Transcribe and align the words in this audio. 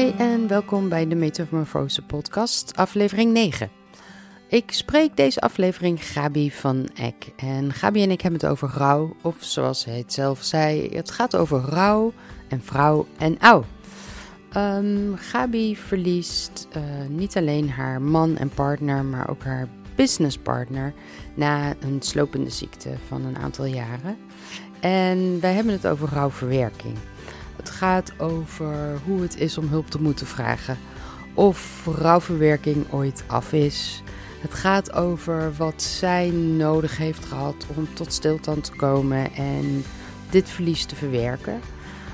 Hi 0.00 0.12
en 0.18 0.46
welkom 0.46 0.88
bij 0.88 1.08
de 1.08 1.14
Metamorfose 1.14 2.02
podcast, 2.02 2.76
aflevering 2.76 3.32
9. 3.32 3.70
Ik 4.48 4.72
spreek 4.72 5.16
deze 5.16 5.40
aflevering 5.40 6.04
Gabi 6.04 6.50
van 6.50 6.88
Eck. 6.94 7.32
En 7.36 7.72
Gabi 7.72 8.02
en 8.02 8.10
ik 8.10 8.20
hebben 8.20 8.40
het 8.40 8.50
over 8.50 8.70
rouw, 8.76 9.16
of 9.22 9.36
zoals 9.38 9.84
hij 9.84 9.98
het 9.98 10.12
zelf 10.12 10.42
zei, 10.42 10.88
het 10.88 11.10
gaat 11.10 11.36
over 11.36 11.60
rouw 11.60 12.12
en 12.48 12.62
vrouw 12.62 13.06
en 13.18 13.38
oud. 13.38 13.64
Um, 14.56 15.16
Gabi 15.16 15.76
verliest 15.76 16.68
uh, 16.76 16.82
niet 17.08 17.36
alleen 17.36 17.70
haar 17.70 18.02
man 18.02 18.36
en 18.36 18.48
partner, 18.48 19.04
maar 19.04 19.30
ook 19.30 19.42
haar 19.42 19.68
businesspartner 19.94 20.92
na 21.34 21.74
een 21.80 22.02
slopende 22.02 22.50
ziekte 22.50 22.90
van 23.08 23.24
een 23.24 23.38
aantal 23.38 23.64
jaren. 23.64 24.16
En 24.80 25.40
wij 25.40 25.52
hebben 25.52 25.72
het 25.72 25.86
over 25.86 26.08
rouwverwerking. 26.08 26.96
Het 27.60 27.70
gaat 27.70 28.12
over 28.18 29.00
hoe 29.04 29.22
het 29.22 29.36
is 29.36 29.58
om 29.58 29.68
hulp 29.68 29.90
te 29.90 30.02
moeten 30.02 30.26
vragen. 30.26 30.78
Of 31.34 31.86
rouwverwerking 31.86 32.92
ooit 32.92 33.22
af 33.26 33.52
is. 33.52 34.02
Het 34.40 34.54
gaat 34.54 34.92
over 34.92 35.52
wat 35.56 35.82
zij 35.82 36.30
nodig 36.56 36.96
heeft 36.96 37.24
gehad 37.24 37.66
om 37.76 37.88
tot 37.92 38.12
stilstand 38.12 38.64
te 38.64 38.72
komen 38.72 39.32
en 39.34 39.84
dit 40.30 40.48
verlies 40.48 40.84
te 40.84 40.96
verwerken. 40.96 41.52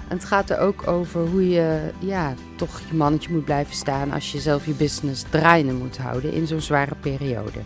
En 0.08 0.16
het 0.16 0.24
gaat 0.24 0.50
er 0.50 0.58
ook 0.58 0.86
over 0.86 1.26
hoe 1.26 1.48
je 1.48 1.90
ja, 1.98 2.34
toch 2.56 2.80
je 2.90 2.96
mannetje 2.96 3.32
moet 3.32 3.44
blijven 3.44 3.74
staan 3.74 4.12
als 4.12 4.32
je 4.32 4.40
zelf 4.40 4.66
je 4.66 4.72
business 4.72 5.24
draaiende 5.30 5.72
moet 5.72 5.98
houden 5.98 6.32
in 6.32 6.46
zo'n 6.46 6.60
zware 6.60 6.94
periode. 7.00 7.60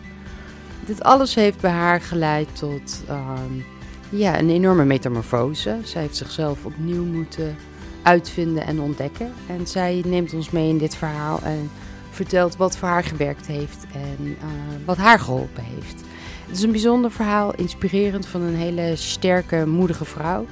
Dit 0.86 1.02
alles 1.02 1.34
heeft 1.34 1.60
bij 1.60 1.70
haar 1.70 2.00
geleid 2.00 2.48
tot 2.58 3.02
um, 3.10 3.64
ja, 4.08 4.38
een 4.38 4.50
enorme 4.50 4.84
metamorfose. 4.84 5.78
Zij 5.84 6.02
heeft 6.02 6.16
zichzelf 6.16 6.64
opnieuw 6.64 7.04
moeten 7.04 7.56
uitvinden 8.02 8.66
en 8.66 8.80
ontdekken. 8.80 9.32
En 9.46 9.66
zij 9.66 10.02
neemt 10.04 10.34
ons 10.34 10.50
mee 10.50 10.68
in 10.68 10.78
dit 10.78 10.96
verhaal 10.96 11.40
en 11.42 11.70
vertelt 12.10 12.56
wat 12.56 12.76
voor 12.76 12.88
haar 12.88 13.04
gewerkt 13.04 13.46
heeft 13.46 13.86
en 13.92 14.26
uh, 14.26 14.36
wat 14.84 14.96
haar 14.96 15.18
geholpen 15.18 15.64
heeft. 15.64 16.00
Het 16.46 16.56
is 16.56 16.62
een 16.62 16.70
bijzonder 16.70 17.10
verhaal, 17.10 17.54
inspirerend 17.54 18.26
van 18.26 18.40
een 18.40 18.56
hele 18.56 18.96
sterke, 18.96 19.66
moedige 19.66 20.04
vrouw. 20.04 20.46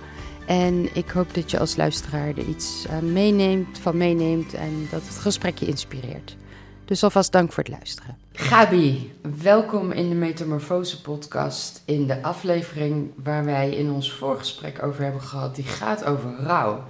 En 0.46 0.88
ik 0.96 1.10
hoop 1.10 1.34
dat 1.34 1.50
je 1.50 1.58
als 1.58 1.76
luisteraar 1.76 2.28
er 2.28 2.44
iets 2.48 2.86
uh, 2.86 2.98
meeneemt, 2.98 3.78
van 3.78 3.96
meeneemt 3.96 4.54
en 4.54 4.88
dat 4.90 5.02
het 5.06 5.18
gesprek 5.18 5.58
je 5.58 5.66
inspireert. 5.66 6.36
Dus 6.84 7.04
alvast 7.04 7.32
dank 7.32 7.52
voor 7.52 7.64
het 7.64 7.72
luisteren. 7.72 8.16
Gabi, 8.32 9.12
welkom 9.42 9.92
in 9.92 10.08
de 10.08 10.14
Metamorfose 10.14 11.00
podcast. 11.00 11.82
In 11.84 12.06
de 12.06 12.22
aflevering 12.22 13.10
waar 13.22 13.44
wij 13.44 13.70
in 13.70 13.90
ons 13.90 14.12
voorgesprek 14.12 14.82
over 14.82 15.02
hebben 15.02 15.22
gehad, 15.22 15.54
die 15.54 15.64
gaat 15.64 16.04
over 16.04 16.34
rouw. 16.42 16.84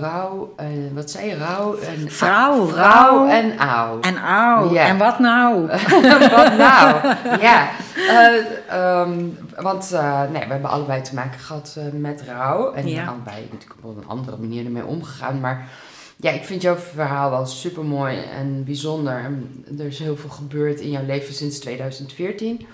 Rouw, 0.00 0.54
uh, 0.60 0.66
wat 0.94 1.10
zei 1.10 1.28
je? 1.28 1.36
Rouw 1.36 1.78
en 1.78 2.10
vrouw, 2.10 2.66
vrouw 2.66 3.28
en 3.28 3.58
auw. 3.58 4.00
En 4.00 4.18
auw. 4.18 4.72
Ja. 4.72 4.86
En 4.86 4.98
wat 4.98 5.18
nou? 5.18 5.66
wat 6.36 6.56
nou? 6.56 7.14
ja. 7.46 7.68
Uh, 7.96 9.00
um, 9.00 9.38
want 9.56 9.90
nee, 10.32 10.42
we 10.42 10.52
hebben 10.52 10.70
allebei 10.70 11.02
te 11.02 11.14
maken 11.14 11.40
gehad 11.40 11.78
met 11.92 12.22
rouw. 12.26 12.72
En 12.72 12.88
ja. 12.88 13.06
allebei 13.06 13.48
natuurlijk 13.50 13.80
op 13.82 13.96
een 13.96 14.08
andere 14.08 14.36
manier 14.36 14.64
ermee 14.64 14.84
omgegaan. 14.84 15.40
Maar 15.40 15.68
ja, 16.16 16.30
ik 16.30 16.44
vind 16.44 16.62
jouw 16.62 16.76
verhaal 16.76 17.30
wel 17.30 17.46
super 17.46 17.84
mooi 17.84 18.18
en 18.38 18.64
bijzonder. 18.64 19.30
Er 19.78 19.86
is 19.86 19.98
heel 19.98 20.16
veel 20.16 20.30
gebeurd 20.30 20.80
in 20.80 20.90
jouw 20.90 21.04
leven 21.04 21.34
sinds 21.34 21.58
2014. 21.58 22.66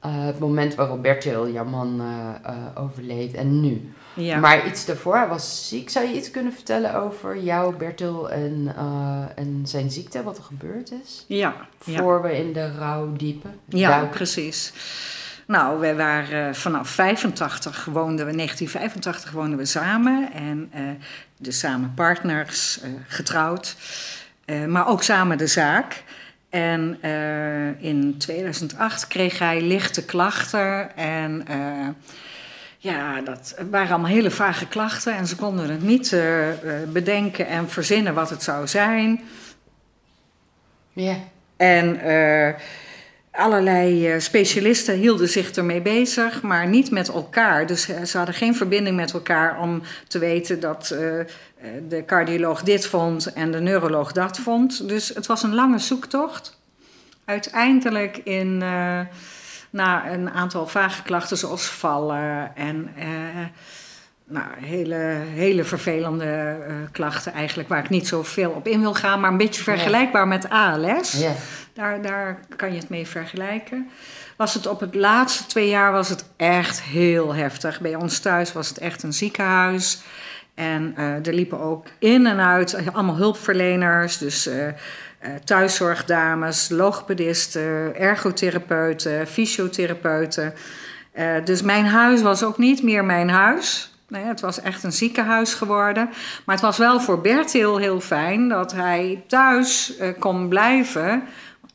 Het 0.00 0.38
moment 0.38 0.74
waarop 0.74 1.02
Bertil, 1.02 1.50
jouw 1.50 1.64
man, 1.64 2.02
overleed 2.74 3.34
en 3.34 3.60
nu. 3.60 3.92
Ja. 4.18 4.38
Maar 4.38 4.66
iets 4.66 4.84
daarvoor, 4.84 5.16
hij 5.16 5.28
was 5.28 5.68
ziek. 5.68 5.90
Zou 5.90 6.06
je 6.06 6.14
iets 6.14 6.30
kunnen 6.30 6.52
vertellen 6.52 6.94
over 6.94 7.38
jou, 7.38 7.76
Bertil, 7.76 8.30
en, 8.30 8.74
uh, 8.78 9.22
en 9.34 9.60
zijn 9.64 9.90
ziekte, 9.90 10.22
wat 10.22 10.36
er 10.38 10.42
gebeurd 10.42 10.92
is? 11.04 11.24
Ja. 11.28 11.54
Voor 11.78 12.22
we 12.22 12.38
in 12.38 12.52
de 12.52 12.72
rouw 12.78 13.12
diepen. 13.12 13.60
Ja, 13.68 13.88
duiken. 13.88 14.10
precies. 14.10 14.72
Nou, 15.46 15.80
wij 15.80 15.96
waren 15.96 16.54
vanaf 16.54 16.88
85 16.88 17.84
woonden 17.84 18.26
we, 18.26 18.32
1985 18.32 19.30
woonden 19.30 19.58
we 19.58 19.64
samen. 19.64 20.32
En 20.32 20.70
uh, 20.74 20.80
dus 21.36 21.58
samen 21.58 21.92
partners, 21.94 22.80
uh, 22.84 22.90
getrouwd. 23.06 23.76
maar 24.66 24.88
ook 24.88 25.02
samen 25.02 25.38
de 25.38 25.46
zaak. 25.46 26.04
En 26.50 26.98
in 27.80 28.14
2008 28.18 29.06
kreeg 29.06 29.38
hij 29.38 29.60
lichte 29.60 30.04
klachten 30.04 30.96
en 30.96 31.44
ja, 32.78 33.20
dat 33.20 33.54
waren 33.70 33.90
allemaal 33.90 34.10
hele 34.10 34.30
vage 34.30 34.66
klachten 34.66 35.14
en 35.14 35.26
ze 35.26 35.36
konden 35.36 35.70
het 35.70 35.82
niet 35.82 36.12
uh, 36.12 36.46
bedenken 36.92 37.46
en 37.46 37.68
verzinnen 37.68 38.14
wat 38.14 38.30
het 38.30 38.42
zou 38.42 38.66
zijn. 38.66 39.20
Ja. 40.92 41.16
En 41.56 42.00
allerlei 43.38 44.20
specialisten 44.20 44.94
hielden 44.94 45.28
zich 45.28 45.50
ermee 45.50 45.82
bezig, 45.82 46.42
maar 46.42 46.66
niet 46.66 46.90
met 46.90 47.08
elkaar. 47.08 47.66
Dus 47.66 47.82
ze 47.82 48.16
hadden 48.16 48.34
geen 48.34 48.54
verbinding 48.54 48.96
met 48.96 49.12
elkaar 49.12 49.60
om 49.60 49.82
te 50.08 50.18
weten 50.18 50.60
dat 50.60 50.86
de 51.88 52.02
cardioloog 52.06 52.62
dit 52.62 52.86
vond 52.86 53.32
en 53.32 53.50
de 53.50 53.60
neuroloog 53.60 54.12
dat 54.12 54.38
vond. 54.38 54.88
Dus 54.88 55.08
het 55.08 55.26
was 55.26 55.42
een 55.42 55.54
lange 55.54 55.78
zoektocht. 55.78 56.58
Uiteindelijk 57.24 58.16
in 58.16 58.58
na 59.70 60.12
een 60.12 60.30
aantal 60.30 60.66
vage 60.66 61.02
klachten 61.02 61.38
zoals 61.38 61.66
vallen 61.66 62.56
en 62.56 62.90
nou, 64.28 64.46
hele, 64.60 64.94
hele 65.34 65.64
vervelende 65.64 66.56
uh, 66.68 66.74
klachten 66.92 67.32
eigenlijk, 67.32 67.68
waar 67.68 67.84
ik 67.84 67.88
niet 67.88 68.08
zo 68.08 68.22
veel 68.22 68.50
op 68.50 68.66
in 68.66 68.80
wil 68.80 68.94
gaan, 68.94 69.20
maar 69.20 69.30
een 69.30 69.36
beetje 69.36 69.62
vergelijkbaar 69.62 70.22
ja. 70.22 70.28
met 70.28 70.48
ALS. 70.48 71.12
Ja. 71.12 71.32
Daar, 71.72 72.02
daar 72.02 72.40
kan 72.56 72.72
je 72.72 72.78
het 72.78 72.88
mee 72.88 73.06
vergelijken. 73.06 73.88
Was 74.36 74.54
het 74.54 74.66
op 74.66 74.80
het 74.80 74.94
laatste 74.94 75.46
twee 75.46 75.68
jaar 75.68 75.92
was 75.92 76.08
het 76.08 76.24
echt 76.36 76.82
heel 76.82 77.34
heftig. 77.34 77.80
Bij 77.80 77.94
ons 77.94 78.18
thuis 78.18 78.52
was 78.52 78.68
het 78.68 78.78
echt 78.78 79.02
een 79.02 79.12
ziekenhuis. 79.12 80.00
En 80.54 80.94
uh, 80.98 81.26
er 81.26 81.34
liepen 81.34 81.60
ook 81.60 81.86
in 81.98 82.26
en 82.26 82.40
uit 82.40 82.76
allemaal 82.92 83.16
hulpverleners. 83.16 84.18
Dus 84.18 84.46
uh, 84.46 84.54
thuiszorgdames, 85.44 86.68
logopedisten, 86.68 87.96
ergotherapeuten, 87.96 89.26
fysiotherapeuten. 89.26 90.54
Uh, 91.14 91.44
dus 91.44 91.62
mijn 91.62 91.86
huis 91.86 92.22
was 92.22 92.42
ook 92.42 92.58
niet 92.58 92.82
meer 92.82 93.04
mijn 93.04 93.28
huis. 93.28 93.92
Nee, 94.08 94.24
het 94.24 94.40
was 94.40 94.60
echt 94.60 94.84
een 94.84 94.92
ziekenhuis 94.92 95.54
geworden. 95.54 96.08
Maar 96.44 96.54
het 96.54 96.64
was 96.64 96.78
wel 96.78 97.00
voor 97.00 97.20
Bert 97.20 97.52
heel, 97.52 98.00
fijn 98.00 98.48
dat 98.48 98.72
hij 98.72 99.24
thuis 99.26 99.98
uh, 100.00 100.08
kon 100.18 100.48
blijven. 100.48 101.22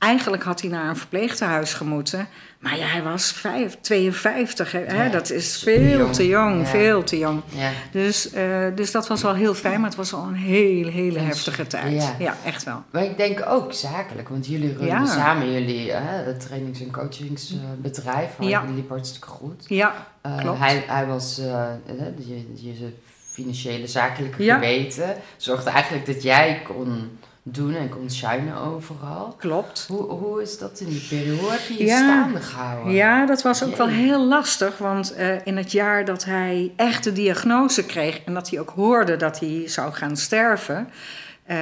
Eigenlijk 0.04 0.44
had 0.44 0.62
hij 0.62 0.70
naar 0.70 0.90
een 0.90 0.98
verpleegtehuis 0.98 1.74
gemoeten. 1.74 2.28
Maar 2.60 2.78
ja, 2.78 2.86
hij 2.86 3.04
was 3.04 3.32
vijf, 3.32 3.78
52. 3.82 4.72
Hè? 4.72 5.04
Ja, 5.04 5.10
dat 5.10 5.30
is 5.30 5.58
veel 5.58 5.98
jong. 5.98 6.14
te 6.14 6.28
jong, 6.28 6.62
ja. 6.62 6.66
veel 6.66 7.04
te 7.04 7.18
jong. 7.18 7.42
Ja. 7.48 7.72
Dus, 7.92 8.34
uh, 8.34 8.66
dus 8.76 8.92
dat 8.92 9.08
was 9.08 9.22
wel 9.22 9.34
heel 9.34 9.54
fijn, 9.54 9.80
maar 9.80 9.90
het 9.90 9.98
was 9.98 10.12
wel 10.12 10.24
een 10.24 10.34
hele, 10.34 10.92
hele 10.92 11.20
heftige 11.20 11.68
tijd. 11.68 12.16
Ja. 12.20 12.36
echt 12.46 12.64
wel. 12.64 12.84
Maar 12.92 13.04
ik 13.04 13.18
denk 13.18 13.46
ook 13.48 13.74
zakelijk, 13.74 14.30
want 14.30 14.48
jullie 14.48 14.78
runnen 14.78 15.08
samen 15.08 15.52
jullie 15.52 15.88
uh, 15.88 15.96
het 16.00 16.40
trainings- 16.40 16.82
en 16.82 16.92
coachingsbedrijf. 16.92 18.30
Uh, 18.40 18.50
ja. 18.50 18.64
liep 18.76 18.90
hartstikke 18.90 19.28
goed. 19.28 19.66
Ja, 19.68 20.08
klopt. 20.40 20.60
Hij, 20.60 20.84
hij 20.88 21.06
was 21.06 21.36
je, 21.36 22.46
je 22.56 22.94
financiële 23.32 23.88
zakelijke 23.88 24.44
geweten. 24.44 25.16
Zorgde 25.38 25.70
eigenlijk 25.70 26.06
dat 26.06 26.24
jij 26.24 26.62
kon 26.64 27.18
doen 27.44 27.76
en 27.76 27.90
kon 27.90 28.12
shinen 28.12 28.56
overal. 28.56 29.36
Klopt. 29.38 29.86
Hoe, 29.88 30.04
hoe 30.04 30.42
is 30.42 30.58
dat 30.58 30.80
in 30.80 30.90
die 30.90 31.06
periode? 31.10 31.42
Hoe 31.42 31.52
heb 31.52 31.60
je 31.68 31.74
je 31.74 31.86
ja, 31.86 31.98
staande 31.98 32.40
gehouden? 32.40 32.94
Ja, 32.94 33.26
dat 33.26 33.42
was 33.42 33.64
ook 33.64 33.70
Jee. 33.70 33.78
wel 33.78 33.88
heel 33.88 34.26
lastig. 34.26 34.78
Want 34.78 35.18
uh, 35.18 35.46
in 35.46 35.58
het 35.58 35.72
jaar 35.72 36.06
dat 36.06 36.26
hij 36.26 36.74
echt 36.76 37.04
de 37.04 37.14
diagnose 37.14 37.86
kreeg... 37.86 38.24
en 38.24 38.34
dat 38.34 38.50
hij 38.50 38.60
ook 38.60 38.70
hoorde 38.70 39.16
dat 39.16 39.40
hij 39.40 39.64
zou 39.66 39.94
gaan 39.94 40.18
sterven... 40.18 40.90
Uh, 41.52 41.58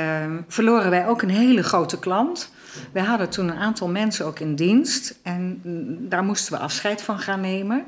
verloren 0.47 0.89
wij 0.89 1.07
ook 1.07 1.21
een 1.21 1.29
hele 1.29 1.63
grote 1.63 1.99
klant. 1.99 2.51
We 2.91 2.99
hadden 2.99 3.29
toen 3.29 3.47
een 3.47 3.57
aantal 3.57 3.87
mensen 3.87 4.25
ook 4.25 4.39
in 4.39 4.55
dienst. 4.55 5.19
En 5.23 5.61
daar 6.09 6.23
moesten 6.23 6.53
we 6.53 6.59
afscheid 6.59 7.01
van 7.01 7.19
gaan 7.19 7.41
nemen... 7.41 7.85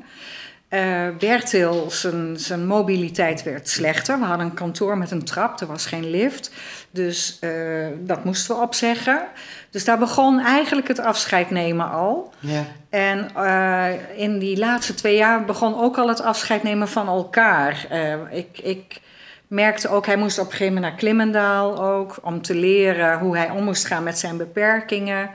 Uh, 0.74 1.08
Bertil, 1.18 1.90
zijn, 1.90 2.38
zijn 2.38 2.66
mobiliteit 2.66 3.42
werd 3.42 3.68
slechter. 3.68 4.18
We 4.18 4.24
hadden 4.24 4.46
een 4.46 4.54
kantoor 4.54 4.98
met 4.98 5.10
een 5.10 5.24
trap, 5.24 5.60
er 5.60 5.66
was 5.66 5.86
geen 5.86 6.10
lift. 6.10 6.50
Dus 6.90 7.38
uh, 7.40 7.86
dat 7.98 8.24
moesten 8.24 8.56
we 8.56 8.62
opzeggen. 8.62 9.26
Dus 9.70 9.84
daar 9.84 9.98
begon 9.98 10.40
eigenlijk 10.40 10.88
het 10.88 10.98
afscheid 10.98 11.50
nemen 11.50 11.90
al. 11.90 12.32
Ja. 12.38 12.64
En 12.90 13.30
uh, 13.36 14.20
in 14.20 14.38
die 14.38 14.58
laatste 14.58 14.94
twee 14.94 15.16
jaar 15.16 15.44
begon 15.44 15.80
ook 15.80 15.98
al 15.98 16.08
het 16.08 16.20
afscheid 16.20 16.62
nemen 16.62 16.88
van 16.88 17.06
elkaar. 17.06 17.86
ik, 18.30 18.58
ik 18.58 19.00
merkte 19.46 19.88
ook, 19.88 20.06
hij 20.06 20.16
moest 20.16 20.38
op 20.38 20.44
een 20.44 20.50
gegeven 20.50 20.74
moment 20.74 20.92
naar 20.92 21.00
Klimmendaal 21.00 21.82
ook... 21.82 22.18
om 22.22 22.42
te 22.42 22.54
leren 22.54 23.18
hoe 23.18 23.36
hij 23.36 23.50
om 23.50 23.64
moest 23.64 23.86
gaan 23.86 24.02
met 24.02 24.18
zijn 24.18 24.36
beperkingen... 24.36 25.30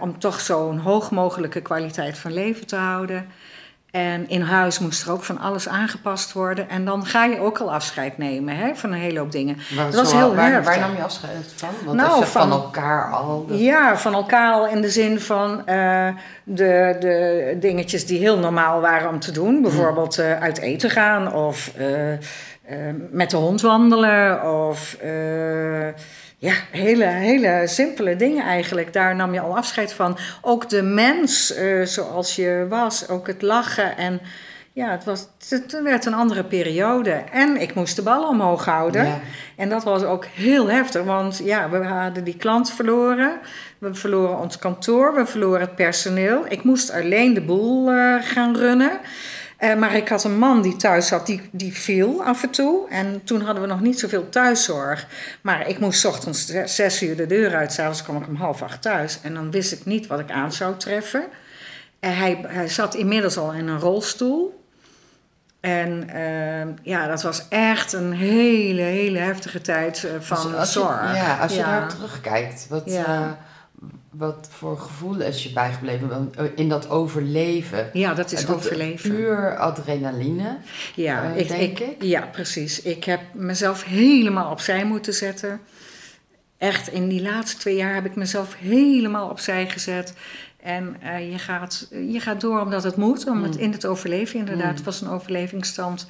om 0.00 0.18
toch 0.18 0.40
zo'n 0.40 0.78
hoog 0.78 1.10
mogelijke 1.10 1.60
kwaliteit 1.60 2.18
van 2.18 2.32
leven 2.32 2.66
te 2.66 2.76
houden... 2.76 3.26
En 3.90 4.28
in 4.28 4.40
huis 4.40 4.78
moest 4.78 5.02
er 5.06 5.12
ook 5.12 5.24
van 5.24 5.38
alles 5.38 5.68
aangepast 5.68 6.32
worden. 6.32 6.68
En 6.68 6.84
dan 6.84 7.06
ga 7.06 7.24
je 7.24 7.40
ook 7.40 7.58
al 7.58 7.72
afscheid 7.72 8.18
nemen 8.18 8.56
hè, 8.56 8.74
van 8.74 8.92
een 8.92 8.98
hele 8.98 9.18
hoop 9.18 9.32
dingen. 9.32 9.56
Maar 9.76 9.84
Dat 9.84 9.94
was 9.94 10.10
zo- 10.10 10.16
heel 10.16 10.34
waar, 10.34 10.64
waar 10.64 10.78
nam 10.78 10.96
je 10.96 11.02
afscheid 11.02 11.52
van? 11.56 11.68
Want 11.84 11.96
Nou, 11.96 12.10
van, 12.24 12.26
van- 12.26 12.50
elkaar 12.50 13.10
al... 13.12 13.46
Ja, 13.50 13.96
van 13.96 14.14
elkaar 14.14 14.52
al 14.52 14.66
in 14.68 14.80
de 14.80 14.90
zin 14.90 15.20
van 15.20 15.66
eh, 15.66 16.08
de, 16.44 16.96
de 17.00 17.56
dingetjes 17.60 18.06
die 18.06 18.18
heel 18.18 18.38
normaal 18.38 18.80
waren 18.80 19.08
om 19.08 19.20
te 19.20 19.32
doen. 19.32 19.62
Bijvoorbeeld 19.62 20.18
eh, 20.18 20.40
uit 20.40 20.58
eten 20.58 20.90
gaan 20.90 21.32
of 21.32 21.72
eh, 21.76 21.86
met 23.10 23.30
de 23.30 23.36
hond 23.36 23.60
wandelen. 23.60 24.42
Of 24.68 24.96
ja, 26.40 26.52
hele, 26.70 27.04
hele 27.04 27.62
simpele 27.66 28.16
dingen 28.16 28.44
eigenlijk. 28.44 28.92
Daar 28.92 29.14
nam 29.14 29.32
je 29.32 29.40
al 29.40 29.56
afscheid 29.56 29.92
van. 29.92 30.18
Ook 30.40 30.68
de 30.68 30.82
mens 30.82 31.54
eh, 31.54 31.82
zoals 31.82 32.36
je 32.36 32.66
was, 32.68 33.08
ook 33.08 33.26
het 33.26 33.42
lachen 33.42 33.96
en... 33.96 34.20
Ja, 34.72 34.90
het, 34.90 35.04
was, 35.04 35.26
het 35.48 35.82
werd 35.82 36.06
een 36.06 36.14
andere 36.14 36.44
periode. 36.44 37.10
En 37.32 37.60
ik 37.60 37.74
moest 37.74 37.96
de 37.96 38.02
bal 38.02 38.28
omhoog 38.28 38.64
houden. 38.64 39.04
Ja. 39.04 39.20
En 39.56 39.68
dat 39.68 39.84
was 39.84 40.02
ook 40.02 40.24
heel 40.24 40.70
heftig, 40.70 41.02
want 41.02 41.40
ja, 41.44 41.70
we 41.70 41.84
hadden 41.84 42.24
die 42.24 42.36
klant 42.36 42.70
verloren. 42.70 43.38
We 43.78 43.94
verloren 43.94 44.38
ons 44.38 44.58
kantoor, 44.58 45.14
we 45.14 45.26
verloren 45.26 45.60
het 45.60 45.74
personeel. 45.74 46.44
Ik 46.48 46.62
moest 46.62 46.92
alleen 46.92 47.34
de 47.34 47.40
boel 47.40 47.90
eh, 47.90 48.14
gaan 48.20 48.56
runnen. 48.56 49.00
Eh, 49.58 49.74
maar 49.74 49.94
ik 49.94 50.08
had 50.08 50.24
een 50.24 50.38
man 50.38 50.62
die 50.62 50.76
thuis 50.76 51.06
zat, 51.06 51.26
die, 51.26 51.48
die 51.52 51.72
viel 51.72 52.24
af 52.24 52.42
en 52.42 52.50
toe. 52.50 52.88
En 52.88 53.20
toen 53.24 53.40
hadden 53.40 53.62
we 53.62 53.68
nog 53.68 53.80
niet 53.80 53.98
zoveel 53.98 54.28
thuiszorg. 54.28 55.06
Maar 55.40 55.68
ik 55.68 55.78
moest 55.78 56.00
's 56.00 56.04
ochtends 56.04 56.46
zes- 56.46 56.74
zes 56.74 57.02
uur 57.02 57.16
de 57.16 57.26
deur 57.26 57.54
uit, 57.56 57.72
s'avonds 57.72 58.02
kwam 58.02 58.16
ik 58.16 58.28
om 58.28 58.34
half 58.36 58.62
acht 58.62 58.82
thuis. 58.82 59.18
En 59.22 59.34
dan 59.34 59.50
wist 59.50 59.72
ik 59.72 59.84
niet 59.84 60.06
wat 60.06 60.20
ik 60.20 60.30
aan 60.30 60.52
zou 60.52 60.76
treffen. 60.76 61.24
En 62.00 62.16
hij, 62.16 62.44
hij 62.46 62.68
zat 62.68 62.94
inmiddels 62.94 63.36
al 63.36 63.52
in 63.52 63.68
een 63.68 63.80
rolstoel. 63.80 64.64
En 65.60 66.08
eh, 66.08 66.66
ja, 66.82 67.06
dat 67.06 67.22
was 67.22 67.46
echt 67.48 67.92
een 67.92 68.12
hele, 68.12 68.82
hele 68.82 69.18
heftige 69.18 69.60
tijd 69.60 70.04
eh, 70.04 70.10
van 70.20 70.54
als 70.56 70.72
je- 70.72 70.78
zorg. 70.80 71.14
ja, 71.14 71.38
als 71.38 71.52
je 71.52 71.58
Ja. 71.58 71.78
daar 71.78 71.88
terugkijkt, 71.88 72.66
wat, 72.68 72.82
Ja. 72.86 73.38
Wat 74.10 74.48
voor 74.50 74.78
gevoel 74.78 75.20
is 75.20 75.42
je 75.42 75.52
bijgebleven 75.52 76.30
eh, 76.36 76.44
in 76.54 76.68
dat 76.68 76.88
overleven? 76.90 77.90
Ja, 77.92 78.14
dat 78.14 78.32
is 78.32 78.44
Eh, 78.44 78.50
overleven. 78.54 79.10
Puur 79.10 79.56
adrenaline. 79.56 80.56
Ja, 80.94 81.24
eh, 81.32 81.36
ik, 81.40 81.48
denk 81.48 81.78
ik, 81.78 81.88
ik. 81.88 82.02
ja, 82.02 82.20
precies. 82.32 82.82
Ik 82.82 83.04
heb 83.04 83.20
mezelf 83.32 83.84
helemaal 83.84 84.50
opzij 84.50 84.84
moeten 84.84 85.14
zetten. 85.14 85.60
Echt, 86.58 86.88
in 86.92 87.08
die 87.08 87.22
laatste 87.22 87.58
twee 87.58 87.76
jaar 87.76 87.94
heb 87.94 88.04
ik 88.06 88.16
mezelf 88.16 88.54
helemaal 88.58 89.28
opzij 89.28 89.68
gezet. 89.70 90.14
En 90.62 90.96
je, 91.30 91.38
gaat, 91.38 91.88
je 91.90 92.20
gaat 92.20 92.40
door 92.40 92.60
omdat 92.60 92.82
het 92.84 92.96
moet, 92.96 93.26
om 93.26 93.42
het 93.42 93.54
Mm. 93.54 93.60
in 93.62 93.72
het 93.72 93.86
overleven. 93.86 94.38
Inderdaad, 94.38 94.70
Mm. 94.70 94.74
het 94.76 94.84
was 94.84 95.00
een 95.00 95.08
overlevingsstand. 95.08 96.06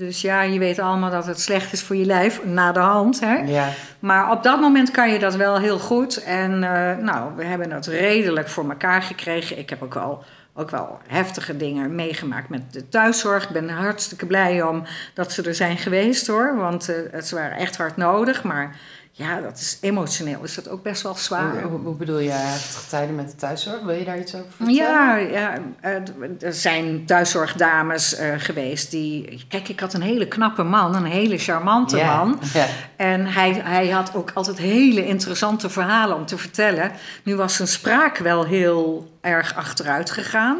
Dus 0.00 0.20
ja, 0.20 0.42
je 0.42 0.58
weet 0.58 0.78
allemaal 0.78 1.10
dat 1.10 1.26
het 1.26 1.40
slecht 1.40 1.72
is 1.72 1.82
voor 1.82 1.96
je 1.96 2.04
lijf, 2.04 2.44
na 2.44 2.72
de 2.72 2.80
hand. 2.80 3.20
Hè? 3.20 3.34
Ja. 3.34 3.68
Maar 3.98 4.30
op 4.30 4.42
dat 4.42 4.60
moment 4.60 4.90
kan 4.90 5.12
je 5.12 5.18
dat 5.18 5.34
wel 5.34 5.58
heel 5.58 5.78
goed. 5.78 6.22
En 6.22 6.62
eh, 6.62 7.04
nou, 7.04 7.36
we 7.36 7.44
hebben 7.44 7.68
dat 7.68 7.86
redelijk 7.86 8.48
voor 8.48 8.68
elkaar 8.68 9.02
gekregen. 9.02 9.58
Ik 9.58 9.70
heb 9.70 9.82
ook 9.82 9.94
wel, 9.94 10.24
ook 10.54 10.70
wel 10.70 10.98
heftige 11.06 11.56
dingen 11.56 11.94
meegemaakt 11.94 12.48
met 12.48 12.72
de 12.72 12.88
thuiszorg. 12.88 13.44
Ik 13.44 13.50
ben 13.50 13.68
hartstikke 13.68 14.26
blij 14.26 14.62
om 14.62 14.82
dat 15.14 15.32
ze 15.32 15.42
er 15.42 15.54
zijn 15.54 15.78
geweest 15.78 16.26
hoor. 16.26 16.56
Want 16.56 16.88
eh, 16.88 17.20
ze 17.22 17.34
waren 17.34 17.58
echt 17.58 17.76
hard 17.76 17.96
nodig. 17.96 18.42
Maar 18.42 18.76
ja, 19.12 19.40
dat 19.40 19.58
is 19.58 19.78
emotioneel. 19.80 20.42
Is 20.42 20.54
dat 20.54 20.68
ook 20.68 20.82
best 20.82 21.02
wel 21.02 21.14
zwaar. 21.14 21.62
Hoe, 21.62 21.94
bedoel 21.94 22.18
je 22.18 22.30
heftige 22.30 22.86
tijden 22.86 23.14
met 23.14 23.30
de 23.30 23.36
thuiszorg? 23.36 23.80
Wil 23.82 23.94
je 23.94 24.04
daar 24.04 24.18
iets 24.18 24.34
over 24.34 24.46
vertellen? 24.50 24.74
Ja, 24.74 25.16
ja 25.16 25.58
eh, 25.80 25.94
er 26.40 26.54
zijn 26.54 27.06
thuiszorgdames 27.06 28.14
eh, 28.14 28.34
geweest 28.36 28.90
die... 28.90 29.44
Kijk, 29.48 29.68
ik 29.68 29.80
had 29.80 29.94
een 29.94 30.02
hele 30.02 30.28
knappe 30.28 30.62
man, 30.62 30.94
een 30.94 31.04
hele 31.04 31.38
charmante 31.38 31.96
man. 31.96 32.40
En 32.96 33.26
hij, 33.26 33.52
hij 33.64 33.88
had 33.88 34.14
ook 34.14 34.30
altijd 34.34 34.58
hele 34.58 35.06
interessante 35.06 35.70
verhalen 35.70 36.16
om 36.16 36.26
te 36.26 36.38
vertellen. 36.38 36.92
Nu 37.22 37.36
was 37.36 37.54
zijn 37.54 37.68
spraak 37.68 38.18
wel 38.18 38.44
heel 38.44 39.12
erg 39.20 39.54
achteruit 39.54 40.10
gegaan. 40.10 40.58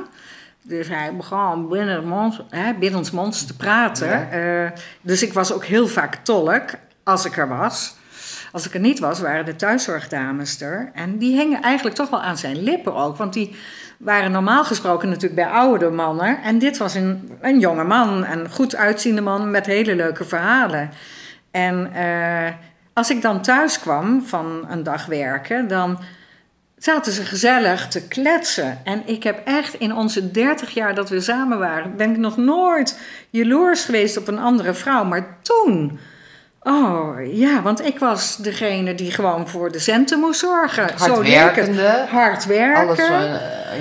Dus 0.63 0.89
hij 0.89 1.17
begon 1.17 1.69
binnen, 1.69 2.07
mond, 2.07 2.41
hè, 2.49 2.75
binnensmonds 2.75 3.47
te 3.47 3.57
praten. 3.57 4.09
Ja. 4.09 4.31
Eh, 4.31 4.71
dus 5.01 5.23
ik 5.23 5.33
was 5.33 5.53
ook 5.53 5.65
heel 5.65 5.87
vaak 5.87 6.15
tolk, 6.15 6.71
als 7.05 7.25
ik 7.25 7.37
er 7.37 7.49
was. 7.49 7.99
Als 8.53 8.67
ik 8.67 8.75
er 8.75 8.81
niet 8.81 8.99
was, 8.99 9.21
waren 9.21 9.45
de 9.45 9.57
thuiszorgdames 9.57 10.61
er. 10.61 10.91
En 10.95 11.19
die 11.19 11.37
hingen 11.37 11.63
eigenlijk 11.63 11.97
toch 11.97 12.11
wel 12.11 12.23
aan 12.23 12.39
zijn 12.39 12.63
lippen 12.63 12.95
ook. 12.95 13.17
Want 13.17 13.33
die 13.33 13.57
waren 13.99 14.31
normaal 14.31 14.65
gesproken 14.65 15.09
natuurlijk 15.09 15.35
bij 15.35 15.51
oudere 15.51 15.91
mannen. 15.91 16.43
En 16.43 16.59
dit 16.59 16.77
was 16.77 16.95
een, 16.95 17.31
een 17.41 17.59
jonge 17.59 17.85
man, 17.85 18.27
een 18.27 18.51
goed 18.51 18.77
uitziende 18.77 19.21
man 19.21 19.51
met 19.51 19.67
hele 19.67 19.95
leuke 19.95 20.25
verhalen. 20.25 20.91
En 21.51 21.93
eh, 21.93 22.53
als 22.93 23.11
ik 23.11 23.23
dan 23.23 23.43
thuis 23.43 23.81
kwam 23.81 24.23
van 24.23 24.67
een 24.69 24.83
dag 24.83 25.07
werken, 25.07 25.69
dan 25.69 25.99
zaten 26.77 27.13
ze 27.13 27.25
gezellig 27.25 27.89
te 27.89 28.09
kletsen. 28.09 28.79
En 28.85 29.03
ik 29.07 29.23
heb 29.23 29.41
echt 29.45 29.75
in 29.75 29.95
onze 29.95 30.31
30 30.31 30.71
jaar 30.71 30.95
dat 30.95 31.09
we 31.09 31.21
samen 31.21 31.59
waren, 31.59 31.97
ben 31.97 32.11
ik 32.11 32.17
nog 32.17 32.37
nooit 32.37 33.01
jaloers 33.31 33.85
geweest 33.85 34.17
op 34.17 34.29
een 34.29 34.39
andere 34.39 34.75
vrouw. 34.75 35.05
Maar 35.05 35.37
toen. 35.43 35.99
Oh 36.63 37.17
ja, 37.33 37.63
want 37.63 37.85
ik 37.85 37.99
was 37.99 38.37
degene 38.37 38.95
die 38.95 39.11
gewoon 39.11 39.49
voor 39.49 39.73
de 39.73 39.79
centen 39.79 40.19
moest 40.19 40.41
zorgen. 40.41 40.89
Zo. 40.99 41.05
Hardwerkende. 41.05 42.05
Hard 42.11 42.47
werken. 42.47 42.83
Alles 42.83 42.99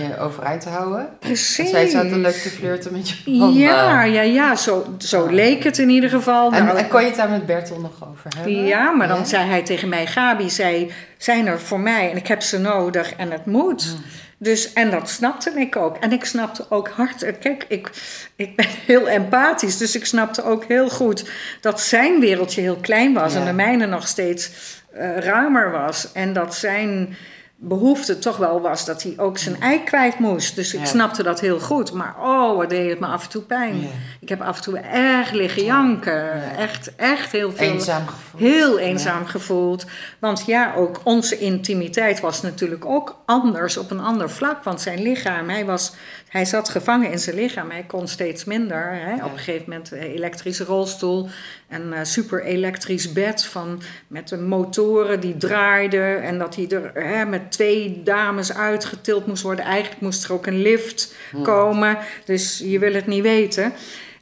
je 0.08 0.20
overeind 0.20 0.62
te 0.62 0.70
houden. 0.70 1.10
Precies. 1.20 1.70
Zij 1.70 1.88
zaten 1.88 2.22
leuk 2.22 2.36
te 2.36 2.50
flirten 2.50 2.92
met 2.92 3.10
je 3.10 3.32
man. 3.38 3.54
Ja, 3.54 4.04
eh. 4.04 4.14
ja, 4.14 4.22
ja, 4.22 4.56
zo, 4.56 4.96
zo 4.98 5.28
leek 5.28 5.64
het 5.64 5.78
in 5.78 5.90
ieder 5.90 6.10
geval. 6.10 6.52
En, 6.52 6.66
Nou, 6.66 6.78
en 6.78 6.88
kon 6.88 7.02
je 7.02 7.08
het 7.08 7.16
daar 7.16 7.30
met 7.30 7.46
Bertel 7.46 7.80
nog 7.80 8.10
over 8.10 8.30
hebben? 8.36 8.66
Ja, 8.66 8.92
maar 8.92 9.08
dan 9.08 9.18
Ja? 9.18 9.24
zei 9.24 9.50
hij 9.50 9.64
tegen 9.64 9.90
mij: 9.90 10.08
Gabi, 10.08 10.50
zij 10.50 10.92
zijn 11.18 11.48
er 11.48 11.60
voor 11.60 11.80
mij 11.80 12.12
en 12.12 12.18
ik 12.18 12.28
heb 12.28 12.42
ze 12.42 12.60
nodig 12.60 13.14
en 13.16 13.32
het 13.32 13.46
moet. 13.46 13.84
Hmm. 13.84 14.04
Dus, 14.42 14.74
en 14.74 14.90
dat 14.92 15.10
snapte 15.10 15.52
ik 15.56 15.76
ook. 15.76 15.98
En 15.98 16.12
ik 16.12 16.26
snapte 16.26 16.66
ook 16.70 16.90
hard. 16.90 17.24
eh, 17.24 17.34
Kijk, 17.40 17.66
ik, 17.68 17.90
ik 18.36 18.56
ben 18.56 18.66
heel 18.88 19.08
empathisch, 19.10 19.78
dus 19.78 19.96
ik 19.96 20.06
snapte 20.06 20.44
ook 20.44 20.66
heel 20.66 20.90
goed 20.90 21.30
dat 21.62 21.82
zijn 21.82 22.20
wereldje 22.20 22.62
heel 22.62 22.78
klein 22.82 23.14
was 23.14 23.34
Ja. 23.34 23.40
en 23.40 23.46
de 23.46 23.54
mijne 23.54 23.86
nog 23.86 24.08
steeds 24.08 24.50
eh, 24.92 25.18
ruimer 25.18 25.72
was. 25.72 26.12
En 26.14 26.34
dat 26.34 26.56
zijn 26.56 27.16
behoefte 27.62 28.20
toch 28.20 28.38
wel 28.38 28.62
was 28.62 28.86
dat 28.86 29.04
hij 29.04 29.14
ook 29.18 29.38
zijn 29.38 29.62
ei 29.62 29.84
kwijt 29.84 30.20
moest. 30.20 30.56
Dus 30.56 30.74
ik 30.74 30.80
Ja. 30.80 30.86
snapte 30.86 31.24
dat 31.24 31.40
heel 31.40 31.60
goed. 31.60 31.92
Maar 31.92 32.16
oh, 32.20 32.58
wat 32.58 32.70
deed 32.70 32.90
het 32.90 33.00
me 33.00 33.06
af 33.08 33.24
en 33.24 33.30
toe 33.30 33.42
pijn. 33.42 33.82
Ja. 33.82 33.88
Ik 34.20 34.30
heb 34.30 34.42
af 34.42 34.56
en 34.58 34.62
toe 34.64 34.78
erg 34.78 35.32
liggen 35.32 35.64
janken. 35.64 36.14
Ja. 36.14 36.56
Echt, 36.58 36.96
echt 36.96 37.32
heel 37.32 37.52
veel. 37.52 37.68
Eenzaam 37.72 38.08
gevoeld. 38.08 38.42
Heel 38.44 38.80
eenzaam 38.80 39.26
gevoeld. 39.26 39.86
Want 40.20 40.44
ja, 40.46 40.74
ook 40.76 41.02
onze 41.04 41.38
intimiteit 41.40 42.20
was 42.20 42.42
natuurlijk 42.42 42.86
ook 42.86 43.22
anders 43.26 43.78
op 43.78 43.92
een 43.92 44.00
ander 44.02 44.30
vlak. 44.30 44.64
Want 44.64 44.82
zijn 44.82 45.02
lichaam, 45.02 45.50
hij, 45.50 45.66
was, 45.66 45.94
hij 46.30 46.46
zat 46.46 46.70
gevangen 46.70 47.12
in 47.12 47.20
zijn 47.20 47.36
lichaam. 47.36 47.70
Hij 47.70 47.84
kon 47.84 48.08
steeds 48.08 48.46
minder. 48.46 48.92
Hè. 48.92 49.14
Ja. 49.14 49.26
Op 49.26 49.32
een 49.32 49.38
gegeven 49.38 49.70
moment 49.70 49.92
een 49.92 50.00
elektrische 50.00 50.64
rolstoel. 50.64 51.30
Een 51.70 51.94
eh, 51.94 52.04
super 52.04 52.44
elektrisch 52.44 53.14
bed 53.14 53.46
van, 53.46 53.82
met 54.08 54.28
de 54.28 54.38
motoren 54.38 55.20
die 55.20 55.38
draaiden. 55.38 56.22
En 56.24 56.38
dat 56.38 56.56
hij 56.56 56.68
er 56.70 56.92
hè, 56.94 57.26
met 57.26 57.52
twee 57.52 58.02
dames 58.04 58.54
uitgetild 58.54 59.28
moest 59.28 59.44
worden. 59.44 59.66
Eigenlijk 59.66 60.02
moest 60.02 60.24
er 60.24 60.34
ook 60.34 60.46
een 60.46 60.62
lift 60.62 61.18
Hmm. 61.32 61.44
komen. 61.44 61.98
Dus 62.26 62.62
je 62.66 62.80
wil 62.80 62.94
het 62.94 63.08
niet 63.08 63.24
weten. 63.24 63.74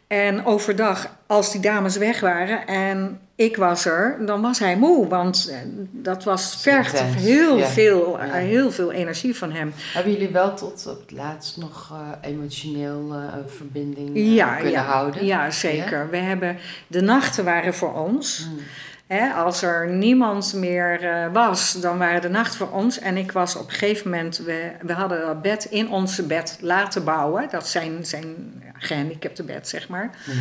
En 0.08 0.46
overdag, 0.46 1.18
als 1.28 1.52
die 1.52 1.62
dames 1.62 1.98
weg 1.98 2.20
waren 2.20 2.68
en 2.68 3.20
ik 3.38 3.56
was 3.58 3.86
er, 3.86 4.18
dan 4.26 4.42
was 4.42 4.60
hij 4.60 4.78
moe. 4.78 5.08
Want 5.08 5.48
eh, 5.52 5.58
dat 5.92 6.24
was 6.24 6.56
vergt 6.62 7.00
heel, 7.02 7.58
ja. 7.58 7.66
veel, 7.66 8.18
Ja. 8.18 8.26
eh, 8.26 8.32
heel 8.34 8.72
veel 8.72 8.92
energie 8.92 9.36
van 9.36 9.52
hem. 9.52 9.74
Hebben 9.94 10.12
jullie 10.14 10.30
wel 10.30 10.54
tot 10.56 10.88
op 10.88 11.02
het 11.02 11.12
laatst 11.12 11.58
nog 11.58 11.92
eh, 11.92 12.30
emotioneel 12.30 13.14
verbinding 13.48 14.10
Ja, 14.14 14.56
kunnen 14.56 14.84
houden? 14.84 15.26
ja, 15.26 15.52
zeker. 15.52 16.10
We 16.10 16.18
hebben, 16.18 16.58
de 16.88 17.02
nachten 17.02 17.44
waren 17.46 17.74
voor 17.74 17.94
ons. 17.94 18.46
Hmm. 18.50 18.60
Hè, 19.08 19.30
als 19.34 19.62
er 19.62 19.90
niemand 19.90 20.54
meer 20.54 21.30
was, 21.34 21.74
dan 21.82 21.98
waren 21.98 22.22
de 22.22 22.30
nachten 22.30 22.58
voor 22.58 22.72
ons. 22.72 23.00
En 23.00 23.18
ik 23.18 23.32
was 23.32 23.56
op 23.56 23.66
een 23.68 23.72
gegeven 23.74 24.10
moment, 24.10 24.38
we, 24.38 24.72
we 24.82 24.94
hadden 24.94 25.22
dat 25.22 25.42
bed 25.42 25.66
in 25.66 25.90
onze 25.90 26.24
bed 26.24 26.58
laten 26.62 27.04
bouwen. 27.04 27.48
Dat 27.52 27.68
zijn 27.68 28.06
zijn 28.06 28.36
gehandicapte 28.74 29.44
bed, 29.44 29.68
zeg 29.68 29.90
maar. 29.90 30.10
Ja. 30.26 30.34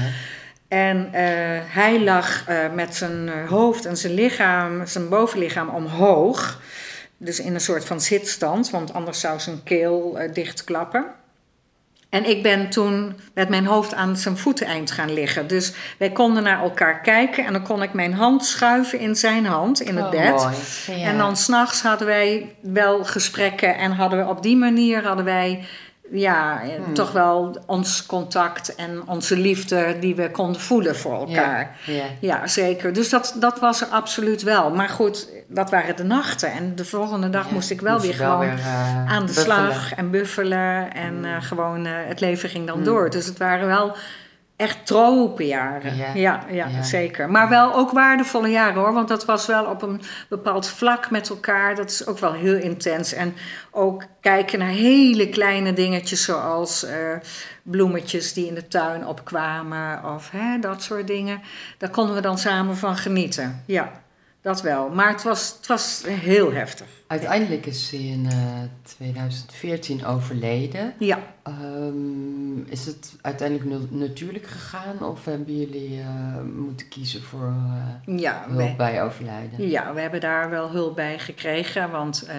En 0.69 1.09
eh, 1.13 1.23
hij 1.65 2.01
lag 2.01 2.47
eh, 2.47 2.73
met 2.73 2.95
zijn 2.95 3.29
eh, 3.29 3.49
hoofd 3.49 3.85
en 3.85 3.97
zijn 3.97 4.15
lichaam, 4.15 4.87
zijn 4.87 5.09
bovenlichaam 5.09 5.69
omhoog. 5.69 6.61
Dus 7.17 7.41
in 7.41 7.55
een 7.55 7.61
soort 7.61 7.85
van 7.85 8.01
zitstand, 8.01 8.71
want 8.71 8.93
anders 8.93 9.21
zou 9.21 9.41
zijn 9.41 9.63
keel 9.63 10.19
dichtklappen. 10.33 11.05
En 12.09 12.29
ik 12.29 12.43
ben 12.43 12.71
toen 12.71 13.17
met 13.35 13.49
mijn 13.49 13.67
hoofd 13.67 13.95
aan 13.95 14.17
zijn 14.17 14.37
voeteneind 14.37 14.91
gaan 14.91 15.13
liggen. 15.13 15.47
Dus 15.47 15.73
wij 15.99 16.11
konden 16.11 16.43
naar 16.43 16.63
elkaar 16.63 17.01
kijken 17.01 17.45
en 17.45 17.53
dan 17.53 17.63
kon 17.63 17.83
ik 17.83 17.93
mijn 17.93 18.13
hand 18.13 18.45
schuiven 18.45 18.99
in 18.99 19.17
zijn 19.17 19.47
hand 19.47 19.81
in 19.81 19.97
het 19.97 20.05
Oh, 20.05 20.11
bed. 20.11 20.49
Ja. 20.87 21.07
En 21.07 21.19
dan 21.19 21.37
s'nachts 21.37 21.83
hadden 21.83 22.07
wij 22.07 22.55
wel 22.61 23.05
gesprekken 23.05 23.77
en 23.77 23.93
hadden 23.93 24.19
we 24.19 24.31
op 24.31 24.43
die 24.43 24.57
manier 24.57 25.05
hadden 25.05 25.25
wij 25.25 25.65
ja, 26.13 26.61
Hmm. 26.85 26.95
toch 26.95 27.13
wel 27.13 27.57
ons 27.67 28.07
contact 28.07 28.75
en 28.75 29.03
onze 29.07 29.37
liefde 29.37 29.97
die 30.01 30.15
we 30.15 30.31
konden 30.31 30.61
voelen 30.61 30.97
voor 30.97 31.15
elkaar. 31.15 31.77
Ja. 31.87 32.05
Ja, 32.21 32.47
zeker. 32.47 32.93
Dus 32.93 33.09
dat, 33.09 33.37
dat 33.41 33.61
was 33.61 33.81
er 33.81 33.87
absoluut 33.87 34.43
wel. 34.43 34.71
Maar 34.71 34.89
goed, 34.89 35.29
dat 35.49 35.71
waren 35.71 35.97
de 35.97 36.05
nachten. 36.05 36.53
En 36.53 36.75
de 36.75 36.85
volgende 36.85 37.31
dag 37.31 37.47
Ja, 37.47 37.53
moest 37.53 37.71
ik 37.71 37.81
wel 37.81 37.93
moest 37.95 38.07
weer 38.07 38.19
wel 38.19 38.31
gewoon 38.31 38.47
weer, 38.55 38.59
eh, 38.59 39.13
aan 39.13 39.27
de 39.27 39.33
buffelen. 39.33 39.57
slag 39.73 39.95
en 39.95 40.11
buffelen. 40.11 40.93
En 40.95 41.25
eh, 41.25 41.31
gewoon, 41.41 41.87
eh, 41.87 41.93
het 41.97 42.21
leven 42.21 42.49
ging 42.49 42.67
dan 42.67 42.79
Mm. 42.79 42.85
door. 42.85 43.11
Dus 43.11 43.27
het 43.27 43.39
waren 43.39 43.67
wel 43.67 43.97
echt 44.57 44.87
tropenjaren. 44.87 45.97
Ja. 45.97 46.15
Ja, 46.15 46.45
ja, 46.51 46.67
Ja. 46.69 46.83
zeker. 46.83 47.31
Maar 47.31 47.49
wel 47.49 47.75
ook 47.75 47.91
waardevolle 47.91 48.49
jaren 48.49 48.75
hoor. 48.83 48.93
Want 48.93 49.09
dat 49.09 49.25
was 49.25 49.47
wel 49.47 49.65
op 49.65 49.83
een 49.83 50.01
bepaald 50.29 50.69
vlak 50.69 51.11
met 51.11 51.29
elkaar. 51.29 51.75
Dat 51.75 51.91
is 51.91 52.07
ook 52.07 52.19
wel 52.19 52.33
heel 52.33 52.57
intens. 52.57 53.13
En 53.13 53.35
ook 53.71 54.05
kijken 54.21 54.59
naar 54.59 54.69
hele 54.69 55.29
kleine 55.29 55.73
dingetjes 55.73 56.25
zoals 56.25 56.85
eh, 56.85 56.95
bloemetjes 57.63 58.33
die 58.33 58.47
in 58.47 58.55
de 58.55 58.69
tuin 58.69 59.07
opkwamen. 59.07 60.05
Of 60.15 60.31
hè, 60.31 60.59
dat 60.59 60.83
soort 60.83 61.07
dingen. 61.07 61.41
Daar 61.79 61.91
konden 61.91 62.15
we 62.15 62.21
dan 62.21 62.39
samen 62.39 62.77
van 62.77 62.97
genieten. 62.97 63.63
Ja, 63.67 63.93
dat 64.47 64.63
wel. 64.63 64.89
Maar 64.89 65.09
het 65.13 65.23
was, 65.23 65.55
het 65.57 65.67
was 65.67 66.03
heel 66.07 66.53
heftig. 66.53 66.87
Uiteindelijk 67.07 67.67
is 67.67 67.89
ze 67.89 67.97
in 67.99 68.27
eh, 68.31 68.39
2014 68.83 70.05
overleden. 70.07 70.95
Ja. 70.99 71.19
Ehm, 71.43 72.59
is 72.69 72.87
het 72.87 73.15
uiteindelijk 73.21 73.91
natuurlijk 73.91 74.47
gegaan 74.47 75.03
of 75.03 75.25
hebben 75.25 75.59
jullie 75.59 76.01
eh, 76.01 76.07
moeten 76.57 76.89
kiezen 76.89 77.23
voor 77.23 77.55
eh, 78.07 78.19
Ja, 78.19 78.45
hulp 78.47 78.57
wij- 78.57 78.75
bij 78.77 79.03
overlijden? 79.03 79.69
Ja, 79.69 79.95
we 79.95 80.01
hebben 80.01 80.21
daar 80.21 80.51
wel 80.51 80.71
hulp 80.71 80.95
bij 80.97 81.19
gekregen, 81.19 81.91
want 81.91 82.23
eh 82.23 82.35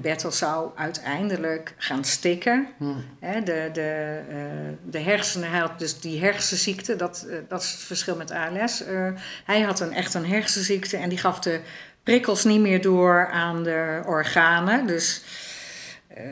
Bertel 0.00 0.32
zou 0.32 0.70
uiteindelijk 0.76 1.74
gaan 1.76 2.04
stikken. 2.04 2.66
Hm. 2.78 2.84
Hè, 3.20 3.42
de, 3.42 3.70
de, 3.72 4.20
eh, 4.28 4.36
de 4.90 4.98
hersenen, 5.00 5.50
hij 5.50 5.60
had 5.60 5.78
dus 5.78 6.00
die 6.00 6.20
hersenziekte, 6.20 6.96
dat, 6.96 7.26
eh, 7.30 7.36
dat 7.48 7.62
is 7.62 7.70
het 7.70 7.80
verschil 7.80 8.16
met 8.16 8.30
ALS. 8.30 8.84
Eh, 8.84 9.06
hij 9.44 9.60
had 9.60 9.80
een, 9.80 9.92
echt 9.92 10.14
een 10.14 10.26
hersenziekte 10.26 10.96
en 11.08 11.14
die 11.14 11.22
gaf 11.22 11.38
de 11.38 11.60
prikkels 12.02 12.44
niet 12.44 12.60
meer 12.60 12.82
door 12.82 13.28
aan 13.32 13.62
de 13.62 14.02
organen. 14.06 14.86
Dus 14.86 15.22
eh, 16.08 16.24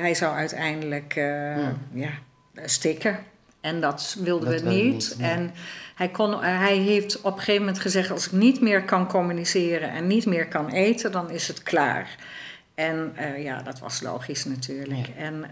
hij 0.00 0.14
zou 0.14 0.36
uiteindelijk 0.36 1.16
eh, 1.16 1.56
Ja. 1.56 1.74
ja, 1.92 2.10
stikken. 2.64 3.18
En 3.60 3.80
dat 3.80 4.16
wilden 4.18 4.50
Dat 4.50 4.60
we 4.60 4.68
niet. 4.68 4.92
niet, 4.92 5.14
nee. 5.18 5.30
En 5.30 5.52
hij, 5.94 6.08
kon, 6.08 6.32
eh, 6.32 6.58
hij 6.58 6.76
heeft 6.76 7.20
op 7.20 7.32
een 7.32 7.38
gegeven 7.38 7.60
moment 7.60 7.78
gezegd: 7.80 8.10
als 8.10 8.26
ik 8.26 8.32
niet 8.32 8.60
meer 8.60 8.82
kan 8.84 9.08
communiceren 9.08 9.90
en 9.90 10.06
niet 10.06 10.26
meer 10.26 10.48
kan 10.48 10.68
eten, 10.68 11.12
dan 11.12 11.30
is 11.30 11.48
het 11.48 11.62
klaar. 11.62 12.16
En 12.74 13.14
ja, 13.36 13.62
dat 13.62 13.78
was 13.78 14.00
logisch 14.00 14.44
natuurlijk. 14.44 15.08
En 15.16 15.44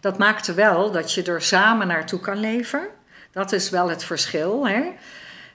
dat 0.00 0.18
maakte 0.18 0.54
wel 0.54 0.90
dat 0.90 1.12
je 1.12 1.22
er 1.22 1.42
samen 1.42 1.86
naartoe 1.86 2.20
kan 2.20 2.40
leven. 2.40 2.88
Dat 3.32 3.52
is 3.52 3.70
wel 3.70 3.88
het 3.88 4.04
verschil. 4.04 4.68
Hè? 4.68 4.82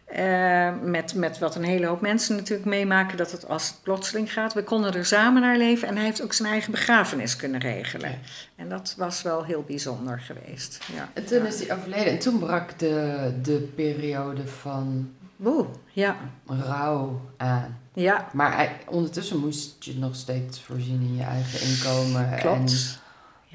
Eh, 0.07 0.69
met, 0.81 1.13
met 1.15 1.39
wat 1.39 1.55
een 1.55 1.63
hele 1.63 1.85
hoop 1.85 2.01
mensen 2.01 2.35
natuurlijk 2.35 2.67
meemaken, 2.69 3.17
dat 3.17 3.31
het 3.31 3.47
als 3.47 3.67
het 3.67 3.77
plotseling 3.83 4.33
gaat. 4.33 4.53
We 4.53 4.63
konden 4.63 4.93
er 4.93 5.05
samen 5.05 5.41
naar 5.41 5.57
leven 5.57 5.87
en 5.87 5.95
hij 5.95 6.05
heeft 6.05 6.21
ook 6.23 6.33
zijn 6.33 6.49
eigen 6.51 6.71
begrafenis 6.71 7.35
kunnen 7.35 7.59
regelen. 7.59 8.09
Ja. 8.09 8.17
En 8.55 8.69
dat 8.69 8.93
was 8.97 9.21
wel 9.21 9.43
heel 9.43 9.63
bijzonder 9.67 10.19
geweest. 10.19 10.79
Ja. 10.95 11.09
En 11.13 11.25
toen 11.25 11.37
Ja. 11.37 11.45
is 11.47 11.59
hij 11.67 11.77
overleden 11.77 12.11
en 12.11 12.19
toen 12.19 12.39
brak 12.39 12.79
de, 12.79 13.31
de 13.41 13.69
periode 13.75 14.47
van 14.47 15.11
Oeh, 15.45 15.67
ja, 15.91 16.15
rouw 16.45 17.21
aan. 17.37 17.77
ja, 17.93 18.27
Maar 18.33 18.55
hij- 18.55 18.77
ondertussen 18.85 19.37
moest 19.39 19.83
je 19.83 19.95
nog 19.97 20.15
steeds 20.15 20.61
voorzien 20.61 21.01
in 21.01 21.15
je 21.15 21.23
eigen 21.23 21.67
inkomen. 21.67 22.37
klopt. 22.39 22.99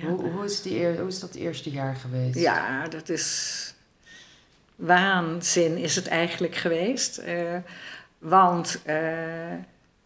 En 0.00 0.06
hoe, 0.09 0.28
hoe, 0.30 0.44
is 0.44 0.62
die 0.62 0.87
hoe 0.99 1.09
is 1.09 1.21
dat 1.21 1.35
eerste 1.35 1.71
jaar 1.71 1.94
geweest? 1.97 2.38
Ja, 2.38 2.88
dat 2.88 3.09
is 3.09 3.72
waanzin 4.76 5.76
is 5.76 5.97
het 5.97 6.09
eigenlijk 6.09 6.55
geweest. 6.55 7.17
Eh, 7.17 7.57
want 8.19 8.81
eh, 8.85 9.52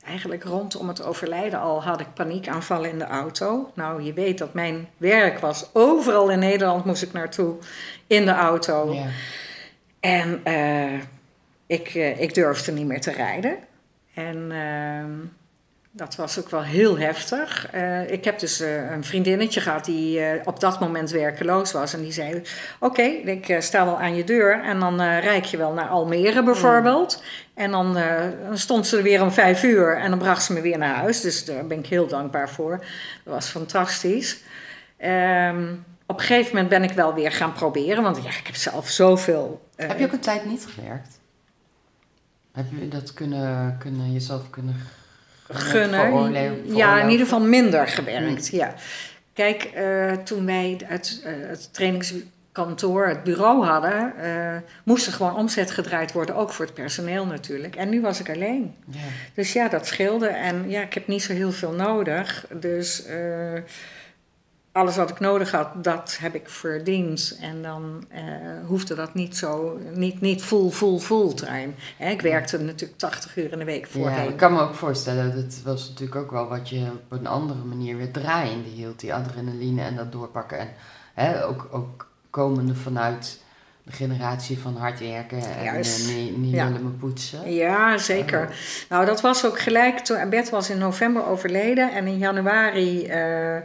eigenlijk 0.04 0.44
rondom 0.44 0.88
het 0.88 1.02
overlijden 1.02 1.60
al 1.60 1.82
had 1.82 2.00
ik 2.00 2.14
paniekaanvallen 2.14 2.90
in 2.90 2.98
de 2.98 3.06
auto. 3.06 3.70
Nou, 3.74 4.02
je 4.02 4.12
weet 4.12 4.38
dat 4.38 4.54
mijn 4.54 4.88
werk 4.96 5.38
was. 5.38 5.70
Overal 5.72 6.30
in 6.30 6.38
Nederland 6.38 6.84
moest 6.84 7.02
ik 7.02 7.12
naartoe 7.12 7.56
in 8.06 8.24
de 8.24 8.34
auto. 8.34 8.92
Ja. 8.92 9.06
En 10.00 10.40
eh, 10.44 11.00
ik, 11.66 11.94
ik 12.18 12.34
durfde 12.34 12.72
niet 12.72 12.86
meer 12.86 13.00
te 13.00 13.12
rijden. 13.12 13.56
En 14.14 14.52
ehm, 14.52 15.12
dat 15.96 16.16
was 16.16 16.38
ook 16.38 16.50
wel 16.50 16.62
heel 16.62 16.98
heftig. 16.98 17.70
Eh, 17.70 18.10
ik 18.10 18.24
heb 18.24 18.38
dus 18.38 18.60
eh, 18.60 18.90
een 18.90 19.04
vriendinnetje 19.04 19.60
gehad 19.60 19.84
die 19.84 20.20
eh, 20.20 20.40
op 20.44 20.60
dat 20.60 20.80
moment 20.80 21.10
werkeloos 21.10 21.72
was. 21.72 21.94
En 21.94 22.00
die 22.00 22.12
zei, 22.12 22.42
oké, 22.78 23.02
ik 23.02 23.56
sta 23.58 23.84
wel 23.84 24.00
aan 24.00 24.14
je 24.14 24.24
deur. 24.24 24.62
En 24.62 24.80
dan 24.80 25.00
rijd 25.02 25.50
je 25.50 25.56
wel 25.56 25.72
naar 25.72 25.88
Almere 25.88 26.42
bijvoorbeeld. 26.42 27.22
En 27.54 27.70
dan, 27.70 27.94
dan 28.46 28.58
stond 28.58 28.86
ze 28.86 28.96
er 28.96 29.02
weer 29.02 29.22
om 29.22 29.32
vijf 29.32 29.62
uur. 29.62 29.96
En 29.96 30.10
dan 30.10 30.18
bracht 30.18 30.42
ze 30.42 30.52
me 30.52 30.60
weer 30.60 30.78
naar 30.78 30.94
huis. 30.94 31.20
Dus 31.20 31.44
daar 31.44 31.66
ben 31.66 31.78
ik 31.78 31.86
heel 31.86 32.06
dankbaar 32.06 32.50
voor. 32.50 32.78
Dat 33.24 33.34
was 33.34 33.48
fantastisch. 33.48 34.42
Ehm, 34.96 35.72
op 36.06 36.18
een 36.18 36.24
gegeven 36.24 36.50
moment 36.54 36.68
ben 36.68 36.82
ik 36.82 36.92
wel 36.92 37.14
weer 37.14 37.32
gaan 37.32 37.52
proberen. 37.52 38.02
Want 38.02 38.16
ja, 38.16 38.28
ik 38.28 38.46
heb 38.46 38.56
zelf 38.56 38.88
zoveel... 38.88 39.68
Heb 39.76 39.98
je 39.98 40.04
ook 40.04 40.12
een 40.12 40.20
tijd 40.20 40.44
niet 40.44 40.66
gewerkt? 40.68 41.18
Heb 42.52 42.66
je 42.78 42.88
dat 42.88 43.12
kunnen, 43.12 43.76
kunnen 43.78 44.12
jezelf 44.12 44.50
kunnen 44.50 44.76
g- 45.54 45.70
gunnen. 45.70 46.00
veroorle- 46.00 46.60
Ja, 46.64 47.00
in 47.00 47.08
ieder 47.10 47.26
geval 47.26 47.40
minder 47.40 47.88
gewerkt. 47.88 48.48
Ja. 48.48 48.74
Kijk, 49.32 49.62
eh, 49.64 50.12
toen 50.12 50.46
wij 50.46 50.80
het, 50.84 51.20
eh, 51.24 51.32
het 51.48 51.68
trainingskantoor, 51.74 53.06
het 53.06 53.22
bureau 53.24 53.64
hadden, 53.64 54.12
eh, 54.18 54.56
moest 54.84 55.06
er 55.06 55.12
gewoon 55.12 55.36
omzet 55.36 55.70
gedraaid 55.70 56.12
worden, 56.12 56.34
ook 56.34 56.52
voor 56.52 56.64
het 56.64 56.74
personeel 56.74 57.26
natuurlijk. 57.26 57.76
En 57.76 57.88
nu 57.88 58.00
was 58.00 58.20
ik 58.20 58.30
alleen. 58.30 58.74
Ja. 58.90 58.98
Dus 59.34 59.52
ja, 59.52 59.68
dat 59.68 59.86
scheelde. 59.86 60.26
En 60.28 60.70
ja, 60.70 60.82
ik 60.82 60.94
heb 60.94 61.06
niet 61.06 61.22
zo 61.22 61.32
heel 61.32 61.52
veel 61.52 61.72
nodig. 61.72 62.46
Dus 62.60 63.02
alles 64.76 64.96
wat 64.96 65.10
ik 65.10 65.20
nodig 65.20 65.50
had, 65.50 65.68
dat 65.84 66.16
heb 66.20 66.34
ik 66.34 66.48
verdiend. 66.48 67.38
En 67.40 67.62
dan 67.62 68.04
eh, 68.08 68.22
hoefde 68.66 68.94
dat 68.94 69.14
niet 69.14 69.36
zo, 69.36 69.78
niet, 69.94 70.20
niet 70.20 70.42
full, 70.42 70.70
full, 70.70 70.98
fulltime. 70.98 71.68
Hè, 71.98 72.10
ik 72.10 72.20
werkte 72.22 72.58
natuurlijk 72.58 72.98
80 72.98 73.36
uur 73.36 73.52
in 73.52 73.58
de 73.58 73.64
week 73.64 73.86
Ja, 73.86 73.90
voorheen. 73.90 74.28
ik 74.28 74.36
kan 74.36 74.52
me 74.52 74.60
ook 74.60 74.74
voorstellen, 74.74 75.34
dat 75.34 75.60
was 75.64 75.88
natuurlijk 75.88 76.16
ook 76.16 76.30
wel 76.30 76.48
wat 76.48 76.68
je 76.68 76.86
op 77.10 77.18
een 77.18 77.26
andere 77.26 77.64
manier 77.64 77.96
weer 77.96 78.10
draaiende 78.10 78.68
hield. 78.68 79.00
Die 79.00 79.14
adrenaline 79.14 79.82
en 79.82 79.96
dat 79.96 80.12
doorpakken. 80.12 80.58
En 80.58 80.68
hè, 81.14 81.44
ook, 81.46 81.68
ook 81.70 82.06
komende 82.30 82.74
vanuit 82.74 83.40
de 83.82 83.92
generatie 83.92 84.58
van 84.58 84.76
hard 84.76 85.00
werken 85.00 85.38
en 85.56 85.64
Juist. 85.64 86.08
eh, 86.08 86.14
niet, 86.16 86.36
niet 86.36 86.54
Ja. 86.54 86.66
willen 86.66 86.82
me 86.84 86.90
poetsen. 86.90 87.52
Ja, 87.52 87.98
zeker. 87.98 88.56
Nou, 88.88 89.06
dat 89.06 89.20
was 89.20 89.46
ook 89.46 89.60
gelijk 89.60 89.98
toen 89.98 90.28
Bert 90.30 90.50
was 90.50 90.70
in 90.70 90.78
november 90.78 91.26
overleden 91.26 91.92
en 91.94 92.06
in 92.06 92.18
januari 92.18 93.06
eh, 93.06 93.56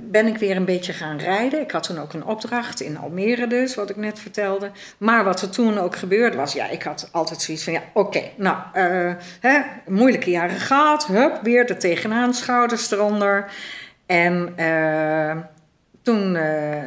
ben 0.00 0.26
ik 0.26 0.36
weer 0.36 0.56
een 0.56 0.64
beetje 0.64 0.92
gaan 0.92 1.18
rijden. 1.18 1.60
Ik 1.60 1.70
had 1.70 1.82
toen 1.82 1.98
ook 1.98 2.12
een 2.12 2.24
opdracht 2.24 2.80
in 2.80 2.98
Almere 2.98 3.46
dus, 3.46 3.74
wat 3.74 3.90
ik 3.90 3.96
net 3.96 4.18
vertelde. 4.18 4.70
Maar 4.98 5.24
wat 5.24 5.42
er 5.42 5.50
toen 5.50 5.78
ook 5.78 5.96
gebeurde 5.96 6.36
was, 6.36 6.52
ja, 6.52 6.68
ik 6.68 6.82
had 6.82 7.08
altijd 7.12 7.42
zoiets 7.42 7.64
van, 7.64 7.72
ja, 7.72 7.82
oké, 7.92 8.22
nou, 8.36 8.56
eh, 8.72 9.12
hè, 9.40 9.60
moeilijke 9.86 10.30
jaren 10.30 10.58
gehad, 10.58 11.06
hup, 11.06 11.38
weer 11.42 11.70
er 11.70 11.78
tegenaan, 11.78 12.34
schouders 12.34 12.90
eronder. 12.90 13.52
En 14.06 14.52
eh, 14.56 15.36
toen, 16.02 16.36
eh, 16.36 16.82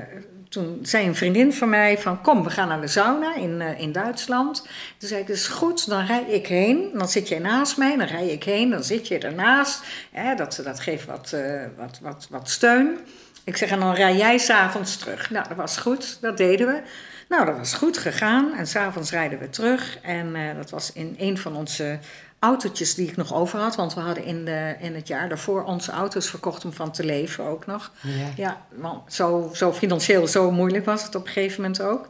toen 0.53 0.79
zei 0.81 1.07
een 1.07 1.15
vriendin 1.15 1.53
van 1.53 1.69
mij 1.69 1.97
van, 1.97 2.21
kom, 2.21 2.43
we 2.43 2.49
gaan 2.49 2.67
naar 2.67 2.81
de 2.81 2.87
sauna 2.87 3.35
in, 3.35 3.61
eh, 3.61 3.79
in 3.79 3.91
Duitsland. 3.91 4.61
Toen 4.97 5.09
zei 5.09 5.21
ik, 5.21 5.29
is 5.29 5.47
goed, 5.47 5.89
dan 5.89 6.05
rij 6.05 6.23
ik 6.23 6.47
heen. 6.47 6.89
Dan 6.93 7.09
zit 7.09 7.27
jij 7.27 7.39
naast 7.39 7.77
mij, 7.77 7.97
dan 7.97 8.07
rij 8.07 8.27
ik 8.27 8.43
heen, 8.43 8.69
dan 8.69 8.83
zit 8.83 9.07
je 9.07 9.17
ernaast. 9.17 9.83
Hè, 10.11 10.35
dat, 10.35 10.61
dat 10.63 10.79
geeft 10.79 11.05
wat, 11.05 11.33
eh, 11.33 11.61
wat, 11.77 11.99
wat, 12.01 12.27
wat 12.29 12.49
steun. 12.49 12.99
Ik 13.43 13.57
zeg, 13.57 13.69
en 13.69 13.79
dan 13.79 13.93
rij 13.93 14.15
jij 14.15 14.37
s'avonds 14.37 14.97
terug. 14.97 15.29
Nou, 15.29 15.47
dat 15.47 15.57
was 15.57 15.77
goed, 15.77 16.17
dat 16.21 16.37
deden 16.37 16.67
we. 16.67 16.81
Nou, 17.29 17.45
dat 17.45 17.57
was 17.57 17.73
goed 17.73 17.97
gegaan. 17.97 18.53
En 18.53 18.67
s'avonds 18.67 19.11
rijden 19.11 19.39
we 19.39 19.49
terug. 19.49 19.97
En 20.01 20.35
eh, 20.35 20.55
dat 20.55 20.69
was 20.69 20.93
in 20.93 21.15
een 21.17 21.37
van 21.37 21.55
onze 21.55 21.99
autootjes 22.43 22.95
die 22.95 23.07
ik 23.07 23.15
nog 23.15 23.33
over 23.33 23.59
had. 23.59 23.75
Want 23.75 23.93
we 23.93 23.99
hadden 23.99 24.23
in, 24.23 24.45
de, 24.45 24.75
in 24.79 24.95
het 24.95 25.07
jaar 25.07 25.29
daarvoor 25.29 25.63
onze 25.63 25.91
auto's 25.91 26.29
verkocht 26.29 26.65
om 26.65 26.73
van 26.73 26.91
te 26.91 27.05
leven 27.05 27.43
ook 27.43 27.65
nog. 27.65 27.91
Ja. 28.01 28.27
Ja, 28.35 28.65
want 28.75 29.13
zo, 29.13 29.49
zo 29.53 29.73
financieel, 29.73 30.27
zo 30.27 30.51
moeilijk 30.51 30.85
was 30.85 31.03
het 31.03 31.15
op 31.15 31.25
een 31.25 31.31
gegeven 31.31 31.61
moment 31.61 31.81
ook. 31.81 32.09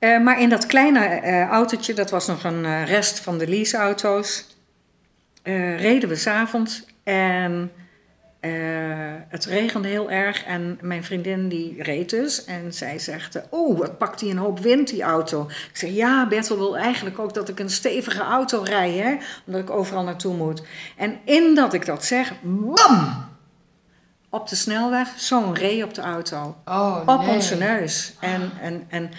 Eh, 0.00 0.20
maar 0.20 0.40
in 0.40 0.48
dat 0.48 0.66
kleine 0.66 1.04
eh, 1.04 1.48
autootje, 1.48 1.94
dat 1.94 2.10
was 2.10 2.26
nog 2.26 2.44
een 2.44 2.64
eh, 2.64 2.86
rest 2.86 3.20
van 3.20 3.38
de 3.38 3.48
leaseauto's, 3.48 4.46
reden 5.76 6.08
we 6.08 6.16
s'avonds 6.16 6.84
en 7.02 7.72
het 9.30 9.44
regende 9.44 9.88
heel 9.88 10.10
erg. 10.10 10.44
En 10.44 10.78
mijn 10.80 11.04
vriendin 11.04 11.48
die 11.48 11.82
reed 11.82 12.10
dus 12.10 12.44
en 12.44 12.74
zij 12.74 12.98
zegt, 12.98 13.40
oh, 13.50 13.78
wat 13.78 13.98
pakt 13.98 14.18
die 14.18 14.30
een 14.30 14.36
hoop 14.36 14.58
wind, 14.58 14.88
die 14.88 15.02
auto. 15.02 15.46
Ik 15.48 15.76
zeg, 15.76 15.90
ja, 15.90 16.26
Bertel 16.28 16.56
wil 16.56 16.76
eigenlijk 16.76 17.18
ook 17.18 17.34
dat 17.34 17.48
ik 17.48 17.58
een 17.58 17.70
stevige 17.70 18.22
auto 18.22 18.62
rij, 18.62 18.92
hè, 18.92 19.16
omdat 19.46 19.62
ik 19.62 19.70
overal 19.70 20.02
naartoe 20.02 20.34
moet. 20.34 20.62
En 20.96 21.18
in 21.24 21.54
dat 21.54 21.74
ik 21.74 21.86
dat 21.86 22.04
zeg, 22.04 22.32
bam! 22.42 23.28
op 24.30 24.48
de 24.48 24.56
snelweg 24.56 25.08
zo'n 25.16 25.54
ree 25.54 25.84
op 25.84 25.94
de 25.94 26.02
auto. 26.02 26.56
Oh, 26.64 27.00
Op 27.06 27.20
nee. 27.20 27.34
onze 27.34 27.56
neus. 27.56 28.14
En, 28.20 28.52
en, 28.60 28.86
en, 28.88 29.10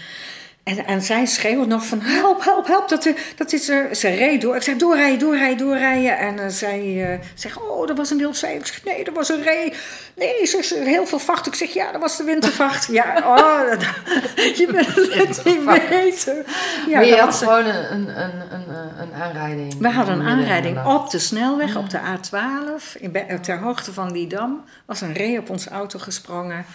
en, 0.64 0.86
en 0.86 1.02
zij 1.02 1.26
schreeuwt 1.26 1.68
nog 1.68 1.86
van 1.86 2.02
help, 2.02 2.44
help, 2.44 2.68
help. 2.68 2.90
Dat, 2.90 3.10
dat 3.36 3.54
is 3.54 3.70
er. 3.70 3.96
Ze 3.96 4.10
reed 4.10 4.42
door. 4.42 4.56
Ik 4.56 4.62
zeg 4.62 4.76
doorrijden, 4.76 5.20
doorrijden, 5.20 5.58
doorrijden. 5.58 6.18
En 6.18 6.36
uh, 6.36 6.48
zij 6.48 6.84
uh, 6.84 7.20
zegt, 7.36 7.58
oh, 7.58 7.88
dat 7.88 7.98
was 7.98 8.10
een 8.10 8.18
wild 8.18 8.38
zwijn. 8.38 8.58
Ik 8.58 8.66
zeg, 8.66 8.84
nee, 8.84 9.04
dat 9.04 9.14
was 9.14 9.30
een 9.30 9.44
ree. 9.44 9.74
Nee, 10.16 10.46
ze 10.46 10.82
heel 10.84 11.06
veel 11.06 11.20
vacht. 11.20 11.48
Ik 11.48 11.56
zeg, 11.56 11.74
ja, 11.74 11.92
dat 11.92 12.02
was 12.02 12.18
de 12.18 12.24
wintervacht. 12.24 12.88
ja, 12.92 13.16
oh, 13.18 13.70
dat, 13.70 13.82
je 14.58 14.68
wil 14.72 15.06
het 15.26 15.42
niet 15.44 15.90
weten. 15.90 16.46
Ja, 16.88 16.96
maar 16.96 17.06
je 17.06 17.16
had 17.16 17.36
gewoon 17.36 17.66
een, 17.66 17.92
een, 17.92 18.22
een, 18.22 18.42
een, 18.52 19.00
een 19.00 19.14
aanrijding. 19.14 19.78
we 19.80 19.90
hadden 19.90 20.20
een 20.20 20.28
aanrijding 20.28 20.86
op 20.86 21.10
de 21.10 21.20
snelweg, 21.20 21.76
op 21.76 21.90
de 21.90 22.00
A12, 22.00 23.02
in, 23.02 23.42
ter 23.42 23.60
hoogte 23.60 23.94
van 23.94 24.14
die 24.14 24.28
dam. 24.28 24.64
was 24.86 25.02
een 25.02 25.14
ree 25.14 25.40
op 25.40 25.50
onze 25.50 25.70
auto 25.70 26.00
gesprongen. 26.00 26.66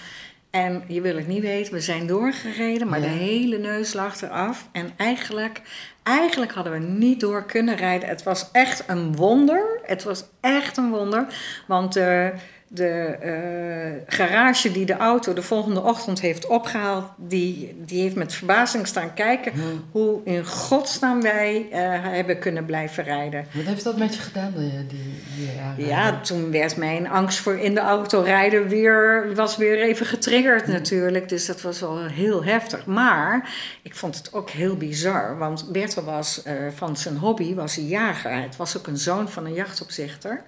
En 0.57 0.83
je 0.87 1.01
wil 1.01 1.17
het 1.17 1.27
niet 1.27 1.43
weten, 1.43 1.73
we 1.73 1.81
zijn 1.81 2.07
doorgereden, 2.07 2.89
maar 2.89 3.01
Ja. 3.01 3.05
de 3.07 3.13
hele 3.13 3.59
neus 3.59 3.93
lag 3.93 4.23
eraf. 4.23 4.69
En 4.73 4.91
eigenlijk, 4.97 5.61
eigenlijk 6.03 6.53
hadden 6.53 6.73
we 6.73 6.79
niet 6.79 7.21
door 7.21 7.45
kunnen 7.47 7.77
rijden. 7.77 8.09
Het 8.09 8.23
was 8.23 8.49
echt 8.53 8.85
een 8.87 9.17
wonder. 9.17 9.81
Het 9.83 10.03
was 10.05 10.25
echt 10.41 10.77
een 10.77 10.91
wonder. 10.91 11.27
Want 11.67 11.93
de, 11.93 12.33
de 12.69 12.89
eh, 13.21 14.15
garage 14.17 14.73
die 14.73 14.87
de 14.87 14.97
auto 14.97 15.33
de 15.33 15.43
volgende 15.43 15.83
ochtend 15.83 16.21
heeft 16.21 16.47
opgehaald, 16.47 17.05
die, 17.17 17.77
die 17.85 18.03
heeft 18.03 18.15
met 18.15 18.35
verbazing 18.35 18.87
staan 18.87 19.15
kijken 19.15 19.53
hoe 19.91 20.21
in 20.25 20.47
godsnaam 20.47 21.23
wij 21.23 21.69
eh, 21.71 21.81
hebben 22.03 22.39
kunnen 22.39 22.65
blijven 22.65 23.05
rijden. 23.05 23.47
Wat 23.53 23.65
heeft 23.65 23.85
dat 23.85 23.97
met 23.97 24.15
je 24.15 24.21
gedaan, 24.21 24.53
die, 24.57 24.87
die, 24.87 25.23
die 25.37 25.49
aanrijding? 25.61 25.89
Ja, 25.89 26.21
toen 26.21 26.51
werd 26.51 26.77
mijn 26.77 27.09
angst 27.09 27.39
voor 27.39 27.59
in 27.59 27.75
de 27.75 27.81
auto 27.81 28.21
rijden 28.21 28.69
weer, 28.69 29.31
was 29.35 29.57
weer 29.57 29.83
even 29.83 30.07
getriggerd 30.07 30.67
natuurlijk. 30.67 31.29
Dus 31.29 31.47
dat 31.47 31.61
was 31.61 31.81
wel 31.81 32.05
heel 32.05 32.45
heftig. 32.45 32.87
Maar 32.87 33.51
ik 33.83 33.95
vond 33.95 34.17
het 34.17 34.33
ook 34.33 34.51
heel 34.51 34.77
bizar. 34.77 35.39
Want 35.39 35.73
Bertel 35.73 36.05
was 36.05 36.43
eh, 36.43 36.55
van 36.75 36.97
zijn 36.97 37.17
hobby, 37.17 37.55
was 37.55 37.75
hij 37.75 37.85
jager. 37.85 38.43
Het 38.43 38.57
was 38.57 38.77
ook 38.77 38.87
een 38.87 38.99
zoon 38.99 39.29
van 39.29 39.45
een 39.45 39.55
jachtopzichter. 39.55 40.43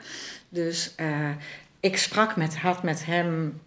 Dus 0.48 0.94
ik 1.80 1.98
sprak 1.98 2.36
met, 2.36 2.56
had 2.58 2.82
met 2.82 3.04
hem, 3.06 3.60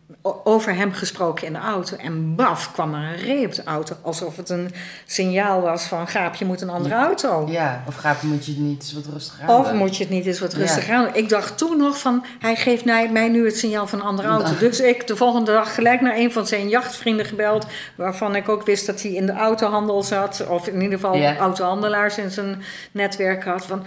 over 0.43 0.75
hem 0.75 0.93
gesproken 0.93 1.47
in 1.47 1.53
de 1.53 1.59
auto. 1.59 1.97
En 1.97 2.35
baf, 2.35 2.71
kwam 2.71 2.93
er 2.93 2.99
een 3.09 3.15
ree 3.15 3.45
op 3.45 3.53
de 3.55 3.63
auto. 3.63 3.95
Alsof 4.01 4.37
het 4.37 4.49
een 4.49 4.73
signaal 5.05 5.61
was 5.61 5.83
van, 5.83 6.07
Gaap, 6.07 6.35
je 6.35 6.45
moet 6.45 6.61
een 6.61 6.69
andere 6.69 6.95
auto. 6.95 7.47
Ja, 7.49 7.83
of 7.87 7.95
Gaap, 7.95 8.21
moet 8.21 8.45
je 8.45 8.51
niet 8.51 8.81
eens 8.81 8.93
wat 8.93 9.05
rustig 9.13 9.39
aan 9.41 9.49
Of 9.59 9.67
doen? 9.67 9.77
moet 9.77 9.97
je 9.97 10.03
het 10.03 10.13
niet 10.13 10.25
eens 10.25 10.39
wat 10.39 10.51
Ja. 10.51 10.57
rustig 10.57 10.89
aan 10.89 11.03
doen? 11.03 11.15
Ik 11.15 11.29
dacht 11.29 11.57
toen 11.57 11.77
nog 11.77 11.99
van, 11.99 12.25
hij 12.39 12.55
geeft 12.55 12.85
mij, 12.85 13.29
nu 13.29 13.45
het 13.45 13.57
signaal 13.57 13.87
van 13.87 13.99
een 13.99 14.05
andere 14.05 14.27
auto. 14.27 14.57
Dus 14.59 14.79
ik 14.79 15.07
de 15.07 15.15
volgende 15.15 15.51
dag 15.51 15.73
gelijk 15.75 16.01
naar 16.01 16.15
een 16.17 16.31
van 16.31 16.47
zijn 16.47 16.69
jachtvrienden 16.69 17.25
gebeld. 17.25 17.65
Waarvan 17.95 18.35
ik 18.35 18.49
ook 18.49 18.65
wist 18.65 18.85
dat 18.85 19.01
hij 19.01 19.11
in 19.11 19.25
de 19.25 19.33
autohandel 19.33 20.03
zat. 20.03 20.47
Of 20.47 20.67
in 20.67 20.81
ieder 20.81 20.99
geval 20.99 21.15
Ja. 21.15 21.37
autohandelaars 21.37 22.17
in 22.17 22.31
zijn 22.31 22.63
netwerk 22.91 23.43
had. 23.43 23.65
Van, 23.65 23.85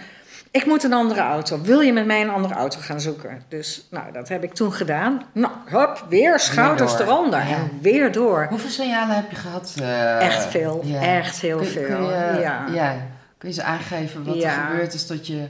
ik 0.54 0.66
moet 0.66 0.82
een 0.84 0.92
andere 0.92 1.20
auto. 1.20 1.60
Wil 1.62 1.80
je 1.80 1.92
met 1.92 2.06
mij 2.06 2.20
een 2.22 2.30
andere 2.30 2.54
auto 2.54 2.78
gaan 2.80 3.00
zoeken? 3.00 3.42
Dus 3.48 3.86
nou, 3.90 4.12
dat 4.12 4.28
heb 4.28 4.42
ik 4.44 4.54
toen 4.54 4.72
gedaan. 4.72 5.22
Nou, 5.32 5.52
hop, 5.70 6.04
weer 6.08 6.40
schouders 6.40 6.98
eronder. 6.98 7.38
Ja. 7.48 7.56
En 7.56 7.78
weer 7.80 8.12
door. 8.12 8.46
Hoeveel 8.50 8.70
signalen 8.70 9.16
heb 9.16 9.30
je 9.30 9.36
gehad? 9.36 9.74
eh, 9.80 10.20
Echt 10.20 10.44
veel. 10.46 10.80
ja. 10.84 11.00
Echt 11.02 11.40
heel 11.40 11.56
Kun- 11.56 11.66
veel. 11.66 11.86
Kun 11.86 12.02
je, 12.04 12.36
ja. 12.40 12.66
ja. 12.72 12.90
kun 13.38 13.48
je 13.48 13.54
eens 13.56 13.60
aangeven 13.60 14.24
wat 14.24 14.42
er 14.42 14.50
gebeurd 14.50 14.94
is 14.94 15.06
tot 15.06 15.26
je 15.26 15.48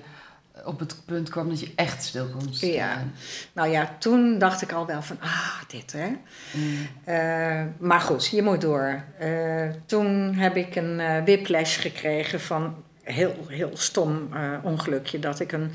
op 0.65 0.79
het 0.79 0.97
punt 1.05 1.29
kwam 1.29 1.49
dat 1.49 1.61
je 1.61 1.73
echt 1.77 2.03
stil 2.05 2.27
kon 2.39 2.55
staan? 2.55 2.71
Ja. 2.71 2.89
Nou 3.53 3.69
ja, 3.69 3.89
toen 3.99 4.39
dacht 4.39 4.63
ik 4.63 4.73
al 4.73 4.87
wel 4.87 5.03
van, 5.03 5.17
ah, 5.21 5.61
dit 5.69 5.93
hè. 5.93 6.07
Mm. 6.51 6.87
Eh, 7.05 7.63
maar 7.79 8.01
goed, 8.01 8.27
je 8.27 8.43
moet 8.43 8.61
door. 8.61 9.03
Eh, 9.19 9.29
toen 9.87 10.35
heb 10.35 10.57
ik 10.57 10.77
een 10.77 10.97
whiplash 11.25 11.81
gekregen 11.81 12.41
van 12.41 12.75
heel, 13.05 13.35
heel 13.49 13.71
stom 13.73 14.29
eh, 14.33 14.41
ongelukje. 14.63 15.19
Dat 15.19 15.41
ik 15.41 15.53
een 15.53 15.71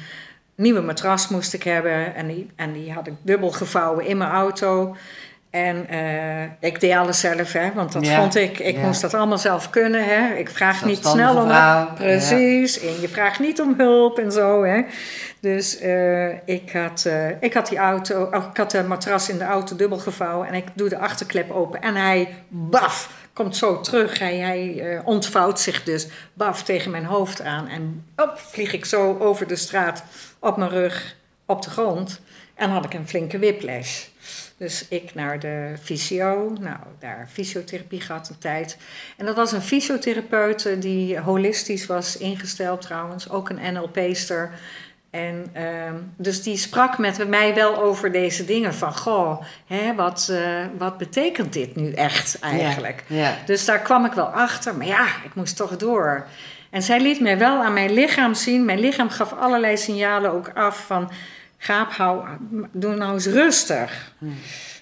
nieuwe 0.56 0.82
matras 0.82 1.28
moest 1.28 1.54
ik 1.54 1.64
hebben. 1.64 2.16
En 2.16 2.28
die, 2.28 2.50
en 2.56 2.74
die 2.74 2.92
had 2.92 3.08
ik 3.08 3.14
dubbel 3.22 3.52
gevouwen 3.52 4.06
in 4.06 4.18
mijn 4.18 4.32
auto. 4.32 4.96
En 5.50 5.88
eh, 5.88 6.44
ik 6.60 6.80
deed 6.80 6.94
alles 6.94 7.20
zelf, 7.20 7.54
hè, 7.54 7.74
want 7.74 7.92
dat 7.92 8.06
Ja, 8.06 8.20
vond 8.20 8.36
ik, 8.36 8.60
ik 8.60 8.76
ja. 8.76 8.82
moest 8.82 9.02
dat 9.02 9.14
allemaal 9.14 9.38
zelf 9.38 9.70
kunnen. 9.70 10.04
Hè. 10.04 10.36
Ik 10.36 10.50
vraag 10.50 10.86
niet 10.86 11.06
snel 11.06 11.36
om 11.36 11.48
vrouw, 11.48 11.94
Precies, 11.94 12.80
en 12.80 13.02
je 13.02 13.08
vraagt 13.08 13.40
niet 13.40 13.62
om 13.62 13.74
hulp 13.78 14.20
en 14.20 14.32
zo. 14.32 14.64
Hè. 14.64 14.82
Dus 15.40 15.80
eh, 15.80 16.48
ik, 16.48 16.72
had, 16.72 17.06
eh, 17.06 17.42
ik 17.42 17.54
had 17.54 17.68
die 17.68 17.78
auto, 17.78 18.24
oh, 18.24 18.46
ik 18.52 18.58
had 18.58 18.72
de 18.72 18.84
matras 18.84 19.30
in 19.30 19.38
de 19.38 19.44
auto 19.44 19.76
dubbel 19.76 19.98
gevouwen 19.98 20.48
en 20.48 20.54
ik 20.54 20.66
doe 20.74 20.90
de 20.90 20.98
achterklep 20.98 21.52
open 21.52 21.82
en 21.82 21.96
hij, 21.96 22.36
baf, 22.48 23.19
komt 23.40 23.56
zo 23.56 23.82
terug. 23.82 24.20
Hij, 24.20 24.38
hij 24.38 24.80
eh, 24.80 25.08
ontvouwt 25.08 25.60
zich 25.60 25.84
dus, 25.84 26.08
baf, 26.34 26.64
tegen 26.64 26.92
mijn 26.92 27.06
hoofd 27.06 27.42
aan 27.42 27.68
en 27.68 28.06
op, 28.16 28.34
vlieg 28.38 28.74
ik 28.74 28.86
zo 28.86 29.18
over 29.18 29.48
de 29.48 29.56
straat 29.56 30.04
op 30.40 30.58
mijn 30.58 30.70
rug 30.70 31.16
op 31.46 31.62
de 31.62 31.70
grond 31.70 32.22
en 32.56 32.70
had 32.70 32.86
ik 32.86 32.94
een 32.94 33.08
flinke 33.08 33.40
whiplash. 33.40 34.06
Dus 34.58 34.86
ik 34.88 35.14
naar 35.14 35.40
de 35.40 35.74
fysio, 35.82 36.54
nou 36.60 36.78
daar 37.00 37.30
fysiotherapie 37.32 38.02
gehad 38.02 38.30
een 38.30 38.38
tijd. 38.38 38.78
En 39.18 39.26
dat 39.26 39.36
was 39.36 39.52
een 39.52 39.62
fysiotherapeut 39.62 40.82
die 40.82 41.20
holistisch 41.20 41.86
was 41.86 42.18
ingesteld 42.18 42.82
trouwens, 42.82 43.30
ook 43.30 43.50
een 43.50 43.74
NLP'ster. 43.74 44.52
En 45.10 45.46
ehm, 45.54 45.96
dus 46.18 46.44
die 46.44 46.58
sprak 46.58 46.98
met 46.98 47.28
mij 47.28 47.56
wel 47.56 47.78
over 47.78 48.12
deze 48.12 48.46
dingen 48.46 48.74
van, 48.74 48.98
goh, 48.98 49.42
hè, 49.66 49.96
wat, 49.96 50.30
eh, 50.32 50.66
wat 50.78 50.98
betekent 50.98 51.54
dit 51.54 51.76
nu 51.76 51.92
echt 51.92 52.40
eigenlijk? 52.40 53.04
Ja. 53.08 53.18
ja. 53.18 53.36
Dus 53.46 53.66
daar 53.66 53.80
kwam 53.80 54.06
ik 54.06 54.14
wel 54.14 54.26
achter, 54.26 54.76
maar 54.76 54.88
ja, 54.88 55.06
ik 55.24 55.36
moest 55.36 55.56
toch 55.56 55.78
door. 55.78 56.28
En 56.70 56.82
zij 56.82 57.02
liet 57.02 57.20
mij 57.20 57.38
wel 57.38 57.64
aan 57.64 57.74
mijn 57.74 57.94
lichaam 57.94 58.34
zien. 58.34 58.66
Mijn 58.66 58.80
lichaam 58.80 59.10
gaf 59.10 59.34
allerlei 59.34 59.78
signalen 59.78 60.32
ook 60.32 60.52
af 60.54 60.86
van... 60.86 61.12
Gaap, 61.62 61.92
hou, 61.92 62.26
doe 62.72 62.96
nou 62.96 63.14
eens 63.14 63.26
rustig. 63.26 64.14
Hmm. 64.18 64.36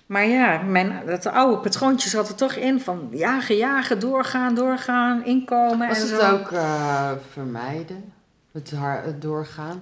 Maar 0.06 0.26
ja, 0.28 0.62
mijn, 0.62 1.02
dat 1.06 1.26
oude 1.26 1.58
patroontje 1.58 2.10
zat 2.10 2.30
er 2.30 2.36
toch 2.36 2.54
in 2.54 2.82
van 2.82 3.08
jagen, 3.12 3.56
jagen, 3.56 4.00
doorgaan, 4.00 4.56
doorgaan, 4.56 5.26
inkomen 5.26 5.88
Was 5.88 5.98
en 5.98 6.12
het 6.12 6.22
zo. 6.22 6.32
ook 6.32 6.52
eh, 6.52 7.12
vermijden? 7.32 8.14
Het, 8.58 8.72
haar, 8.72 9.04
het 9.04 9.22
doorgaan? 9.22 9.82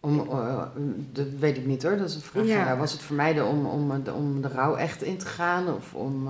Om, 0.00 0.18
eh, 0.30 0.62
dat 1.12 1.26
weet 1.38 1.56
ik 1.56 1.66
niet 1.66 1.82
hoor, 1.82 1.96
dat 1.96 2.08
is 2.08 2.14
een 2.14 2.20
vraag. 2.20 2.44
Ja. 2.46 2.76
was 2.76 2.92
het 2.92 3.02
vermijden 3.02 3.46
om, 3.46 3.66
om, 3.66 4.02
de- 4.04 4.12
om 4.12 4.40
de 4.42 4.48
rouw 4.48 4.74
echt 4.76 5.02
in 5.02 5.18
te 5.18 5.26
gaan? 5.26 5.74
Of 5.74 5.94
om 5.94 6.22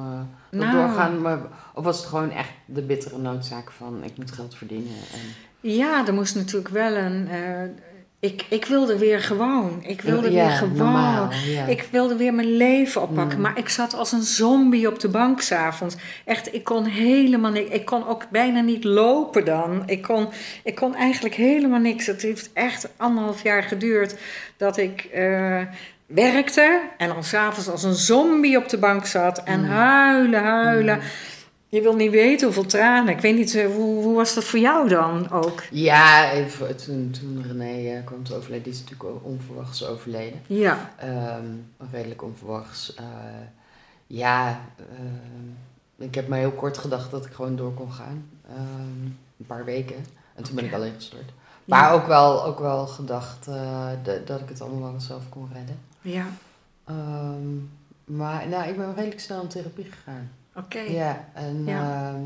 Nou. 0.50 0.72
doorgaan? 0.72 1.20
Maar, 1.20 1.38
of 1.74 1.84
was 1.84 1.96
het 1.98 2.06
gewoon 2.06 2.30
echt 2.30 2.50
de 2.66 2.82
bittere 2.82 3.18
noodzaak 3.18 3.70
van 3.70 4.04
ik 4.04 4.16
moet 4.16 4.30
geld 4.30 4.54
verdienen? 4.54 4.92
En, 5.12 5.20
Ja, 5.70 6.06
er 6.06 6.14
moest 6.14 6.34
natuurlijk 6.34 6.68
wel 6.74 6.94
een... 6.96 7.28
eh, 7.28 7.62
ik, 8.24 8.44
ik 8.48 8.64
wilde 8.64 8.98
weer 8.98 9.20
gewoon. 9.20 9.82
Ik 9.86 10.00
wilde 10.00 10.30
Ja, 10.32 10.46
weer 10.46 10.56
gewoon. 10.56 10.76
normaal, 10.76 11.28
ja. 11.46 11.64
Ik 11.66 11.86
wilde 11.90 12.16
weer 12.16 12.34
mijn 12.34 12.56
leven 12.56 13.02
oppakken. 13.02 13.36
Mm. 13.36 13.42
Maar 13.42 13.58
ik 13.58 13.68
zat 13.68 13.94
als 13.94 14.12
een 14.12 14.22
zombie 14.22 14.88
op 14.88 15.00
de 15.00 15.08
bank 15.08 15.40
s'avonds. 15.40 15.96
Echt, 16.24 16.54
ik 16.54 16.64
kon 16.64 16.84
helemaal 16.84 17.50
niks. 17.50 17.70
Ik 17.70 17.84
kon 17.84 18.06
ook 18.08 18.30
bijna 18.30 18.60
niet 18.60 18.84
lopen 18.84 19.44
dan. 19.44 19.82
Ik 19.86 20.02
kon, 20.02 20.28
ik 20.64 20.74
kon 20.74 20.94
eigenlijk 20.94 21.34
helemaal 21.34 21.80
niks. 21.80 22.06
Het 22.06 22.22
heeft 22.22 22.50
echt 22.52 22.88
anderhalf 22.96 23.42
jaar 23.42 23.62
geduurd 23.62 24.14
dat 24.56 24.76
ik 24.76 25.04
eh, 25.12 25.60
werkte. 26.06 26.80
En 26.98 27.08
dan 27.08 27.24
s'avonds 27.24 27.68
als 27.68 27.82
een 27.82 27.94
zombie 27.94 28.56
op 28.58 28.68
de 28.68 28.78
bank 28.78 29.06
zat. 29.06 29.42
En 29.42 29.60
Mm. 29.60 29.68
huilen, 29.68 30.42
huilen. 30.42 31.00
Je 31.74 31.80
wil 31.82 31.94
niet 31.94 32.10
weten 32.10 32.46
hoeveel 32.46 32.66
tranen. 32.66 33.14
Ik 33.14 33.20
weet 33.20 33.34
niet, 33.36 33.54
eh, 33.54 33.66
hoe, 33.66 34.02
hoe 34.02 34.14
was 34.14 34.34
dat 34.34 34.44
voor 34.44 34.58
jou 34.58 34.88
dan 34.88 35.30
ook? 35.30 35.62
Ja, 35.70 36.30
even, 36.30 36.76
toen, 36.76 37.10
toen 37.20 37.44
René 37.46 37.96
eh, 37.96 38.04
kwam 38.04 38.22
te 38.24 38.34
overlijden, 38.34 38.62
die 38.62 38.72
is 38.72 38.80
natuurlijk 38.88 39.10
ook 39.10 39.24
onverwachts 39.24 39.84
overleden. 39.86 40.40
Ja, 40.46 40.92
Ehm, 40.98 41.44
redelijk 41.92 42.22
onverwachts. 42.22 42.94
Eh, 42.94 43.04
ja, 44.06 44.60
ehm, 44.76 46.04
ik 46.08 46.14
heb 46.14 46.28
maar 46.28 46.38
heel 46.38 46.50
kort 46.52 46.78
gedacht 46.78 47.10
dat 47.10 47.26
ik 47.26 47.32
gewoon 47.32 47.56
door 47.56 47.74
kon 47.74 47.92
gaan. 47.92 48.28
Ehm, 48.48 49.04
een 49.38 49.46
paar 49.46 49.64
weken. 49.64 50.04
En 50.34 50.42
toen 50.44 50.54
ben 50.54 50.64
ik 50.64 50.72
alleen 50.74 50.94
gestort. 50.94 51.30
Maar 51.64 51.92
ook 51.92 52.06
wel, 52.06 52.44
ook 52.44 52.58
wel 52.58 52.86
gedacht 52.86 53.46
eh, 53.48 53.88
dat- 54.02 54.26
dat 54.26 54.40
ik 54.40 54.48
het 54.48 54.60
allemaal 54.60 54.90
wel 54.90 55.00
zelf 55.00 55.28
kon 55.28 55.48
redden. 55.54 55.78
ja, 56.00 56.26
maar 58.04 58.48
nou, 58.48 58.68
ik 58.68 58.76
ben 58.76 58.94
redelijk 58.94 59.20
snel 59.20 59.42
in 59.42 59.48
therapie 59.48 59.84
gegaan. 59.84 60.30
Oké. 60.56 60.78
Ja, 60.80 61.24
en 61.32 61.64
Ja. 61.66 62.08
ehm, 62.08 62.20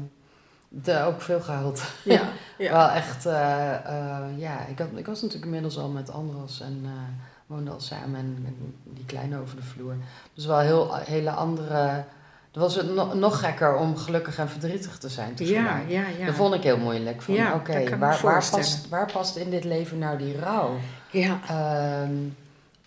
de, 0.69 1.03
ook 1.03 1.21
veel 1.21 1.41
gehuild. 1.41 1.83
Ja, 2.05 2.21
ja. 2.59 2.73
Wel 2.73 2.89
echt, 2.91 3.27
eh, 3.27 3.75
eh, 3.75 4.25
ja, 4.37 4.67
ik, 4.67 4.79
had, 4.79 4.89
ik 4.95 5.07
was 5.07 5.17
natuurlijk 5.19 5.45
inmiddels 5.47 5.79
al 5.79 5.89
met 5.89 6.11
Andros 6.13 6.61
en 6.61 6.81
eh 6.85 6.91
woonde 7.47 7.71
al 7.71 7.81
samen 7.81 8.21
en, 8.21 8.43
en 8.47 8.75
die 8.85 9.05
kleine 9.05 9.39
over 9.41 9.57
de 9.57 9.63
vloer. 9.63 9.95
Dus 10.35 10.47
wel 10.47 10.59
heel 10.59 10.95
hele 10.97 11.31
andere. 11.31 12.05
Dan 12.51 12.63
was 12.63 12.75
het 12.75 12.95
no- 12.95 13.15
nog 13.15 13.39
gekker 13.41 13.77
om 13.77 13.97
gelukkig 13.97 14.39
en 14.39 14.49
verdrietig 14.49 14.99
te 14.99 15.09
zijn 15.09 15.33
ja, 15.37 15.81
ja, 15.87 16.03
ja. 16.19 16.27
Dat 16.27 16.35
vond 16.35 16.55
ik 16.55 16.63
heel 16.63 16.79
moeilijk. 16.79 17.23
Van, 17.23 17.35
Ja, 17.35 17.55
oké, 17.55 17.99
waar, 17.99 18.21
waar, 18.23 18.45
past, 18.51 18.89
waar 18.89 19.13
past 19.13 19.37
in 19.37 19.51
dit 19.51 19.65
leven 19.65 19.99
nou 19.99 20.19
die 20.19 20.39
rouw? 20.39 20.77
Ja, 21.11 21.39
Ehm, 21.49 22.13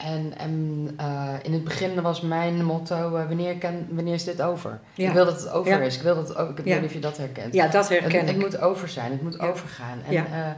En, 0.04 0.38
en 0.38 0.88
eh, 0.98 1.34
in 1.42 1.54
het 1.54 1.64
begin 1.64 2.02
was 2.02 2.22
mijn 2.22 2.66
motto, 2.66 2.96
uh, 3.18 3.28
wanneer, 3.28 3.58
kan, 3.58 3.86
wanneer 3.90 4.14
is 4.14 4.24
dit 4.24 4.42
over? 4.42 4.80
Ja. 4.94 5.08
Ik 5.08 5.14
wil 5.14 5.26
dat 5.26 5.40
het 5.42 5.50
over 5.52 5.72
Ja. 5.72 5.80
is. 5.80 5.96
Ik 5.96 6.02
wil 6.02 6.16
dat 6.16 6.28
het 6.28 6.38
over, 6.38 6.52
ik 6.52 6.58
Ja. 6.58 6.64
weet 6.64 6.76
niet 6.82 6.90
of 6.90 6.94
je 6.96 7.00
dat 7.02 7.18
herkent. 7.18 7.54
Ja, 7.54 7.68
dat 7.68 7.90
herken 7.90 8.20
het 8.20 8.30
ik. 8.30 8.38
moet 8.38 8.58
over 8.62 8.90
zijn, 8.90 9.12
het 9.12 9.22
moet 9.22 9.36
Ja. 9.40 9.48
overgaan. 9.50 9.98
En 10.08 10.14
Ja. 10.14 10.26
eh, 10.26 10.50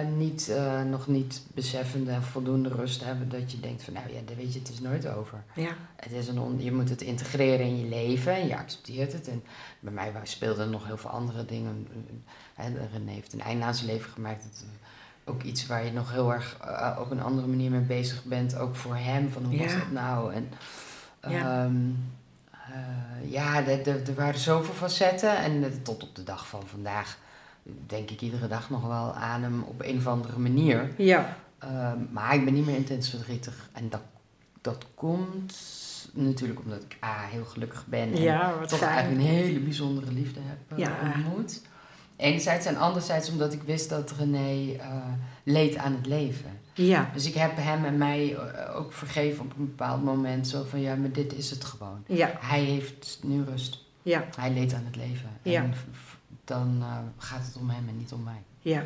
eh, 0.00 0.06
niet, 0.16 0.48
eh, 0.48 0.82
nog 0.82 1.06
niet 1.06 1.42
beseffende, 1.54 2.20
voldoende 2.20 2.68
rust 2.68 3.04
hebben 3.04 3.28
dat 3.28 3.52
je 3.52 3.60
denkt 3.60 3.82
van, 3.82 3.92
nou 3.92 4.06
ja, 4.08 4.20
dat 4.24 4.36
weet 4.36 4.52
je, 4.52 4.58
het 4.58 4.68
is 4.68 4.80
nooit 4.80 5.08
over. 5.08 5.42
Ja, 5.54 5.70
Het 5.96 6.12
is 6.12 6.28
een 6.28 6.38
on- 6.40 6.62
je 6.62 6.72
moet 6.72 6.88
het 6.90 7.02
integreren 7.02 7.66
in 7.66 7.78
je 7.78 7.86
leven 7.88 8.34
en 8.34 8.46
je 8.46 8.56
accepteert 8.56 9.12
het. 9.12 9.28
En 9.28 9.42
bij 9.80 9.92
mij 9.92 10.12
speelden 10.22 10.70
nog 10.70 10.86
heel 10.86 10.96
veel 10.96 11.10
andere 11.10 11.44
dingen. 11.44 11.86
Hè, 12.54 12.68
René 12.92 13.10
heeft 13.10 13.32
een 13.32 13.40
einde 13.40 13.64
aan 13.64 13.74
zijn 13.74 13.90
leven 13.90 14.10
gemaakt. 14.10 14.44
Eh, 14.44 14.83
ook 15.24 15.42
iets 15.42 15.66
waar 15.66 15.84
je 15.84 15.92
nog 15.92 16.12
heel 16.12 16.32
erg 16.32 16.56
eh, 16.64 16.96
op 17.00 17.10
een 17.10 17.22
andere 17.22 17.46
manier 17.46 17.70
mee 17.70 17.80
bezig 17.80 18.24
bent. 18.24 18.56
Ook 18.56 18.76
voor 18.76 18.96
hem, 18.96 19.30
van 19.30 19.44
hoe 19.44 19.58
was 19.58 19.72
het 19.72 19.92
nou? 19.92 20.34
En, 20.34 20.48
Ja. 21.28 21.64
ehm, 21.64 21.76
eh, 22.50 23.30
ja, 23.30 23.66
er- 23.66 24.14
waren 24.14 24.40
zoveel 24.40 24.74
facetten. 24.74 25.36
En 25.36 25.64
eh, 25.64 25.70
tot 25.82 26.02
op 26.02 26.14
de 26.14 26.22
dag 26.24 26.48
van 26.48 26.62
vandaag 26.66 27.18
denk 27.86 28.10
ik 28.10 28.20
iedere 28.20 28.48
dag 28.48 28.70
nog 28.70 28.86
wel 28.86 29.12
aan 29.14 29.42
hem 29.42 29.62
op 29.62 29.82
een 29.82 29.96
of 29.96 30.06
andere 30.06 30.38
manier. 30.38 30.90
ja, 30.96 31.36
Ehm, 31.58 31.98
maar 32.10 32.34
ik 32.34 32.44
ben 32.44 32.54
niet 32.54 32.66
meer 32.66 32.76
intens 32.76 33.08
verdrietig. 33.10 33.68
En 33.72 33.88
dat, 33.88 34.00
dat 34.60 34.86
komt 34.94 35.54
natuurlijk 36.12 36.60
omdat 36.60 36.82
ik 36.82 36.96
A, 37.04 37.20
heel 37.30 37.44
gelukkig 37.44 37.86
ben. 37.86 38.12
En 38.12 38.20
ja 38.20 38.52
toch 38.66 38.78
fijn. 38.78 38.90
eigenlijk 38.90 39.20
een 39.28 39.34
hele 39.34 39.58
bijzondere 39.60 40.12
liefde 40.12 40.40
heb 40.42 40.58
eh, 40.68 40.78
Ja. 40.78 40.92
ontmoet. 41.02 41.60
Enerzijds 42.16 42.66
en 42.66 42.76
anderzijds 42.76 43.30
omdat 43.30 43.52
ik 43.52 43.62
wist 43.62 43.88
dat 43.88 44.14
René 44.18 44.72
eh, 44.72 44.96
leed 45.42 45.76
aan 45.76 45.92
het 45.92 46.06
leven. 46.06 46.50
Ja, 46.74 47.10
Dus 47.14 47.26
ik 47.26 47.34
heb 47.34 47.52
hem 47.56 47.84
en 47.84 47.98
mij 47.98 48.34
eh, 48.36 48.76
ook 48.76 48.92
vergeven 48.92 49.44
op 49.44 49.50
een 49.58 49.64
bepaald 49.66 50.04
moment. 50.04 50.48
Zo 50.48 50.64
van, 50.68 50.80
ja, 50.80 50.94
maar 50.94 51.12
dit 51.12 51.32
is 51.32 51.50
het 51.50 51.64
gewoon. 51.64 52.04
ja, 52.06 52.32
Hij 52.38 52.60
heeft 52.62 53.18
nu 53.22 53.44
rust. 53.44 53.78
ja, 54.02 54.24
Hij 54.36 54.52
leed 54.52 54.74
aan 54.74 54.84
het 54.84 54.96
leven. 54.96 55.28
Ja. 55.42 55.62
En 55.62 55.74
dan 56.44 56.76
eh, 56.80 56.96
gaat 57.18 57.46
het 57.46 57.56
om 57.56 57.70
hem 57.70 57.88
en 57.88 57.96
niet 57.98 58.12
om 58.12 58.22
mij. 58.22 58.42
ja. 58.62 58.82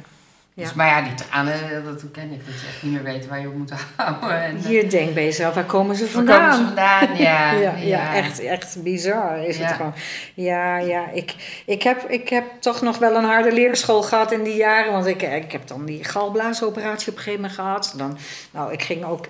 Ja. 0.58 0.64
Dus, 0.64 0.74
maar 0.74 0.86
ja, 0.86 1.02
die 1.02 1.14
tranen, 1.14 1.84
dat 1.84 2.04
ken 2.12 2.30
ik. 2.32 2.46
Dat 2.46 2.60
je 2.60 2.66
echt 2.66 2.82
niet 2.82 2.92
meer 2.92 3.02
weet 3.02 3.26
waar 3.26 3.40
je 3.40 3.48
op 3.48 3.54
moet 3.54 3.72
houden. 3.96 4.42
En, 4.42 4.56
eh, 4.56 4.70
Je 4.70 4.86
denkt 4.86 5.14
bij 5.14 5.24
jezelf, 5.24 5.54
waar 5.54 5.64
komen 5.64 5.96
ze 5.96 6.02
waar 6.04 6.12
vandaan? 6.12 6.40
komen 6.50 6.56
ze 6.56 6.64
vandaan? 6.64 7.16
Ja, 7.16 7.52
ja, 7.66 7.74
ja, 7.76 8.14
echt, 8.14 8.40
echt 8.40 8.82
bizar 8.82 9.44
is 9.44 9.56
Ja. 9.56 9.66
het 9.66 9.76
gewoon. 9.76 9.94
Ja, 10.34 10.78
ja 10.78 11.10
ik, 11.12 11.34
ik, 11.66 11.82
heb, 11.82 12.10
ik 12.10 12.28
heb 12.28 12.44
toch 12.60 12.80
nog 12.82 12.98
wel 12.98 13.14
een 13.16 13.24
harde 13.24 13.52
leerschool 13.52 14.02
gehad 14.02 14.32
in 14.32 14.42
die 14.42 14.56
jaren. 14.56 14.92
Want 14.92 15.06
ik, 15.06 15.22
ik 15.22 15.52
heb 15.52 15.66
dan 15.66 15.84
die 15.84 16.04
galblaasoperatie 16.04 17.08
op 17.10 17.16
een 17.16 17.22
gegeven 17.22 17.40
moment 17.40 17.60
gehad. 17.60 17.94
Dan, 17.96 18.18
nou, 18.50 18.72
ik 18.72 18.82
ging 18.82 19.04
ook... 19.04 19.26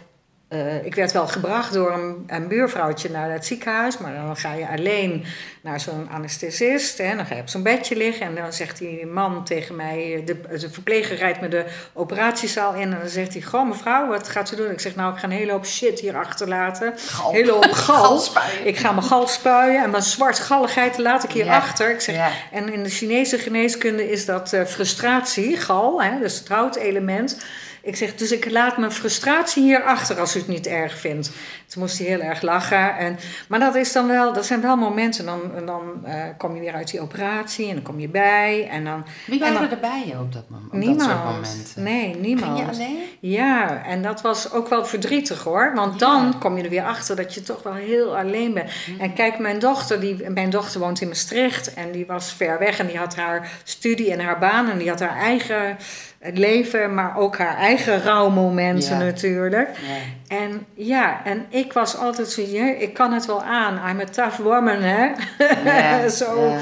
eh, 0.49 0.85
ik 0.85 0.95
werd 0.95 1.13
wel 1.13 1.27
gebracht 1.27 1.73
door 1.73 1.93
een, 1.93 2.25
een 2.27 2.49
buurvrouwtje 2.49 3.11
naar 3.11 3.31
het 3.31 3.47
ziekenhuis. 3.47 3.99
Maar 3.99 4.15
dan 4.15 4.37
ga 4.37 4.53
je 4.53 4.69
alleen 4.69 5.25
naar 5.61 5.81
zo'n 5.81 6.09
anesthesist. 6.11 6.99
Hè, 6.99 7.17
dan 7.17 7.27
ga 7.27 7.35
je 7.35 7.41
op 7.41 7.49
zo'n 7.49 7.63
bedje 7.63 7.97
liggen. 7.97 8.27
En 8.27 8.35
dan 8.35 8.53
zegt 8.53 8.79
die 8.79 9.07
man 9.07 9.45
tegen 9.45 9.77
mij... 9.77 10.23
De, 10.25 10.41
de 10.59 10.71
verpleger 10.71 11.17
rijdt 11.17 11.41
me 11.41 11.49
de 11.49 11.65
operatiezaal 11.93 12.75
in. 12.75 12.93
En 12.93 12.99
dan 13.01 13.09
zegt 13.09 13.33
hij... 13.33 13.43
Goh, 13.43 13.69
mevrouw, 13.69 14.09
wat 14.09 14.29
gaat 14.29 14.53
u 14.53 14.57
doen? 14.57 14.71
Ik 14.71 14.81
zeg, 14.81 14.95
nou, 14.95 15.13
ik 15.13 15.19
ga 15.19 15.25
een 15.25 15.31
hele 15.31 15.53
hoop 15.53 15.67
shit 15.67 16.01
hier 16.01 16.17
achterlaten. 16.17 16.93
Gal. 16.97 17.33
Hele 17.33 17.53
hoop 17.53 17.73
gal. 17.89 18.23
Ik 18.65 18.77
ga 18.77 18.93
mijn 18.93 19.07
gal 19.07 19.27
spuien 19.27 19.83
en 19.83 19.91
mijn 19.91 20.03
zwartgalligheid 20.03 20.99
laat 20.99 21.25
ik 21.25 21.31
hier 21.31 21.49
achter. 21.49 21.91
Ik 21.91 22.01
zeg. 22.01 22.33
En 22.53 22.73
in 22.73 22.83
de 22.83 22.91
Chinese 22.91 23.39
geneeskunde 23.39 24.11
is 24.11 24.25
dat 24.25 24.53
eh, 24.53 24.65
frustratie, 24.65 25.57
gal, 25.57 26.03
hè, 26.03 26.19
dus 26.19 26.39
het 26.39 26.49
houtelement. 26.49 27.37
Ik 27.83 27.97
zeg, 27.97 28.15
dus 28.15 28.33
ik 28.33 28.51
laat 28.51 28.77
mijn 28.77 28.93
frustratie 28.93 29.63
hier 29.63 29.83
achter 29.83 30.21
als 30.21 30.37
u 30.37 30.39
het 30.39 30.49
niet 30.49 30.67
erg 30.67 30.99
vindt. 30.99 31.31
Toen 31.69 31.83
moest 31.83 31.99
hij 31.99 32.07
heel 32.07 32.21
erg 32.21 32.43
lachen. 32.43 32.97
En, 32.97 33.19
maar 33.49 33.59
dat, 33.61 33.75
is 33.75 33.93
dan 33.93 34.07
wel, 34.07 34.33
dat 34.33 34.47
zijn 34.47 34.61
wel 34.61 34.77
momenten. 34.77 35.25
Dan, 35.27 35.41
dan 35.67 35.83
eh, 36.05 36.15
kom 36.39 36.55
je 36.55 36.61
weer 36.61 36.75
uit 36.75 36.91
die 36.91 37.01
operatie 37.01 37.69
en 37.69 37.75
dan 37.75 37.83
kom 37.83 38.01
je 38.01 38.09
bij. 38.09 38.69
En 38.71 38.85
dan, 38.85 39.05
Wie 39.27 39.35
En 39.45 39.53
waren 39.53 39.69
dan- 39.69 39.79
er 39.79 39.89
bij 39.91 40.05
je 40.07 40.19
op 40.19 40.33
dat 40.33 40.49
moment? 40.49 40.73
Op 40.73 40.79
niemand. 40.79 40.99
dat 40.99 41.09
soort 41.09 41.25
momenten? 41.25 41.83
Nee, 41.83 42.15
niemand. 42.17 42.57
Ging 42.59 42.59
je 42.71 42.75
alleen? 42.75 42.99
Ja, 43.21 43.85
en 43.85 44.03
dat 44.03 44.21
was 44.21 44.53
ook 44.53 44.69
wel 44.69 44.85
verdrietig 44.87 45.43
hoor. 45.45 45.73
Want 45.75 45.93
Ja. 45.93 45.99
dan 45.99 46.39
kom 46.39 46.57
je 46.57 46.63
er 46.63 46.71
weer 46.71 46.85
achter 46.85 47.17
dat 47.17 47.35
je 47.35 47.43
toch 47.43 47.63
wel 47.63 47.75
heel 47.75 48.17
alleen 48.19 48.55
bent. 48.55 48.71
En 48.99 49.13
kijk, 49.13 49.39
mijn 49.39 49.59
dochter, 49.59 50.01
die, 50.01 50.31
mijn 50.31 50.51
dochter 50.51 50.81
woont 50.81 51.01
in 51.01 51.09
Maastricht 51.09 51.75
en 51.75 51.91
die 51.93 52.07
was 52.07 52.33
ver 52.33 52.59
weg 52.59 52.79
en 52.79 52.87
die 52.87 52.99
had 52.99 53.17
haar 53.17 53.51
studie 53.65 54.13
en 54.13 54.21
haar 54.21 54.39
baan 54.39 54.71
en 54.71 54.79
die 54.79 54.89
had 54.89 55.01
haar 55.01 55.17
eigen 55.17 55.77
leven, 56.21 56.95
maar 56.95 57.17
ook 57.17 57.39
haar 57.39 57.57
eigen 57.57 58.03
rouwmomenten 58.03 58.99
Ja. 58.99 59.05
natuurlijk. 59.05 59.69
Ja. 60.28 60.28
En 60.29 60.67
ja, 60.75 61.25
en 61.25 61.47
ik 61.49 61.73
was 61.73 61.97
altijd 61.97 62.31
zo, 62.31 62.43
ja, 62.43 62.65
ik 62.75 62.95
kan 62.95 63.13
het 63.13 63.27
wel 63.27 63.43
aan. 63.43 63.91
I'm 63.91 64.01
a 64.01 64.05
tough 64.05 64.37
woman, 64.37 64.81
hè. 64.83 65.13
Ja, 65.65 66.09
zo. 66.25 66.41
ja. 66.49 66.59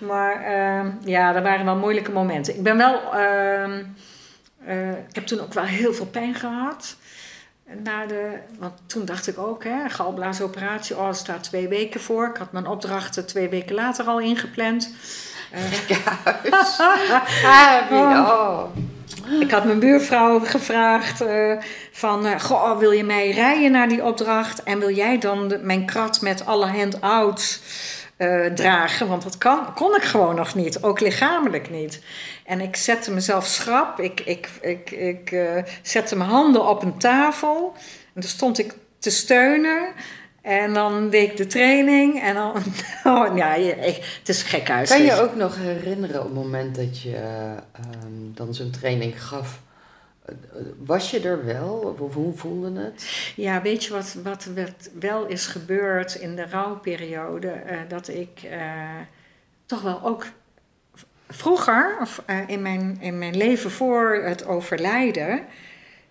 Maar 0.00 0.42
ehm, 0.44 0.90
ja, 1.04 1.34
er 1.34 1.42
waren 1.42 1.64
wel 1.64 1.76
moeilijke 1.76 2.10
momenten. 2.12 2.54
Ik 2.54 2.62
ben 2.62 2.76
wel, 2.76 3.14
ehm, 3.14 3.82
eh, 4.64 4.90
ik 4.90 5.14
heb 5.14 5.26
toen 5.26 5.40
ook 5.40 5.52
wel 5.52 5.64
heel 5.64 5.92
veel 5.94 6.06
pijn 6.06 6.34
gehad. 6.34 6.96
Na 7.84 8.06
de, 8.06 8.38
want 8.58 8.72
toen 8.86 9.04
dacht 9.04 9.26
ik 9.26 9.38
ook, 9.38 9.64
hè, 9.64 9.88
galblaasoperatie, 9.88 10.96
oh, 10.96 11.06
er 11.06 11.14
staat 11.14 11.42
twee 11.42 11.68
weken 11.68 12.00
voor. 12.00 12.26
Ik 12.26 12.36
had 12.36 12.52
mijn 12.52 12.66
opdrachten 12.66 13.26
twee 13.26 13.48
weken 13.48 13.74
later 13.74 14.04
al 14.06 14.20
ingepland. 14.20 14.90
Eh, 15.52 15.62
Ah, 17.44 17.88
wie- 17.88 17.98
oh. 17.98 18.62
Ik 19.40 19.50
had 19.50 19.64
mijn 19.64 19.78
buurvrouw 19.78 20.40
gevraagd 20.40 21.20
eh, 21.20 21.52
van, 21.92 22.26
eh, 22.26 22.40
goh, 22.40 22.78
wil 22.78 22.90
je 22.90 23.04
mij 23.04 23.30
rijden 23.30 23.70
naar 23.70 23.88
die 23.88 24.04
opdracht? 24.04 24.62
En 24.62 24.78
wil 24.78 24.90
jij 24.90 25.18
dan 25.18 25.54
mijn 25.62 25.86
krat 25.86 26.20
met 26.20 26.46
alle 26.46 26.66
handouts 26.66 27.60
eh 28.16 28.46
dragen? 28.46 29.08
Want 29.08 29.22
dat 29.22 29.38
kan, 29.38 29.74
kon 29.74 29.96
ik 29.96 30.02
gewoon 30.02 30.34
nog 30.34 30.54
niet, 30.54 30.82
ook 30.82 31.00
lichamelijk 31.00 31.70
niet. 31.70 32.02
En 32.44 32.60
ik 32.60 32.76
zette 32.76 33.10
mezelf 33.10 33.46
schrap, 33.46 34.00
ik, 34.00 34.20
ik, 34.20 34.48
ik, 34.60 34.90
ik 34.90 35.36
zette 35.82 36.16
mijn 36.16 36.30
handen 36.30 36.68
op 36.68 36.82
een 36.82 36.98
tafel. 36.98 37.72
En 38.14 38.20
toen 38.20 38.30
stond 38.30 38.58
ik 38.58 38.74
te 38.98 39.10
steunen. 39.10 39.88
En 40.48 40.74
dan 40.74 41.10
deed 41.10 41.30
ik 41.30 41.36
de 41.36 41.46
training. 41.46 42.22
En 42.22 42.34
dan, 42.34 42.52
oh, 43.14 43.36
ja, 43.36 43.48
het 43.58 44.28
is 44.28 44.42
gek 44.42 44.68
huis. 44.68 44.88
Kan 44.88 45.02
je 45.02 45.20
ook 45.20 45.34
nog 45.34 45.56
herinneren 45.56 46.18
op 46.18 46.24
het 46.24 46.34
moment 46.34 46.74
dat 46.74 47.00
je 47.00 47.16
ehm, 47.72 48.32
dan 48.34 48.54
zo'n 48.54 48.70
training 48.70 49.22
gaf? 49.22 49.60
Was 50.84 51.10
je 51.10 51.20
er 51.20 51.44
wel? 51.44 51.96
Of 51.98 52.14
hoe 52.14 52.36
voelde 52.36 52.80
het? 52.80 53.32
Ja, 53.36 53.62
weet 53.62 53.84
je 53.84 53.92
wat, 53.92 54.16
wat, 54.22 54.48
wel 54.98 55.26
is 55.26 55.46
gebeurd 55.46 56.14
in 56.14 56.36
de 56.36 56.46
rouwperiode? 56.46 57.50
Eh, 57.50 57.78
dat 57.88 58.08
ik 58.08 58.40
eh, 58.42 58.60
toch 59.66 59.82
wel 59.82 60.04
ook 60.04 60.26
vroeger, 61.28 61.96
of 62.00 62.22
eh, 62.26 62.48
in, 62.48 62.62
mijn, 62.62 62.96
in 63.00 63.18
mijn 63.18 63.36
leven 63.36 63.70
voor 63.70 64.22
het 64.24 64.46
overlijden, 64.46 65.46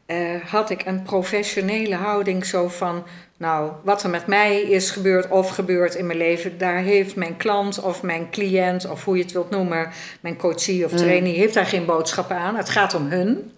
eh, 0.07 0.17
had 0.45 0.69
ik 0.69 0.85
een 0.85 1.03
professionele 1.03 1.95
houding 1.95 2.45
zo 2.45 2.67
van, 2.67 3.03
nou, 3.37 3.71
wat 3.83 4.03
er 4.03 4.09
met 4.09 4.27
mij 4.27 4.61
is 4.61 4.89
gebeurd 4.91 5.29
of 5.29 5.49
gebeurd 5.49 5.95
in 5.95 6.05
mijn 6.05 6.17
leven, 6.17 6.57
daar 6.57 6.77
heeft 6.77 7.15
mijn 7.15 7.37
klant 7.37 7.81
of 7.81 8.03
mijn 8.03 8.29
cliënt, 8.29 8.89
of 8.89 9.05
hoe 9.05 9.17
je 9.17 9.23
het 9.23 9.31
wilt 9.31 9.49
noemen, 9.49 9.89
mijn 10.19 10.37
coachie 10.37 10.85
of 10.85 10.91
Mm. 10.91 10.97
trainee, 10.97 11.33
heeft 11.35 11.53
daar 11.53 11.65
geen 11.65 11.85
boodschap 11.85 12.31
aan. 12.31 12.55
Het 12.55 12.69
gaat 12.69 12.93
om 12.93 13.07
hun. 13.07 13.51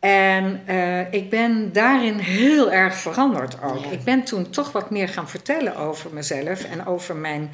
En 0.00 0.62
eh, 0.66 1.12
ik 1.12 1.30
ben 1.30 1.72
daarin 1.72 2.18
heel 2.18 2.72
erg 2.72 2.96
veranderd 2.96 3.62
ook. 3.62 3.84
Ja. 3.84 3.90
Ik 3.90 4.04
ben 4.04 4.22
toen 4.22 4.50
toch 4.50 4.72
wat 4.72 4.90
meer 4.90 5.08
gaan 5.08 5.28
vertellen 5.28 5.76
over 5.76 6.10
mezelf 6.12 6.64
en 6.64 6.86
over 6.86 7.16
mijn, 7.16 7.50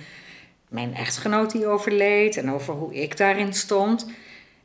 mijn 0.69 0.95
echtgenoot 0.95 1.51
die 1.51 1.67
overleed 1.67 2.37
en 2.37 2.53
over 2.53 2.75
hoe 2.75 2.95
ik 2.95 3.17
daarin 3.17 3.53
stond. 3.55 4.07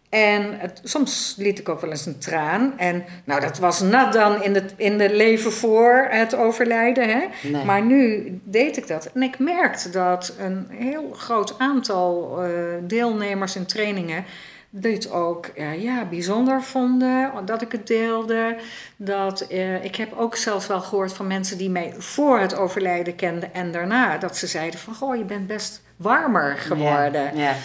En 0.10 0.60
het, 0.60 0.82
soms 0.84 1.36
liet 1.38 1.60
ik 1.60 1.69
ook 1.69 1.82
wel 1.82 1.89
eens 1.89 2.06
een 2.06 2.19
traan. 2.19 2.74
En 2.78 3.04
nou, 3.24 3.41
dat 3.41 3.58
was 3.58 3.82
nat 3.82 4.13
dan 4.13 4.43
in 4.43 4.56
het 4.56 4.74
in 4.76 4.98
de 4.98 5.15
leven 5.15 5.52
voor 5.52 6.08
het 6.10 6.36
overlijden. 6.36 7.10
Hè? 7.10 7.26
Nee. 7.50 7.65
Maar 7.65 7.82
nu 7.82 8.26
deed 8.43 8.78
ik 8.78 8.88
dat. 8.88 9.10
En 9.13 9.22
ik 9.22 9.39
merkte 9.39 9.89
dat 9.89 10.34
een 10.39 10.67
heel 10.69 11.12
groot 11.13 11.60
aantal 11.60 12.38
eh, 12.43 12.50
deelnemers 12.82 13.56
in 13.56 13.65
trainingen 13.65 14.26
dit 14.69 15.12
ook 15.12 15.45
eh, 15.45 15.84
ja, 15.84 16.06
bijzonder 16.06 16.63
vonden 16.63 17.32
dat 17.45 17.62
ik 17.62 17.72
het 17.72 17.88
deelde. 17.88 18.58
Dat, 18.95 19.41
eh, 19.41 19.84
ik 19.84 19.95
heb 19.95 20.13
ook 20.17 20.36
zelfs 20.36 20.67
wel 20.67 20.82
gehoord 20.82 21.13
van 21.13 21.28
mensen 21.28 21.58
die 21.58 21.69
mij 21.69 21.93
voor 21.98 22.39
het 22.39 22.56
overlijden 22.56 23.15
kenden 23.15 23.54
en 23.54 23.72
daarna. 23.72 24.17
Dat 24.17 24.38
ze 24.38 24.48
zeiden 24.48 24.80
van, 24.80 24.95
goh, 24.95 25.15
je 25.15 25.24
bent 25.24 25.48
best 25.48 25.82
warmer 25.95 26.58
geworden. 26.58 27.38
Ja, 27.38 27.43
ja. 27.43 27.56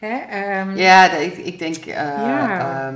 Hè? 0.00 0.16
ehm, 0.30 0.76
Ja, 0.76 1.10
ik, 1.12 1.36
ik 1.36 1.58
denk, 1.58 1.76
eh, 1.76 1.94
Ja. 1.94 2.86
ehm, 2.88 2.94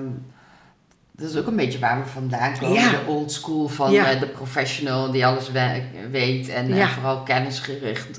dat 1.12 1.30
is 1.30 1.36
ook 1.36 1.46
een 1.46 1.56
beetje 1.56 1.78
waar 1.78 1.98
we 2.02 2.06
vandaan 2.06 2.58
komen. 2.58 2.74
Ja. 2.80 2.90
De 2.90 3.04
old 3.06 3.32
school 3.32 3.68
van 3.68 3.90
Ja. 3.92 4.10
eh, 4.10 4.20
de 4.20 4.26
professional 4.28 5.10
die 5.10 5.26
alles 5.26 5.50
we- 5.50 5.82
weet 6.10 6.48
en 6.48 6.72
eh, 6.72 6.88
vooral 6.88 7.22
kennisgericht 7.22 8.18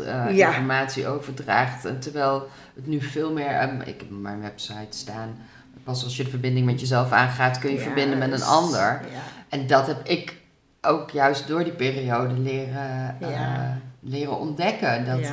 informatie 0.51 1.07
overdraagt. 1.07 1.85
En 1.85 1.99
terwijl 1.99 2.47
het 2.75 2.87
nu 2.87 3.01
veel 3.01 3.31
meer, 3.33 3.47
ehm, 3.51 3.81
ik 3.81 3.99
heb 3.99 4.09
mijn 4.09 4.41
website 4.41 4.97
staan, 4.97 5.37
pas 5.83 6.03
als 6.03 6.17
je 6.17 6.23
de 6.23 6.29
verbinding 6.29 6.65
met 6.65 6.79
jezelf 6.79 7.11
aangaat 7.11 7.59
kun 7.59 7.71
je 7.71 7.79
verbinden 7.79 8.17
met 8.17 8.31
een 8.31 8.43
ander. 8.43 9.01
En 9.49 9.67
dat 9.67 9.87
heb 9.87 10.07
ik 10.07 10.35
ook 10.81 11.09
juist 11.09 11.47
door 11.47 11.63
die 11.63 11.73
periode 11.73 12.33
leren, 12.33 13.17
leren 13.99 14.39
ontdekken. 14.39 15.05
Dat, 15.05 15.31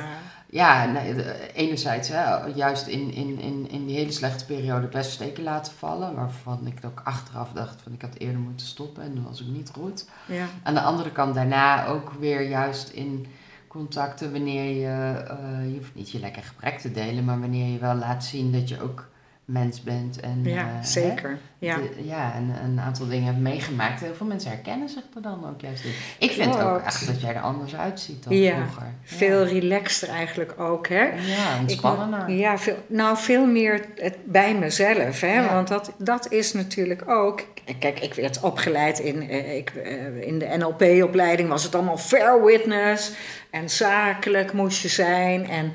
ja. 0.53 0.85
Nee, 0.87 1.15
de- 1.15 1.51
enerzijds 1.55 2.09
hè, 2.09 2.47
juist 2.47 2.87
in, 2.87 3.13
in, 3.15 3.39
in, 3.41 3.71
in 3.71 3.87
die 3.87 3.97
hele 3.97 4.11
slechte 4.13 4.45
periode 4.47 4.87
best 4.87 5.11
steken 5.11 5.43
laten 5.43 5.73
vallen. 5.73 6.15
Waarvan 6.15 6.67
ik 6.67 6.79
ook 6.85 7.01
achteraf 7.05 7.53
dacht 7.53 7.83
van 7.83 7.93
ik 7.93 8.03
had 8.03 8.15
eerder 8.19 8.41
moeten 8.41 8.67
stoppen 8.67 9.03
en 9.03 9.15
dat 9.15 9.25
was 9.25 9.43
ook 9.43 9.49
niet 9.55 9.71
goed. 9.75 10.05
ja. 10.27 10.47
Aan 10.63 10.75
de 10.75 10.81
andere 10.81 11.11
kant 11.13 11.35
daarna 11.35 11.87
ook 11.87 12.13
weer 12.19 12.49
juist 12.49 12.89
in 12.89 13.27
contacten 13.69 14.33
wanneer 14.33 14.65
je, 14.81 15.23
eh, 15.29 15.71
je 15.73 15.77
hoeft 15.79 15.95
niet 15.95 16.11
je 16.11 16.19
lekker 16.19 16.43
gebrek 16.43 16.79
te 16.79 16.93
delen, 16.93 17.25
maar 17.25 17.41
wanneer 17.41 17.73
je 17.73 17.79
wel 17.79 17.95
laat 17.95 18.25
zien 18.25 18.53
dat 18.53 18.69
je 18.69 18.83
ook 18.83 19.09
mens 19.45 19.83
bent. 19.83 20.21
En, 20.21 20.41
ja 20.45 20.61
eh, 20.61 20.67
hè, 20.81 20.85
zeker. 20.87 21.39
Ja. 21.59 21.77
de- 21.77 22.05
ja, 22.05 22.35
en 22.35 22.55
een 22.65 22.81
aantal 22.81 23.09
dingen 23.09 23.25
hebt 23.27 23.39
meegemaakt. 23.39 24.01
Heel 24.01 24.15
veel 24.15 24.27
mensen 24.27 24.51
herkennen 24.51 24.89
zich 24.89 25.03
er 25.15 25.23
dan 25.23 25.49
ook 25.49 25.61
juist 25.61 25.85
in. 25.85 25.93
Ik 26.19 26.31
vind 26.31 26.61
ook 26.61 26.81
echt 26.81 27.07
dat 27.07 27.21
jij 27.21 27.35
er 27.35 27.41
anders 27.41 27.75
uitziet 27.77 28.25
dan 28.25 28.37
Ja, 28.37 28.55
vroeger. 28.57 28.87
Veel 29.03 29.45
relaxter 29.47 30.09
eigenlijk 30.09 30.61
ook, 30.61 30.89
hè? 30.89 31.03
Ja, 31.03 31.55
Ik 31.55 31.61
ontspannender. 31.61 32.25
moet- 32.29 32.39
ja, 32.39 32.59
veel, 32.59 32.77
nou 32.87 33.17
veel 33.17 33.47
meer 33.47 33.85
het, 33.97 34.17
bij 34.25 34.55
mezelf. 34.55 35.21
Hè? 35.21 35.35
Ja. 35.35 35.55
Want 35.55 35.69
dat, 35.69 35.93
dat 35.99 36.33
is 36.33 36.53
natuurlijk 36.53 37.09
ook. 37.09 37.45
Kijk, 37.79 38.01
ik 38.01 38.15
werd 38.15 38.41
opgeleid 38.41 38.99
in, 38.99 39.29
eh, 39.29 39.57
ik, 39.57 39.71
eh, 39.71 40.21
in 40.27 40.39
de 40.39 40.55
NLP-opleiding, 40.59 41.49
was 41.49 41.65
het 41.65 41.75
allemaal 41.75 41.99
fair 41.99 42.45
witness. 42.45 43.13
En 43.51 43.71
zakelijk 43.71 44.53
moest 44.53 44.83
je 44.83 44.89
zijn. 44.89 45.49
En 45.49 45.73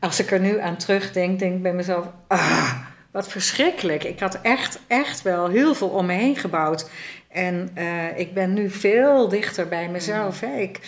als 0.00 0.20
ik 0.20 0.30
er 0.30 0.40
nu 0.40 0.58
aan 0.60 0.76
terugdenk, 0.76 1.38
denk 1.38 1.54
ik 1.54 1.62
bij 1.62 1.72
mezelf: 1.72 2.06
ah, 2.26 2.74
wat 3.10 3.28
verschrikkelijk. 3.28 4.04
Ik 4.04 4.20
had 4.20 4.38
echt, 4.42 4.78
echt 4.86 5.22
wel 5.22 5.48
heel 5.48 5.74
veel 5.74 5.88
om 5.88 6.06
me 6.06 6.12
heen 6.12 6.36
gebouwd. 6.36 6.90
En 7.28 7.70
eh, 7.74 8.18
ik 8.18 8.34
ben 8.34 8.52
nu 8.52 8.70
veel 8.70 9.28
dichter 9.28 9.68
bij 9.68 9.88
mezelf. 9.88 10.40
Hè? 10.40 10.56
Ik, 10.56 10.78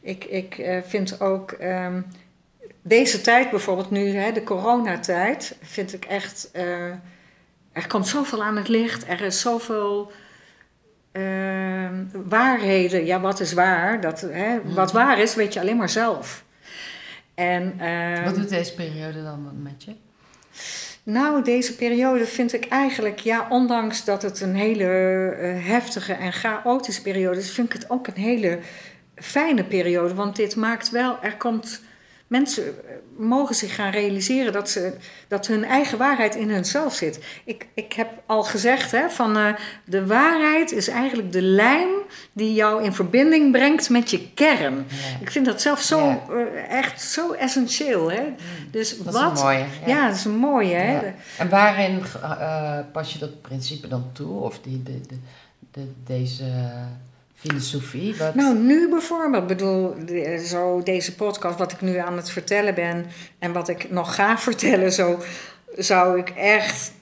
ik, 0.00 0.24
ik 0.24 0.58
eh, 0.58 0.78
vind 0.86 1.20
ook. 1.20 1.52
ehm, 1.52 2.00
deze 2.82 3.20
tijd 3.20 3.50
bijvoorbeeld 3.50 3.90
nu, 3.90 4.16
hè, 4.16 4.32
de 4.32 4.42
coronatijd, 4.42 5.56
vind 5.62 5.92
ik 5.94 6.04
echt. 6.04 6.48
eh, 6.52 6.86
er 7.72 7.86
komt 7.88 8.06
zoveel 8.08 8.42
aan 8.42 8.56
het 8.56 8.68
licht, 8.68 9.08
er 9.08 9.20
is 9.20 9.40
zoveel. 9.40 10.12
ehm, 11.12 11.94
waarheden, 12.12 13.04
ja, 13.06 13.20
wat 13.20 13.40
is 13.40 13.52
waar? 13.52 14.00
Dat, 14.00 14.20
hè, 14.20 14.58
Wat 14.64 14.92
waar 14.92 15.18
is, 15.18 15.34
weet 15.34 15.52
je 15.52 15.60
alleen 15.60 15.76
maar 15.76 15.88
zelf. 15.88 16.44
En, 17.42 17.74
ehm, 17.78 18.24
Wat 18.24 18.34
doet 18.34 18.48
deze 18.48 18.74
periode 18.74 19.22
dan 19.22 19.62
met 19.62 19.84
je? 19.84 19.94
nou, 21.02 21.44
deze 21.44 21.76
periode 21.76 22.26
vind 22.26 22.52
ik 22.52 22.64
eigenlijk, 22.68 23.20
ja, 23.20 23.46
ondanks 23.48 24.04
dat 24.04 24.22
het 24.22 24.40
een 24.40 24.54
hele 24.54 24.84
eh, 24.84 25.66
heftige 25.66 26.12
en 26.12 26.32
chaotische 26.32 27.02
periode 27.02 27.38
is, 27.38 27.50
vind 27.50 27.66
ik 27.66 27.80
het 27.80 27.90
ook 27.90 28.06
een 28.06 28.22
hele 28.22 28.58
fijne 29.14 29.64
periode. 29.64 30.14
Want 30.14 30.36
dit 30.36 30.56
maakt 30.56 30.90
wel, 30.90 31.22
er 31.22 31.36
komt, 31.36 31.82
mensen 32.32 32.64
eh, 32.64 32.94
mogen 33.16 33.54
zich 33.54 33.74
gaan 33.74 33.90
realiseren 33.90 34.52
dat, 34.52 34.70
ze, 34.70 34.92
dat 35.28 35.46
hun 35.46 35.64
eigen 35.64 35.98
waarheid 35.98 36.34
in 36.34 36.50
hunzelf 36.50 36.94
zit. 36.94 37.24
Ik, 37.44 37.66
ik 37.74 37.92
heb 37.92 38.08
al 38.26 38.42
gezegd, 38.42 38.90
hè, 38.90 39.10
van 39.10 39.36
eh, 39.36 39.54
de 39.84 40.06
waarheid 40.06 40.72
is 40.72 40.88
eigenlijk 40.88 41.32
de 41.32 41.42
lijm 41.42 41.88
die 42.32 42.54
jou 42.54 42.82
in 42.84 42.92
verbinding 42.92 43.52
brengt 43.52 43.90
met 43.90 44.10
je 44.10 44.28
kern. 44.34 44.74
Ja. 44.88 45.20
Ik 45.20 45.30
vind 45.30 45.46
dat 45.46 45.60
zelf 45.62 45.80
zo, 45.80 45.98
Ja. 46.06 46.22
eh, 46.30 46.78
echt 46.78 47.02
zo 47.02 47.32
essentieel. 47.32 48.10
Hè? 48.10 48.22
Dus 48.70 48.98
Dat 48.98 49.14
wat, 49.14 49.32
is 49.32 49.38
een 49.40 49.44
mooie. 49.46 49.64
ja, 49.86 50.06
dat 50.06 50.16
is 50.16 50.24
een 50.24 50.36
mooie. 50.36 50.74
Hè? 50.74 51.12
En 51.38 51.48
waarin 51.48 52.02
pas 52.92 53.12
je 53.12 53.18
dat 53.18 53.40
principe 53.42 53.88
dan 53.88 54.10
toe? 54.12 54.40
Of 54.40 54.58
die, 54.60 54.82
de, 54.82 55.00
de, 55.00 55.16
de- 55.70 55.92
deze 56.06 56.44
filosofie? 57.46 58.16
Wat? 58.16 58.34
Nou, 58.34 58.58
nu 58.58 58.88
bijvoorbeeld, 58.90 59.42
ik 59.42 59.48
bedoel, 59.48 59.94
zo 60.46 60.82
deze 60.82 61.14
podcast, 61.14 61.58
wat 61.58 61.72
ik 61.72 61.80
nu 61.80 61.96
aan 61.96 62.16
het 62.16 62.30
vertellen 62.30 62.74
ben 62.74 63.06
en 63.38 63.52
wat 63.52 63.68
ik 63.68 63.90
nog 63.90 64.14
ga 64.14 64.38
vertellen, 64.48 64.92
zo 64.92 65.18
zou 65.76 66.18
ik 66.18 66.28
echt, 66.30 66.92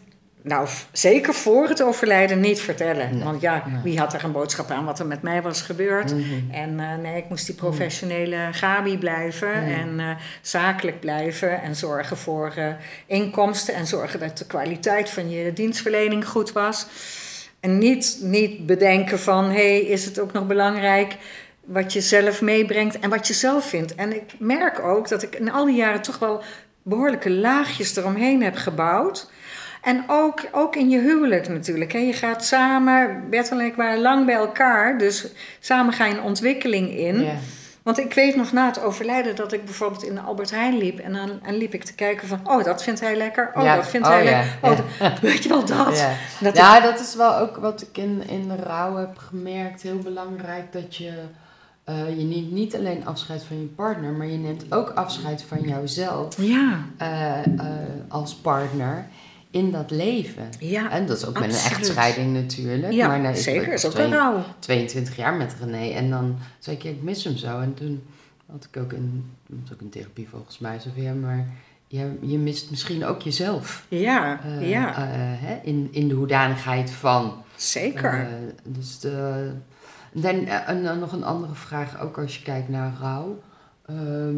nou, 0.42 0.68
zeker 0.92 1.35
voor 1.35 1.68
het 1.68 1.83
overlijden 1.83 2.40
niet 2.40 2.61
vertellen. 2.61 3.14
Nee, 3.14 3.24
Want 3.24 3.40
ja, 3.40 3.64
nee. 3.66 3.83
wie 3.83 3.98
had 3.98 4.14
er 4.14 4.24
een 4.24 4.33
boodschap 4.33 4.70
aan 4.70 4.85
wat 4.85 4.98
er 4.98 5.07
met 5.07 5.22
mij 5.22 5.42
was 5.42 5.62
gebeurd? 5.62 6.14
Mhm. 6.14 6.50
En 6.50 6.81
eh, 6.81 6.96
nee, 7.03 7.16
ik 7.16 7.29
moest 7.29 7.46
die 7.46 7.55
professionele 7.55 8.48
Gabi 8.53 8.98
blijven 8.98 9.48
Mm. 9.62 9.72
en 9.72 10.00
eh, 10.00 10.16
zakelijk 10.40 11.00
blijven 11.00 11.62
en 11.62 11.76
zorgen 11.76 12.16
voor 12.16 12.53
eh, 12.57 12.66
inkomsten 13.07 13.74
en 13.74 13.87
zorgen 13.87 14.20
dat 14.20 14.38
de 14.38 14.46
kwaliteit 14.46 15.11
van 15.11 15.31
je 15.31 15.53
dienstverlening 15.53 16.26
goed 16.29 16.53
was. 16.53 16.87
En 17.61 17.79
niet, 17.79 18.18
niet 18.23 18.66
bedenken 18.66 19.18
van, 19.18 19.44
hé, 19.44 19.51
hey, 19.51 19.81
is 19.81 20.05
het 20.05 20.18
ook 20.18 20.33
nog 20.33 20.46
belangrijk 20.46 21.16
wat 21.64 21.92
je 21.92 22.01
zelf 22.01 22.40
meebrengt 22.40 22.99
en 22.99 23.11
wat 23.11 23.27
je 23.27 23.35
zelf 23.35 23.64
vindt. 23.68 23.94
En 23.94 24.14
ik 24.14 24.33
merk 24.38 24.79
ook 24.79 25.09
dat 25.09 25.23
ik 25.23 25.35
in 25.35 25.51
al 25.51 25.64
die 25.64 25.77
jaren 25.77 26.03
toch 26.03 26.18
wel 26.18 26.42
behoorlijke 26.83 27.31
laagjes 27.31 27.96
eromheen 27.96 28.42
heb 28.42 28.57
gebouwd. 28.57 29.31
En 29.83 30.05
ook, 30.07 30.40
ook 30.53 30.77
in 30.77 30.90
je 30.90 30.99
huwelijk 30.99 31.49
natuurlijk. 31.49 31.92
Hè. 31.92 31.99
Je 31.99 32.12
gaat 32.12 32.44
samen, 32.44 33.25
Bertel 33.31 33.61
en 33.61 34.01
lang 34.01 34.27
bij 34.27 34.35
elkaar, 34.35 34.99
dus 34.99 35.27
samen 35.61 35.92
ga 35.92 36.07
je 36.07 36.14
een 36.14 36.23
ontwikkeling 36.23 36.96
in. 36.96 37.20
Ja. 37.20 37.35
Want 37.83 37.99
ik 37.99 38.14
weet 38.14 38.37
nog 38.37 38.53
na 38.53 38.66
het 38.66 38.83
overlijden 38.83 39.37
dat 39.37 39.53
ik 39.53 39.64
bijvoorbeeld 39.64 40.03
in 40.03 40.14
de 40.14 40.21
Albert 40.21 40.51
Heijn 40.51 40.79
liep. 40.79 40.99
En 40.99 41.12
dan 41.12 41.31
en 41.43 41.57
liep 41.57 41.75
ik 41.75 41.85
te 41.85 41.95
kijken 41.95 42.29
van, 42.29 42.40
oh, 42.45 42.64
dat 42.64 42.83
vindt 42.83 43.01
hij 43.01 43.16
lekker. 43.16 43.51
Oh, 43.55 43.62
Ja, 43.62 43.77
dat 43.77 43.88
vindt 43.88 44.07
oh, 44.07 44.12
hij 44.12 44.25
ja, 44.25 44.31
lekker. 44.31 44.71
Oh, 44.71 44.79
ja. 44.99 45.14
weet 45.29 45.43
je 45.43 45.49
wel 45.49 45.64
dat? 45.64 45.99
Ja. 45.99 46.12
dat 46.40 46.57
ja, 46.57 46.81
dat 46.81 47.01
is 47.01 47.14
wel 47.14 47.37
ook 47.37 47.57
wat 47.57 47.83
ik 47.83 47.97
in, 47.99 48.23
in 48.29 48.49
de 48.49 48.57
rouw 48.57 48.97
heb 48.97 49.19
gemerkt. 49.19 49.83
Heel 49.83 49.99
belangrijk 49.99 50.73
dat 50.73 50.97
je, 50.97 51.12
eh, 51.85 52.19
je 52.19 52.25
neemt 52.25 52.53
niet 52.53 52.77
alleen 52.77 53.07
afscheid 53.07 53.43
van 53.43 53.61
je 53.61 53.66
partner, 53.66 54.12
maar 54.12 54.27
je 54.27 54.38
neemt 54.38 54.73
ook 54.73 54.90
afscheid 54.90 55.43
van 55.43 55.61
jouzelf 55.61 56.37
ja, 56.37 56.79
eh, 56.97 57.47
eh, 57.47 57.47
als 58.09 58.35
partner 58.35 59.09
in 59.51 59.71
dat 59.71 59.91
leven. 59.91 60.49
ja, 60.59 60.91
En 60.91 61.07
dat 61.07 61.17
is 61.17 61.27
ook 61.27 61.39
met 61.39 61.49
een 61.49 61.71
echtscheiding 61.71 62.33
natuurlijk. 62.33 62.93
ja 62.93 63.07
maar 63.07 63.21
nee, 63.21 63.37
zeker. 63.37 63.73
is 63.73 63.87
ook 63.87 63.95
een 63.95 64.13
rouw. 64.13 64.45
22 64.59 65.17
jaar 65.17 65.35
met 65.35 65.57
René. 65.61 65.91
En 65.91 66.11
dan 66.11 66.39
zei 66.59 66.77
ik, 66.77 66.83
ja, 66.83 66.91
ik 66.91 67.03
mis 67.03 67.25
hem 67.25 67.37
zo. 67.37 67.61
En 67.61 67.75
toen 67.75 68.03
had 68.53 68.69
ik 68.73 68.83
ook 68.83 68.93
in, 68.93 69.31
dat 69.47 69.73
ook 69.73 69.81
in 69.81 69.91
therapie 69.91 70.29
volgens 70.29 70.59
mij, 70.59 70.79
zo 70.79 70.91
van, 70.95 71.03
ja, 71.03 71.13
maar 71.13 71.47
je, 71.87 72.19
je 72.21 72.39
mist 72.39 72.71
misschien 72.71 73.05
ook 73.05 73.23
jezelf. 73.23 73.87
Ja, 73.89 74.41
Eh, 74.45 74.71
ja, 74.71 74.89
eh, 74.97 75.03
hè, 75.47 75.59
in, 75.63 75.89
in 75.91 76.09
de 76.09 76.15
hoedanigheid 76.15 76.91
van. 76.91 77.43
zeker. 77.57 78.13
Eh, 78.21 78.27
dus 78.65 78.99
de, 78.99 79.51
dan, 80.13 80.47
en 80.47 80.83
dan 80.83 80.99
nog 80.99 81.13
een 81.13 81.25
andere 81.25 81.55
vraag, 81.55 82.01
ook 82.01 82.19
als 82.19 82.37
je 82.37 82.43
kijkt 82.43 82.69
naar 82.69 82.93
rouw. 83.01 83.41
Ehm, 83.87 84.37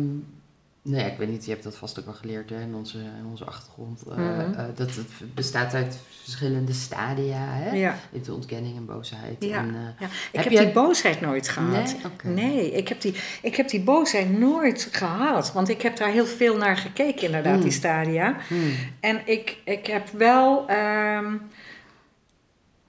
nee, 0.82 1.10
ik 1.10 1.18
weet 1.18 1.28
niet, 1.28 1.44
je 1.44 1.50
hebt 1.50 1.62
dat 1.62 1.76
vast 1.76 1.98
ook 1.98 2.04
wel 2.04 2.14
geleerd 2.14 2.50
hè, 2.50 2.60
in, 2.60 2.74
onze, 2.74 2.98
in 2.98 3.26
onze 3.30 3.44
achtergrond. 3.44 4.02
eh, 4.10 4.16
Mhm. 4.16 4.40
eh, 4.54 4.64
dat 4.74 4.94
het 4.94 5.34
bestaat 5.34 5.74
uit 5.74 5.98
verschillende 6.22 6.72
stadia. 6.72 7.38
Hè? 7.48 7.70
ja. 7.70 7.90
Je 7.90 7.94
hebt 8.12 8.24
de 8.24 8.34
ontkenning 8.34 8.76
en 8.76 8.86
boosheid. 8.86 9.36
Ja. 9.44 9.56
En, 9.58 9.68
eh, 9.68 10.00
Ja, 10.00 10.06
ik 10.06 10.10
Heb 10.32 10.44
heb, 10.44 10.52
jij- 10.52 10.64
die 10.64 10.72
boosheid 10.72 11.20
nooit 11.20 11.48
gehad. 11.48 11.96
Nee? 12.22 12.70
Ik 12.72 12.88
heb, 12.88 13.00
die, 13.00 13.14
ik 13.42 13.56
heb 13.56 13.68
die 13.68 13.80
boosheid 13.82 14.38
nooit 14.38 14.88
gehad. 14.92 15.52
Want 15.52 15.68
ik 15.68 15.82
heb 15.82 15.96
daar 15.96 16.10
heel 16.10 16.26
veel 16.26 16.56
naar 16.56 16.76
gekeken, 16.76 17.22
inderdaad, 17.26 17.56
Mm. 17.56 17.62
die 17.62 17.70
stadia. 17.72 18.36
hmm. 18.48 18.72
En 19.00 19.20
ik, 19.24 19.56
ik 19.64 19.86
heb 19.86 20.08
wel, 20.08 20.68
ehm, 20.68 21.34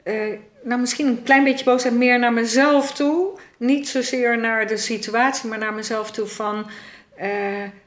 eh, 0.03 0.37
nou 0.63 0.79
misschien 0.81 1.07
een 1.07 1.23
klein 1.23 1.43
beetje 1.43 1.65
boosheid 1.65 1.95
meer 1.95 2.19
naar 2.19 2.33
mezelf 2.33 2.93
toe. 2.93 3.39
Niet 3.57 3.87
zozeer 3.87 4.39
naar 4.39 4.67
de 4.67 4.77
situatie, 4.77 5.49
maar 5.49 5.57
naar 5.59 5.73
mezelf 5.73 6.11
toe 6.11 6.27
van... 6.27 6.65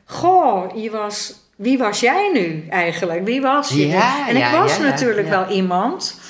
goh, 0.06 0.82
je 0.82 0.90
was, 0.90 1.34
wie 1.56 1.78
was 1.78 2.00
jij 2.00 2.30
nu 2.32 2.66
eigenlijk? 2.68 3.24
Wie 3.24 3.40
was 3.40 3.68
je? 3.68 3.86
Ja, 3.86 4.28
en 4.28 4.36
ik 4.36 4.46
was 4.52 4.76
ja, 4.76 4.82
natuurlijk 4.82 5.28
wel 5.28 5.48
iemand... 5.48 6.20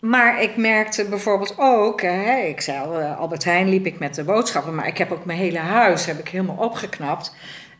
Maar 0.00 0.42
ik 0.42 0.56
merkte 0.56 1.04
bijvoorbeeld 1.04 1.54
ook, 1.58 2.02
hè, 2.02 2.36
ik 2.36 2.60
zei 2.60 2.78
al, 2.78 2.98
eh, 2.98 3.18
Albert 3.18 3.44
Heijn 3.44 3.68
liep 3.68 3.86
ik 3.86 3.98
met 3.98 4.14
de 4.14 4.24
boodschappen, 4.24 4.74
maar 4.74 4.86
ik 4.86 4.98
heb 4.98 5.12
ook 5.12 5.24
mijn 5.24 5.38
hele 5.38 5.58
huis 5.58 6.06
heb 6.06 6.18
ik 6.18 6.28
helemaal 6.28 6.56
opgeknapt. 6.56 7.34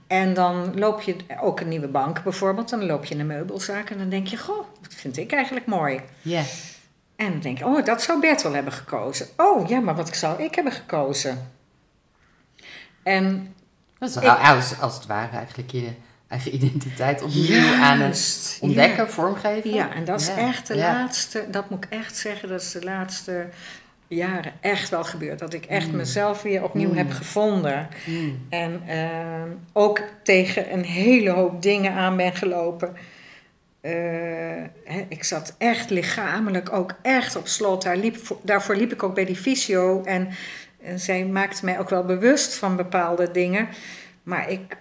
En 0.07 0.35
dan 0.35 0.79
loop 0.79 1.01
je 1.01 1.17
ook 1.41 1.61
een 1.61 1.69
nieuwe 1.69 1.89
bank 1.89 2.23
bijvoorbeeld, 2.23 2.69
dan 2.69 2.87
loop 2.87 3.05
je 3.05 3.15
in 3.15 3.21
een 3.21 3.27
meubelzaak 3.27 3.91
en 3.91 3.99
dan 3.99 4.09
denk 4.09 4.27
je, 4.27 4.37
goh, 4.37 4.67
dat 4.81 4.95
vind 4.95 5.17
ik 5.17 5.33
eigenlijk 5.33 5.67
mooi. 5.67 6.01
Ja. 6.23 6.43
En 7.17 7.31
dan 7.31 7.41
denk 7.41 7.59
je, 7.59 7.67
oh, 7.67 7.85
dat 7.85 8.03
zou 8.03 8.21
Bert 8.21 8.43
wel 8.43 8.55
hebben 8.55 8.73
gekozen. 8.73 9.27
Oh, 9.37 9.69
ja, 9.69 9.81
maar 9.81 9.97
wat 9.97 10.17
zou 10.17 10.43
ik 10.43 10.55
hebben 10.55 10.73
gekozen? 10.73 11.53
En 13.03 13.54
Als, 13.99 14.81
als 14.81 14.95
het 14.95 15.07
ware 15.07 15.37
eigenlijk 15.37 15.71
je 15.71 15.89
eigen 16.29 16.55
identiteit 16.55 17.23
opnieuw 17.23 17.75
aan 17.75 18.01
het 18.01 18.59
ontdekken, 18.61 19.11
vormgeven. 19.11 19.71
Ja, 19.75 19.93
en 19.95 20.05
dat 20.05 20.21
is 20.21 20.27
Ja, 20.27 20.37
echt 20.37 20.67
de 20.67 20.75
ja. 20.77 20.93
laatste, 20.93 21.45
dat 21.51 21.71
moet 21.71 21.85
ik 21.85 21.91
echt 21.91 22.17
zeggen, 22.17 22.49
dat 22.49 22.61
is 22.61 22.73
de 22.73 22.85
laatste 22.85 23.47
jaren 24.09 24.53
echt 24.61 24.89
wel 24.89 25.05
gebeurd. 25.05 25.39
Dat 25.39 25.53
ik 25.55 25.65
echt 25.65 25.87
Mm. 25.91 25.97
mezelf 25.97 26.43
weer 26.43 26.63
opnieuw 26.65 26.91
Mm. 26.91 26.97
heb 26.97 27.11
gevonden. 27.13 27.89
Hmm. 28.05 28.47
En 28.51 28.83
ehm, 28.87 29.49
ook 29.73 30.01
tegen 30.23 30.73
een 30.73 30.85
hele 30.85 31.31
hoop 31.31 31.63
dingen 31.63 31.93
aan 31.93 32.17
ben 32.17 32.35
gelopen. 32.35 32.97
hè, 34.85 35.07
ik 35.09 35.25
zat 35.25 35.55
echt 35.59 35.91
lichamelijk 35.91 36.73
ook 36.73 36.95
echt 37.03 37.37
op 37.37 37.47
slot. 37.49 37.83
Daar 37.83 37.97
liep, 37.97 38.17
daarvoor 38.43 38.77
liep 38.77 38.93
ik 38.93 39.03
ook 39.03 39.15
bij 39.15 39.25
die 39.25 39.37
fysio. 39.37 40.03
En, 40.03 40.29
en 40.85 40.99
zij 40.99 41.25
maakte 41.25 41.65
mij 41.65 41.79
ook 41.79 41.89
wel 41.89 42.05
bewust 42.05 42.55
van 42.55 42.77
bepaalde 42.77 43.31
dingen. 43.31 43.69
Maar 44.23 44.51
ik, 44.51 44.77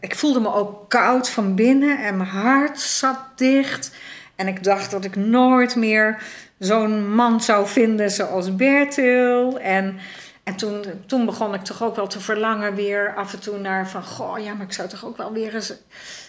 ik 0.00 0.16
voelde 0.16 0.40
me 0.40 0.54
ook 0.54 0.88
koud 0.88 1.30
van 1.30 1.54
binnen 1.54 2.04
en 2.04 2.16
mijn 2.16 2.28
hart 2.28 2.80
zat 2.80 3.18
dicht. 3.36 3.96
En 4.36 4.48
ik 4.48 4.64
dacht 4.64 4.90
dat 4.90 5.04
ik 5.04 5.16
nooit 5.16 5.76
meer 5.76 6.22
zo'n 6.58 7.14
man 7.14 7.40
zou 7.40 7.66
vinden 7.66 8.10
zoals 8.10 8.56
Bertil. 8.56 9.58
En, 9.58 9.98
en 10.44 10.56
toen, 10.56 10.84
toen 11.06 11.26
begon 11.26 11.54
ik 11.54 11.62
toch 11.62 11.82
ook 11.82 11.96
wel 11.96 12.06
te 12.06 12.20
verlangen 12.20 12.74
weer 12.74 13.14
af 13.14 13.32
en 13.32 13.40
toe 13.40 13.58
naar 13.58 13.88
van... 13.88 14.04
Goh, 14.04 14.38
ja, 14.38 14.54
maar 14.54 14.66
ik 14.66 14.72
zou 14.72 14.88
toch 14.88 15.04
ook 15.04 15.16
wel 15.16 15.32
weer 15.32 15.54
eens, 15.54 15.74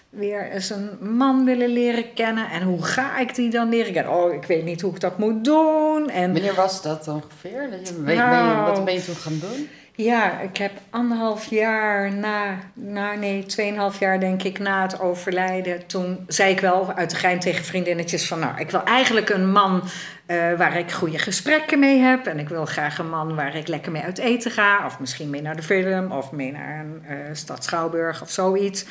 weer 0.09 0.51
eens 0.51 0.69
een 0.69 0.97
man 1.15 1.45
willen 1.45 1.69
leren 1.69 2.13
kennen. 2.13 2.49
En 2.49 2.61
hoe 2.61 2.83
ga 2.83 3.17
ik 3.17 3.35
die 3.35 3.49
dan 3.49 3.69
leren 3.69 3.93
kennen? 3.93 4.13
Oh, 4.13 4.33
ik 4.33 4.45
weet 4.45 4.63
niet 4.63 4.81
hoe 4.81 4.93
ik 4.93 4.99
dat 4.99 5.17
moet 5.17 5.45
doen. 5.45 6.09
En, 6.09 6.33
Wanneer 6.33 6.55
was 6.55 6.81
dat 6.81 7.07
ongeveer? 7.07 7.69
Dat 7.71 7.87
je, 7.87 8.13
Nou. 8.15 8.71
wat 8.71 8.85
ben 8.85 8.93
je 8.93 9.03
toen 9.03 9.15
gaan 9.15 9.39
doen? 9.39 9.69
Ja, 9.95 10.39
ik 10.39 10.57
heb 10.57 10.71
anderhalf 10.89 11.45
jaar 11.45 12.13
na, 12.13 12.57
na 12.73 13.13
nee, 13.13 13.45
tweeënhalf 13.45 13.99
jaar 13.99 14.19
denk 14.19 14.43
ik 14.43 14.59
na 14.59 14.81
het 14.81 14.99
overlijden. 14.99 15.87
Toen 15.87 16.23
zei 16.27 16.51
ik 16.51 16.59
wel 16.59 16.93
uit 16.93 17.09
de 17.09 17.15
gein 17.15 17.39
tegen 17.39 17.65
vriendinnetjes 17.65 18.27
van, 18.27 18.39
nou, 18.39 18.59
ik 18.59 18.71
wil 18.71 18.83
eigenlijk 18.83 19.29
een 19.29 19.51
man 19.51 19.83
eh, 20.25 20.53
waar 20.57 20.77
ik 20.77 20.91
goede 20.91 21.17
gesprekken 21.17 21.79
mee 21.79 21.99
heb. 21.99 22.25
En 22.25 22.39
ik 22.39 22.49
wil 22.49 22.65
graag 22.65 22.97
een 22.97 23.09
man 23.09 23.35
waar 23.35 23.55
ik 23.55 23.67
lekker 23.67 23.91
mee 23.91 24.01
uit 24.01 24.17
eten 24.17 24.51
ga. 24.51 24.85
Of 24.85 24.99
misschien 24.99 25.29
mee 25.29 25.41
naar 25.41 25.55
de 25.55 25.63
film, 25.63 26.11
of 26.11 26.31
mee 26.31 26.51
naar 26.51 26.79
een 26.79 27.03
eh, 27.07 27.15
stad 27.31 27.63
Schouwburg 27.63 28.21
of 28.21 28.29
zoiets. 28.29 28.85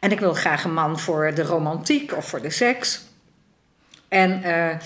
En 0.00 0.10
ik 0.12 0.20
wil 0.20 0.34
graag 0.34 0.64
een 0.64 0.74
man 0.74 0.98
voor 0.98 1.34
de 1.34 1.42
romantiek 1.42 2.16
of 2.16 2.24
voor 2.28 2.40
de 2.42 2.50
seks. 2.50 3.00
En... 4.08 4.42
eh, 4.42 4.76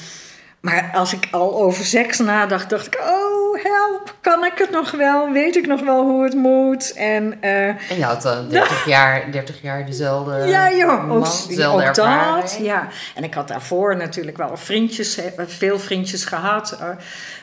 maar 0.65 0.91
als 0.95 1.13
ik 1.13 1.29
al 1.31 1.55
over 1.63 1.85
seks 1.85 2.19
nadacht, 2.19 2.71
dacht 2.71 2.87
ik: 2.87 3.01
Oh, 3.01 3.63
help, 3.63 4.15
kan 4.21 4.45
ik 4.45 4.53
het 4.59 4.71
nog 4.71 4.91
wel? 4.91 5.33
Weet 5.33 5.57
ik 5.57 5.67
nog 5.67 5.81
wel 5.81 6.03
hoe 6.03 6.25
het 6.25 6.35
moet? 6.35 6.93
En 6.93 7.43
eh, 7.43 7.67
En 7.69 7.97
je 7.97 8.05
had 8.05 8.23
dan 8.23 8.49
30 8.49 8.87
jaar, 8.87 9.33
30 9.33 9.63
jaar 9.63 9.87
dezelfde 9.87 10.47
ja, 10.47 10.73
joh, 10.73 11.07
man, 11.07 11.17
ook, 11.17 11.49
dezelfde 11.49 11.89
ook 11.89 11.95
dat. 11.95 12.59
Ja. 12.61 12.89
En 13.15 13.25
ik 13.25 13.35
had 13.35 13.49
daarvoor 13.49 13.97
natuurlijk 13.97 14.37
wel 14.37 14.57
vriendjes, 14.57 15.17
eh, 15.17 15.45
veel 15.47 15.79
vriendjes 15.79 16.25
gehad. 16.25 16.79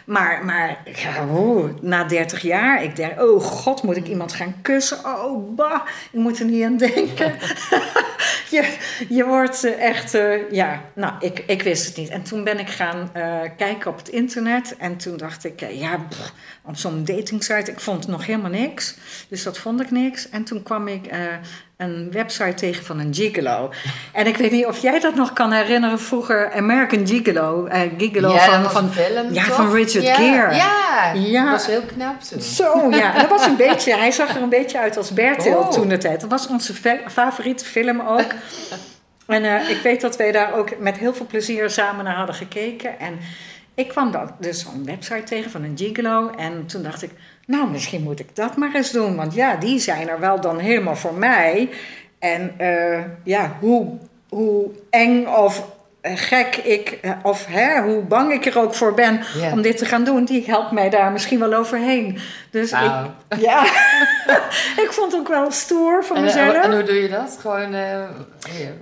Maar 0.06 0.46
maar 0.46 0.78
ja, 0.86 1.26
na 1.82 2.04
30 2.04 2.42
jaar, 2.42 2.84
ik 2.84 2.96
dacht: 2.96 3.22
Oh 3.22 3.44
god, 3.44 3.84
moet 3.84 3.96
ik 3.96 4.08
iemand 4.08 4.34
gaan 4.34 4.56
kussen? 4.62 4.98
Oh, 5.06 5.56
bah, 5.56 5.82
ik 6.12 6.20
moet 6.20 6.40
er 6.40 6.46
niet 6.46 6.64
aan 6.64 6.78
denken. 6.78 7.36
je, 8.52 8.78
je 9.10 9.26
wordt 9.26 9.64
eh, 9.64 9.82
echt, 9.82 10.14
eh, 10.14 10.52
ja, 10.52 10.82
nou, 10.96 11.14
ik, 11.20 11.44
ik 11.48 11.62
wist 11.62 11.86
het 11.88 11.98
niet. 11.98 12.10
En 12.10 12.24
toen 12.24 12.44
ben 12.44 12.60
ik 12.60 12.70
gaan 12.70 13.10
eh, 13.14 13.40
kijken 13.58 13.92
op 13.92 13.98
het 13.98 14.10
internet. 14.10 14.76
En 14.78 14.98
toen 14.98 15.18
dacht 15.18 15.46
ik, 15.46 15.60
ja, 15.72 16.08
op 16.64 16.78
zo'n 16.78 17.04
datingsite, 17.06 17.72
ik 17.72 17.80
vond 17.80 18.08
nog 18.08 18.26
helemaal 18.26 18.52
niks. 18.52 18.96
Dus 19.30 19.44
dat 19.44 19.58
vond 19.58 19.82
ik 19.82 19.92
niks. 19.92 20.30
En 20.30 20.44
toen 20.44 20.64
kwam 20.64 20.88
ik 20.88 21.10
een 21.82 22.12
website 22.12 22.54
tegen 22.54 22.86
van 22.86 23.00
een 23.00 23.14
gigolo. 23.16 23.72
En 24.14 24.28
ik 24.28 24.38
weet 24.38 24.52
niet 24.52 24.66
of 24.66 24.78
jij 24.78 25.00
dat 25.00 25.16
nog 25.16 25.34
kan 25.34 25.52
herinneren, 25.52 26.00
vroeger 26.00 26.52
American 26.54 27.08
Gigolo. 27.08 27.66
eh 27.66 27.82
gigolo 27.98 28.34
ja, 28.34 28.62
van, 28.62 28.72
van, 28.72 28.90
film, 28.92 29.34
ja, 29.34 29.44
toch? 29.46 29.56
van 29.56 29.72
Richard 29.74 30.06
ja, 30.06 30.16
Gere. 30.16 30.56
Ja, 30.56 31.12
Ja. 31.14 31.42
dat 31.44 31.52
was 31.52 31.66
heel 31.66 31.82
knap 31.96 32.22
toen. 32.22 32.42
Zo, 32.42 32.90
ja. 32.90 33.14
Dat 33.14 33.30
was 33.30 33.46
een 33.46 33.56
beetje, 33.56 33.96
hij 33.96 34.12
zag 34.12 34.36
er 34.36 34.42
een 34.42 34.50
beetje 34.50 34.80
uit 34.80 34.98
als 34.98 35.14
Bertil 35.14 35.58
Oh. 35.58 35.70
toen 35.72 35.88
de 35.88 35.98
tijd. 35.98 36.22
Dat 36.22 36.30
was 36.30 36.48
onze 36.48 36.74
favoriete 37.08 37.66
film 37.66 38.02
ook. 38.02 38.32
En 39.28 39.44
eh, 39.44 39.70
ik 39.70 39.82
weet 39.84 40.02
dat 40.02 40.18
wij 40.18 40.32
daar 40.32 40.54
ook 40.54 40.78
met 40.80 40.98
heel 40.98 41.14
veel 41.14 41.26
plezier 41.26 41.70
samen 41.70 42.06
naar 42.06 42.16
hadden 42.16 42.36
gekeken. 42.36 43.00
En 43.00 43.20
ik 43.76 43.88
kwam 43.88 44.12
dan 44.12 44.32
dus 44.40 44.60
zo'n 44.62 44.86
website 44.86 45.24
tegen 45.24 45.52
van 45.52 45.64
een 45.64 45.78
gigolo. 45.78 46.30
En 46.38 46.66
toen 46.66 46.84
dacht 46.84 47.02
ik, 47.02 47.12
nou, 47.46 47.70
misschien 47.70 48.04
moet 48.04 48.20
ik 48.20 48.36
dat 48.36 48.56
maar 48.58 48.76
eens 48.76 48.92
doen. 48.92 49.16
Want 49.16 49.34
ja, 49.34 49.56
die 49.56 49.80
zijn 49.80 50.10
er 50.10 50.20
wel 50.20 50.42
dan 50.42 50.60
helemaal 50.60 50.96
voor 50.96 51.14
mij. 51.14 51.70
En 52.20 52.54
eh, 52.58 53.00
ja, 53.24 53.58
hoe, 53.60 53.88
hoe 54.30 54.70
eng 54.90 55.26
of 55.26 55.70
gek 56.02 56.56
ik, 56.56 56.98
eh, 57.02 57.12
of 57.24 57.46
hè, 57.46 57.82
hoe 57.82 58.02
bang 58.02 58.34
ik 58.34 58.46
er 58.46 58.60
ook 58.60 58.74
voor 58.74 58.94
ben 58.94 59.20
Ja. 59.40 59.52
om 59.52 59.62
dit 59.62 59.78
te 59.78 59.86
gaan 59.86 60.04
doen, 60.04 60.26
die 60.26 60.44
helpt 60.46 60.72
mij 60.72 60.90
daar 60.90 61.12
misschien 61.12 61.40
wel 61.40 61.54
overheen. 61.54 62.18
Dus 62.52 62.72
Wauw. 62.72 63.06
ik, 63.30 63.40
ja, 63.40 63.64
ik 64.84 64.88
vond 64.90 65.12
het 65.12 65.22
ook 65.22 65.28
wel 65.28 65.52
stoer 65.52 66.06
van 66.06 66.16
En, 66.16 66.24
mezelf. 66.24 66.54
en, 66.54 66.74
hoe 66.74 66.84
doe 66.84 67.02
je 67.02 67.10
dat? 67.10 67.38
Gewoon 67.42 67.74
eh 67.74 68.04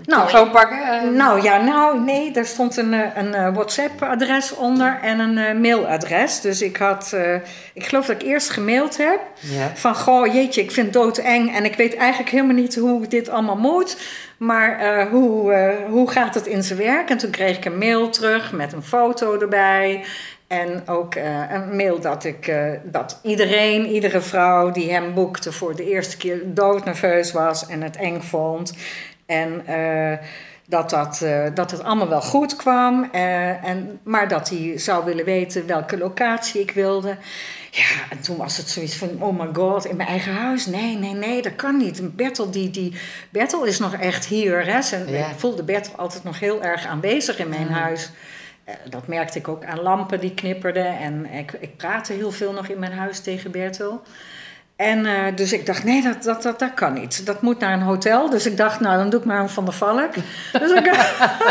Nou, 0.05 0.27
telefoon 0.27 0.51
pakken? 0.51 0.83
en- 0.83 1.13
Nou 1.13 1.41
ja, 1.41 1.61
nou 1.61 1.99
nee, 1.99 2.31
daar 2.31 2.45
stond 2.45 2.77
een, 2.77 2.93
eh, 2.93 3.15
een 3.15 3.33
eh, 3.33 3.53
WhatsApp-adres 3.53 4.55
onder 4.55 4.99
en 5.01 5.19
een 5.19 5.37
eh, 5.37 5.55
mailadres. 5.55 6.41
Dus 6.41 6.61
ik 6.61 6.77
had, 6.77 7.11
eh, 7.13 7.35
ik 7.73 7.85
geloof 7.85 8.05
dat 8.05 8.21
ik 8.21 8.27
eerst 8.27 8.49
gemaild 8.49 8.97
heb 8.97 9.19
ja. 9.39 9.71
van 9.73 9.95
goh, 9.95 10.33
jeetje, 10.33 10.61
ik 10.61 10.71
vind 10.71 10.85
het 10.85 10.95
doodeng 11.03 11.55
en 11.55 11.65
ik 11.65 11.75
weet 11.75 11.95
eigenlijk 11.95 12.29
helemaal 12.31 12.55
niet 12.55 12.75
hoe 12.75 13.07
dit 13.07 13.29
allemaal 13.29 13.57
moet. 13.57 13.97
Maar 14.37 14.79
eh, 14.79 15.05
hoe, 15.07 15.53
eh, 15.53 15.75
hoe 15.89 16.11
gaat 16.11 16.35
het 16.35 16.47
in 16.47 16.63
zijn 16.63 16.79
werk? 16.79 17.09
En 17.09 17.17
toen 17.17 17.29
kreeg 17.31 17.57
ik 17.57 17.65
een 17.65 17.77
mail 17.77 18.09
terug 18.09 18.51
met 18.51 18.73
een 18.73 18.83
foto 18.83 19.39
erbij. 19.39 20.03
En 20.49 20.87
ook 20.87 21.15
eh, 21.15 21.51
een 21.51 21.75
mail 21.75 21.99
dat, 21.99 22.23
ik, 22.23 22.47
eh, 22.47 22.71
dat 22.83 23.19
iedereen, 23.23 23.85
iedere 23.87 24.21
vrouw 24.21 24.71
die 24.71 24.91
hem 24.91 25.13
boekte 25.13 25.51
voor 25.51 25.75
de 25.75 25.89
eerste 25.89 26.17
keer 26.17 26.41
doodnerveus 26.45 27.31
was 27.31 27.67
en 27.67 27.81
het 27.81 27.95
eng 27.95 28.21
vond. 28.21 28.73
En 29.25 29.61
eh, 29.65 30.17
dat, 30.65 30.89
dat, 30.89 31.25
dat 31.53 31.71
het 31.71 31.83
allemaal 31.83 32.09
wel 32.09 32.21
goed 32.21 32.55
kwam. 32.55 33.09
en, 33.11 33.99
maar 34.03 34.27
dat 34.27 34.49
hij 34.49 34.73
zou 34.77 35.05
willen 35.05 35.25
weten 35.25 35.67
welke 35.67 35.97
locatie 35.97 36.61
ik 36.61 36.71
wilde. 36.71 37.17
Ja, 37.71 37.85
en 38.09 38.19
toen 38.21 38.37
was 38.37 38.57
het 38.57 38.69
zoiets 38.69 38.95
van, 38.95 39.09
oh 39.19 39.39
my 39.39 39.49
god, 39.53 39.85
in 39.85 39.95
mijn 39.95 40.09
eigen 40.09 40.33
huis? 40.33 40.65
Nee, 40.65 40.97
nee, 40.97 41.13
nee, 41.13 41.41
dat 41.41 41.55
kan 41.55 41.77
niet. 41.77 42.15
Bertel, 42.15 42.51
die, 42.51 42.69
die, 42.69 42.93
Bertel 43.29 43.63
is 43.63 43.79
nog 43.79 43.93
echt 43.93 44.25
hier. 44.25 44.65
Hè? 44.65 44.81
Zijn- 44.81 45.09
Ja. 45.09 45.27
Ik 45.29 45.37
voelde 45.39 45.63
Bertel 45.63 45.93
altijd 45.95 46.23
nog 46.23 46.39
heel 46.39 46.63
erg 46.63 46.85
aanwezig 46.85 47.39
in 47.39 47.49
mijn 47.49 47.67
Mm. 47.67 47.73
huis. 47.73 48.11
Eh, 48.69 48.75
Dat 48.89 49.07
merkte 49.07 49.37
ik 49.37 49.47
ook 49.47 49.65
aan 49.65 49.81
lampen 49.81 50.19
die 50.19 50.33
knipperden. 50.33 50.97
En 50.97 51.25
ik, 51.25 51.51
ik 51.59 51.77
praatte 51.77 52.13
heel 52.13 52.31
veel 52.31 52.53
nog 52.53 52.67
in 52.67 52.79
mijn 52.79 52.93
huis 52.93 53.19
tegen 53.19 53.51
Bertel. 53.51 54.01
En 54.75 55.05
eh, 55.05 55.35
dus 55.35 55.53
ik 55.53 55.65
dacht, 55.65 55.83
nee, 55.83 56.01
dat, 56.01 56.23
dat, 56.23 56.43
dat, 56.43 56.59
dat 56.59 56.73
kan 56.73 56.93
niet. 56.93 57.25
Dat 57.25 57.41
moet 57.41 57.59
naar 57.59 57.73
een 57.73 57.81
hotel. 57.81 58.29
Dus 58.29 58.45
ik 58.45 58.57
dacht, 58.57 58.79
nou, 58.79 58.97
dan 58.97 59.09
doe 59.09 59.19
ik 59.19 59.25
maar 59.25 59.39
een 59.39 59.49
Van 59.49 59.65
der 59.65 59.73
Valk. 59.73 60.13
Dus 60.59 60.71
ik, 60.71 60.91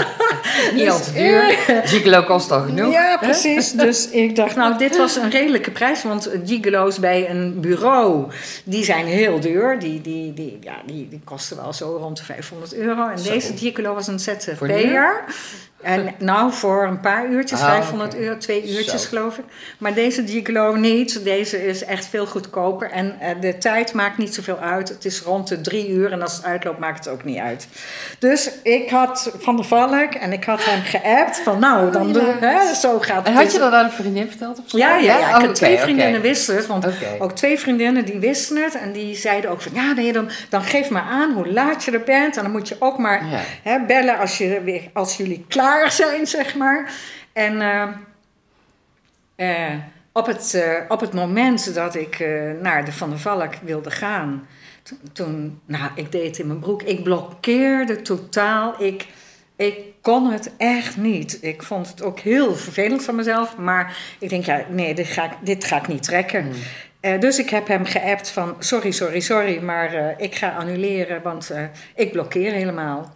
Niet 0.74 0.88
al 0.88 1.00
te 1.00 1.12
duur. 1.12 1.42
Gigolo 1.84 2.22
kost 2.22 2.50
al 2.50 2.60
genoeg. 2.60 2.92
ja, 2.92 3.16
precies. 3.16 3.72
Dus 3.72 4.08
ik 4.08 4.36
dacht, 4.36 4.56
nou, 4.56 4.78
dit 4.78 4.96
was 4.96 5.16
een 5.16 5.30
redelijke 5.30 5.70
prijs. 5.70 6.02
Want 6.02 6.30
gigolo's 6.44 6.98
bij 6.98 7.30
een 7.30 7.60
bureau, 7.60 8.32
die 8.64 8.84
zijn 8.84 9.06
heel 9.06 9.40
duur. 9.40 9.78
Die, 9.78 10.00
die, 10.00 10.34
die, 10.34 10.58
ja, 10.60 10.74
die, 10.86 11.08
die 11.08 11.20
kosten 11.24 11.56
wel 11.56 11.72
zo 11.72 11.96
rond 11.96 12.16
de 12.16 12.24
500 12.24 12.74
euro. 12.74 13.08
En 13.08 13.18
Zo. 13.18 13.30
deze 13.32 13.56
gigolo 13.56 13.94
was 13.94 14.06
een 14.06 14.20
ZZP'er. 14.20 15.24
En 15.82 16.14
nou, 16.18 16.52
voor 16.52 16.84
een 16.86 17.00
paar 17.00 17.26
uurtjes, 17.28 17.60
Ah, 17.60 17.66
500 17.66 18.14
oké. 18.14 18.22
euro, 18.22 18.36
twee 18.38 18.76
uurtjes 18.76 19.02
Zo. 19.02 19.08
geloof 19.08 19.38
ik. 19.38 19.44
Maar 19.78 19.94
deze 19.94 20.26
gigolo 20.26 20.74
niet. 20.74 21.24
Deze 21.24 21.66
is 21.66 21.84
echt 21.84 22.06
veel 22.06 22.26
goedkoper. 22.26 22.90
En 22.90 23.16
eh, 23.20 23.30
de 23.40 23.58
tijd 23.58 23.92
maakt 23.92 24.18
niet 24.18 24.34
zoveel 24.34 24.58
uit. 24.58 24.88
Het 24.88 25.04
is 25.04 25.20
rond 25.20 25.48
de 25.48 25.60
drie 25.60 25.88
uur. 25.90 26.12
En 26.12 26.22
als 26.22 26.36
het 26.36 26.44
uitloopt, 26.44 26.78
maakt 26.78 27.04
het 27.04 27.14
ook 27.14 27.24
niet 27.24 27.38
uit. 27.38 27.68
Dus 28.18 28.50
ik 28.62 28.90
had 28.90 29.32
Van 29.38 29.56
der 29.56 29.64
Valk 29.64 30.14
en 30.14 30.32
ik 30.32 30.44
had 30.44 30.64
hem 30.64 30.82
geappt. 30.82 31.40
Van 31.40 31.58
nou, 31.58 31.90
dan 31.92 32.06
Oh, 32.06 32.12
doe 32.12 32.22
ja. 32.40 32.48
hè, 32.48 32.74
zo 32.74 32.98
gaat 33.00 33.16
het. 33.16 33.26
En 33.26 33.32
had 33.32 33.44
Dus- 33.44 33.52
je 33.52 33.58
dat 33.58 33.72
aan 33.72 33.84
een 33.84 33.90
vriendin 33.90 34.28
verteld? 34.28 34.58
Of 34.58 34.64
zo? 34.66 34.76
ja, 34.78 34.96
ja, 34.96 35.18
ja. 35.18 35.38
Ik 35.38 35.46
Oh, 35.46 35.52
twee 35.52 35.78
vriendinnen 35.78 36.20
wisten 36.20 36.56
het. 36.56 36.66
Want 36.66 36.86
ook 37.18 37.32
twee 37.32 37.58
vriendinnen 37.58 38.04
die 38.04 38.18
wisten 38.18 38.62
het. 38.62 38.74
En 38.74 38.92
die 38.92 39.14
zeiden 39.16 39.50
ook 39.50 39.60
van, 39.62 39.72
ja, 39.74 39.92
nee, 39.92 40.12
dan, 40.12 40.30
dan 40.48 40.62
geef 40.62 40.88
maar 40.90 41.06
aan 41.10 41.32
hoe 41.32 41.52
laat 41.52 41.84
je 41.84 41.90
er 41.90 42.02
bent. 42.02 42.36
En 42.36 42.42
dan 42.42 42.52
moet 42.52 42.68
je 42.68 42.76
ook 42.78 42.98
maar 42.98 43.26
Ja. 43.30 43.40
hè, 43.62 43.78
bellen 43.86 44.18
als, 44.18 44.38
je, 44.38 44.60
weer- 44.64 44.88
als 44.92 45.16
jullie 45.16 45.44
klaar 45.48 45.66
zijn, 45.88 46.26
zeg 46.26 46.54
maar. 46.54 46.92
En 47.32 47.60
eh, 47.60 47.88
eh, 49.36 49.78
op, 50.12 50.26
het, 50.26 50.54
eh, 50.54 50.74
op 50.88 51.00
het 51.00 51.12
moment 51.12 51.74
dat 51.74 51.94
ik 51.94 52.18
naar 52.60 52.84
de 52.84 52.92
Van 52.92 53.10
der 53.10 53.18
Valk 53.18 53.54
wilde 53.54 53.90
gaan... 53.90 54.46
Toen, 54.82 54.98
toen, 55.12 55.60
nou, 55.66 55.90
ik 55.94 56.12
deed 56.12 56.26
het 56.26 56.38
in 56.38 56.46
mijn 56.46 56.58
broek. 56.58 56.82
Ik 56.82 57.02
blokkeerde 57.02 58.02
totaal. 58.02 58.82
Ik, 58.82 59.06
ik 59.56 59.78
kon 60.02 60.30
het 60.30 60.52
echt 60.56 60.96
niet. 60.96 61.38
Ik 61.42 61.62
vond 61.62 61.88
het 61.88 62.02
ook 62.02 62.18
heel 62.18 62.54
vervelend 62.54 63.04
van 63.04 63.14
mezelf. 63.14 63.56
Maar 63.56 63.96
ik 64.18 64.28
denk, 64.28 64.44
ja, 64.44 64.64
nee, 64.68 64.94
dit 64.94 65.06
ga 65.06 65.24
ik, 65.24 65.32
dit 65.42 65.64
ga 65.64 65.76
ik 65.76 65.88
niet 65.88 66.02
trekken. 66.02 66.52
Hmm. 67.00 67.20
Dus 67.20 67.38
ik 67.38 67.50
heb 67.50 67.66
hem 67.66 67.84
geappt 67.84 68.30
van, 68.30 68.56
sorry, 68.58 68.90
sorry, 68.90 69.20
sorry, 69.20 69.62
maar 69.62 70.14
ik 70.20 70.34
ga 70.34 70.56
annuleren, 70.56 71.22
want 71.22 71.52
ik 71.94 72.12
blokkeer 72.12 72.52
helemaal. 72.52 73.14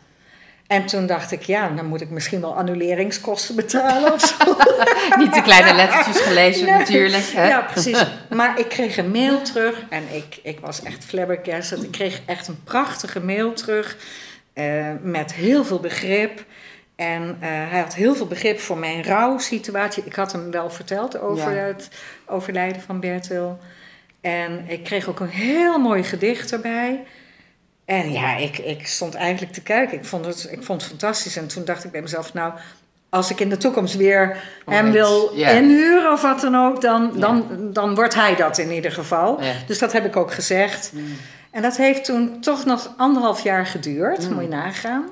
En 0.73 0.87
toen 0.87 1.07
dacht 1.07 1.33
ik, 1.33 1.43
ja, 1.43 1.69
dan 1.69 1.87
moet 1.87 2.01
ik 2.01 2.11
misschien 2.11 2.41
wel 2.41 2.57
annuleringskosten 2.57 3.57
betalen 3.57 4.13
of 4.13 4.21
zo. 4.21 4.57
Niet 5.23 5.35
de 5.35 5.43
kleine 5.43 5.75
lettertjes 5.75 6.21
gelezen 6.21 6.65
Nee. 6.67 6.75
natuurlijk. 6.79 7.25
Hè? 7.33 7.49
Ja, 7.49 7.61
precies. 7.61 8.05
Maar 8.31 8.59
ik 8.59 8.69
kreeg 8.69 8.97
een 8.97 9.11
mail 9.11 9.43
terug 9.43 9.83
en 9.89 10.03
ik, 10.13 10.39
ik 10.43 10.61
was 10.61 10.83
echt 10.83 11.05
flabbergasted. 11.05 11.83
Ik 11.83 11.91
kreeg 11.91 12.21
echt 12.27 12.49
een 12.49 12.63
prachtige 12.65 13.21
mail 13.21 13.53
terug 13.53 13.97
eh, 14.53 14.87
met 15.03 15.35
heel 15.35 15.65
veel 15.65 15.81
begrip. 15.81 16.45
En 16.97 17.23
uh, 17.23 17.49
hij 17.49 17.81
had 17.81 17.95
heel 17.95 18.15
veel 18.15 18.27
begrip 18.27 18.61
voor 18.61 18.79
mijn 18.79 19.05
rouwsituatie. 19.05 20.03
Ik 20.07 20.15
had 20.15 20.33
hem 20.33 20.51
wel 20.51 20.71
verteld 20.71 21.21
over 21.21 21.55
Ja. 21.55 21.63
het 21.67 21.89
overlijden 22.27 22.83
van 22.83 23.01
Bertil. 23.01 23.59
En 24.21 24.65
ik 24.69 24.85
kreeg 24.85 25.09
ook 25.09 25.21
een 25.21 25.29
heel 25.29 25.79
mooi 25.79 26.03
gedicht 26.05 26.53
erbij. 26.53 27.05
En 27.85 28.13
ja, 28.13 28.37
ik, 28.37 28.59
ik 28.59 28.87
stond 28.87 29.15
eigenlijk 29.15 29.53
te 29.53 29.61
kijken. 29.63 29.99
Ik 29.99 30.05
vond, 30.05 30.25
het, 30.27 30.49
ik 30.51 30.63
vond 30.63 30.81
het 30.81 30.91
fantastisch. 30.91 31.37
En 31.37 31.47
toen 31.47 31.65
dacht 31.65 31.85
ik 31.85 31.91
bij 31.91 32.03
mezelf, 32.03 32.35
nou, 32.35 32.53
als 33.09 33.31
ik 33.31 33.41
in 33.41 33.49
de 33.49 33.57
toekomst 33.57 33.95
weer 33.97 34.43
hem 34.67 34.91
wil 34.91 35.31
inhuren 35.31 36.13
of 36.13 36.23
wat 36.23 36.41
dan 36.41 36.57
ook, 36.57 36.81
dan, 36.81 37.13
dan, 37.21 37.47
dan 37.73 37.95
wordt 37.95 38.15
hij 38.15 38.37
dat 38.37 38.59
in 38.59 38.71
ieder 38.71 38.93
geval. 38.93 39.41
Dus 39.67 39.79
dat 39.79 39.93
heb 39.93 40.05
ik 40.05 40.17
ook 40.17 40.33
gezegd. 40.33 40.91
Mm. 40.95 41.17
En 41.51 41.63
dat 41.63 41.77
heeft 41.77 42.05
toen 42.05 42.41
toch 42.41 42.65
nog 42.65 42.95
anderhalf 42.97 43.43
jaar 43.43 43.67
geduurd, 43.67 44.29
Mm. 44.29 44.35
moet 44.35 44.43
je 44.43 44.49
nagaan. 44.49 45.05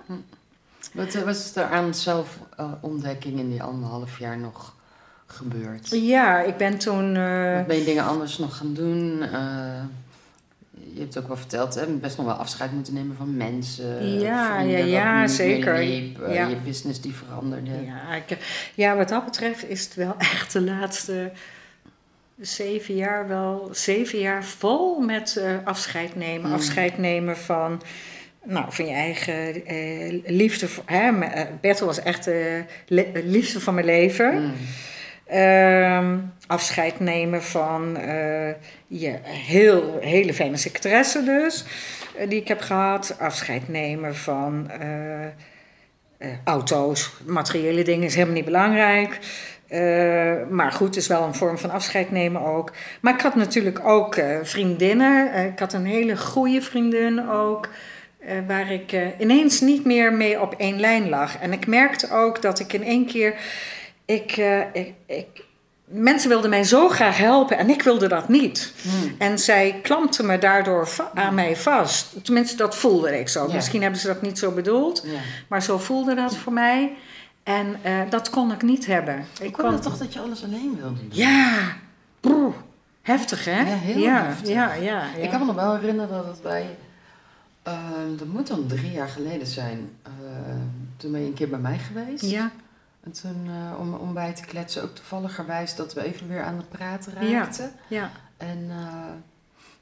Wat 0.92 1.14
eh, 1.14 1.22
was 1.22 1.56
er 1.56 1.64
aan 1.64 1.94
zelfontdekking 1.94 3.38
in 3.38 3.50
die 3.50 3.62
anderhalf 3.62 4.18
jaar 4.18 4.38
nog 4.38 4.74
gebeurd? 5.26 5.88
Ja, 5.90 6.40
ik 6.40 6.56
ben 6.56 6.78
toen. 6.78 7.16
eh, 7.16 7.64
Ben 7.66 7.76
je 7.78 7.84
dingen 7.84 8.04
anders 8.04 8.38
nog 8.38 8.56
gaan 8.56 8.74
doen? 8.74 9.22
Eh, 9.32 9.40
je 10.94 11.00
hebt 11.00 11.18
ook 11.18 11.26
wel 11.28 11.36
verteld, 11.36 11.74
hè, 11.74 11.86
best 11.86 12.16
nog 12.16 12.26
wel 12.26 12.34
afscheid 12.34 12.72
moeten 12.72 12.94
nemen 12.94 13.16
van 13.16 13.36
mensen. 13.36 14.20
Ja, 14.20 14.54
vrienden, 14.56 14.78
ja, 14.88 15.20
ja, 15.20 15.26
zeker. 15.26 15.78
liep, 15.78 16.20
eh, 16.22 16.34
Ja. 16.34 16.46
Je 16.46 16.56
business 16.56 17.00
die 17.00 17.14
veranderde. 17.14 17.70
ja, 17.84 18.14
ik, 18.14 18.36
ja, 18.74 18.96
wat 18.96 19.08
dat 19.08 19.24
betreft 19.24 19.68
is 19.70 19.84
het 19.84 19.94
wel 19.94 20.14
echt 20.32 20.52
de 20.52 20.60
laatste 20.62 21.30
zeven 22.40 22.94
jaar 22.96 23.28
wel 23.28 23.68
zeven 23.72 24.18
jaar 24.18 24.44
vol 24.44 25.00
met 25.00 25.36
eh, 25.36 25.52
afscheid 25.64 26.16
nemen. 26.16 26.48
Mm. 26.48 26.54
Afscheid 26.56 26.98
nemen 26.98 27.36
van. 27.36 27.82
Nou, 28.44 28.64
van 28.68 28.84
je 28.86 28.92
eigen 28.92 29.66
eh, 29.66 30.20
liefde. 30.26 30.68
voor- 30.68 30.82
Hè? 30.86 31.20
Eh, 31.20 31.44
Bertel 31.60 31.86
was 31.86 32.02
echt 32.02 32.24
de 32.24 32.64
le- 32.86 33.10
liefde 33.24 33.60
van 33.60 33.74
mijn 33.74 33.86
leven. 33.86 34.42
Mm. 34.42 34.52
Ehm, 35.26 36.18
afscheid 36.46 37.00
nemen 37.00 37.42
van 37.42 37.96
eh, 37.96 38.50
je 38.90 39.18
heel, 39.22 39.98
hele 40.00 40.34
fijne 40.34 40.56
secretaresse 40.56 41.24
dus, 41.24 41.64
eh, 42.16 42.28
die 42.28 42.40
ik 42.40 42.48
heb 42.48 42.60
gehad. 42.60 43.16
Afscheid 43.18 43.68
nemen 43.68 44.16
van 44.16 44.70
eh, 44.70 45.24
eh, 45.24 45.30
auto's, 46.44 47.12
materiële 47.26 47.82
dingen 47.82 48.06
is 48.06 48.14
helemaal 48.14 48.34
niet 48.34 48.44
belangrijk. 48.44 49.18
Maar 50.50 50.72
goed, 50.72 50.86
het 50.86 50.96
is 50.96 51.06
wel 51.06 51.22
een 51.22 51.34
vorm 51.34 51.58
van 51.58 51.70
afscheid 51.70 52.10
nemen 52.10 52.42
ook. 52.42 52.72
Maar 53.00 53.14
ik 53.14 53.20
had 53.20 53.34
natuurlijk 53.34 53.84
ook 53.84 54.20
vriendinnen. 54.42 55.34
Ik 55.52 55.58
had 55.58 55.72
een 55.72 55.84
hele 55.84 56.16
goede 56.16 56.62
vriendin 56.62 57.28
ook. 57.28 57.68
waar 58.46 58.72
ik 58.72 58.96
ineens 59.18 59.60
niet 59.60 59.84
meer 59.84 60.12
mee 60.12 60.40
op 60.40 60.54
één 60.58 60.80
lijn 60.80 61.08
lag. 61.08 61.38
En 61.38 61.52
ik 61.52 61.66
merkte 61.66 62.10
ook 62.10 62.42
dat 62.42 62.58
ik 62.58 62.72
in 62.72 62.84
één 62.84 63.06
keer. 63.06 63.34
Ik, 64.04 64.36
ik, 64.72 64.92
ik, 65.06 65.44
mensen 65.92 66.28
wilden 66.28 66.50
mij 66.50 66.64
zo 66.64 66.88
graag 66.88 67.16
helpen 67.16 67.58
en 67.58 67.70
ik 67.70 67.82
wilde 67.82 68.08
dat 68.08 68.28
niet. 68.28 68.72
Mm. 68.82 69.14
En 69.18 69.38
zij 69.38 69.78
klampten 69.82 70.26
me 70.26 70.38
daardoor 70.38 70.88
aan 71.14 71.34
mij 71.34 71.56
vast. 71.56 72.24
Tenminste, 72.24 72.56
dat 72.56 72.76
voelde 72.76 73.18
ik 73.18 73.28
zo. 73.28 73.46
Ja. 73.48 73.54
Misschien 73.54 73.82
hebben 73.82 74.00
ze 74.00 74.06
dat 74.06 74.22
niet 74.22 74.38
zo 74.38 74.50
bedoeld, 74.50 75.02
Ja. 75.04 75.18
maar 75.48 75.62
zo 75.62 75.78
voelde 75.78 76.14
dat 76.14 76.36
voor 76.36 76.52
mij. 76.52 76.92
En 77.42 77.76
eh, 77.82 78.00
dat 78.10 78.30
kon 78.30 78.52
ik 78.52 78.62
niet 78.62 78.86
hebben. 78.86 79.26
Ik 79.38 79.46
Ik 79.46 79.52
kon 79.52 79.72
het 79.72 79.82
toch 79.82 79.98
dat 79.98 80.12
je 80.12 80.20
alles 80.20 80.44
alleen 80.44 80.76
wilde 80.80 80.94
doen? 80.94 81.08
Ja, 81.10 81.58
broer. 82.20 82.54
Heftig 83.02 83.44
hè? 83.44 83.60
Ja, 83.60 83.64
heel 83.76 83.98
ja, 83.98 84.24
heftig. 84.24 84.48
Ja, 84.54 84.74
ja. 84.74 85.02
Ik 85.18 85.30
kan 85.30 85.40
me 85.40 85.46
nog 85.46 85.54
wel 85.54 85.74
herinneren 85.76 86.24
dat 86.26 86.40
wij, 86.42 86.66
eh, 87.62 87.72
dat 88.16 88.26
moet 88.28 88.46
dan 88.46 88.66
drie 88.66 88.90
jaar 88.90 89.08
geleden 89.08 89.46
zijn, 89.46 89.90
eh, 90.02 90.10
toen 90.96 91.12
ben 91.12 91.20
je 91.20 91.26
een 91.26 91.34
keer 91.34 91.48
bij 91.48 91.58
mij 91.58 91.78
geweest. 91.78 92.24
Ja, 92.24 92.50
En 93.04 93.12
toen, 93.12 93.46
eh, 93.46 93.80
om, 93.80 93.94
om 93.94 94.14
bij 94.14 94.32
te 94.34 94.44
kletsen, 94.44 94.82
ook 94.82 94.94
toevalligerwijs 94.94 95.74
dat 95.74 95.94
we 95.94 96.02
even 96.04 96.28
weer 96.28 96.42
aan 96.42 96.56
het 96.56 96.68
praten 96.68 97.26
Ja. 97.28 97.38
raakten. 97.40 97.72
ja, 97.88 98.10
En 98.36 98.66
eh, 98.70 99.04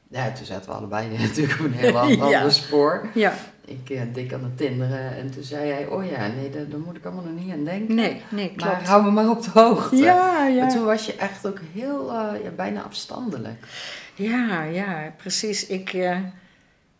ja, 0.08 0.32
toen 0.32 0.46
zaten 0.46 0.70
we 0.70 0.76
allebei 0.76 1.08
natuurlijk 1.18 1.58
op 1.60 1.66
een 1.66 1.72
heel 1.72 1.98
ander 2.08 2.28
Ja. 2.28 2.50
spoor. 2.50 3.08
ja. 3.14 3.34
Ik 3.64 3.90
eh, 3.90 4.00
dik 4.12 4.32
aan 4.32 4.42
het 4.44 4.56
tinderen 4.56 5.16
en 5.16 5.30
toen 5.30 5.42
zei 5.42 5.70
hij, 5.70 5.86
oh 5.86 6.10
ja, 6.10 6.26
nee, 6.26 6.50
daar, 6.50 6.68
daar 6.68 6.80
moet 6.80 6.96
ik 6.96 7.04
allemaal 7.04 7.24
nog 7.24 7.44
niet 7.44 7.52
aan 7.52 7.64
denken. 7.64 7.94
Nee, 7.94 8.22
nee, 8.28 8.52
maar 8.56 8.68
klopt. 8.70 8.88
hou 8.88 9.02
me 9.04 9.10
maar 9.10 9.28
op 9.30 9.42
de 9.42 9.50
hoogte. 9.50 9.96
Ja, 9.96 10.14
Maar 10.32 10.50
ja. 10.50 10.68
toen 10.68 10.84
was 10.84 11.06
je 11.06 11.14
echt 11.16 11.46
ook 11.46 11.58
heel, 11.72 12.12
ja, 12.14 12.50
bijna 12.56 12.82
afstandelijk. 12.82 13.66
Ja, 14.14 14.62
ja, 14.62 15.12
precies. 15.16 15.66
Ik, 15.66 15.90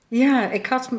ja, 0.09 0.51
ik 0.51 0.66
had. 0.66 0.91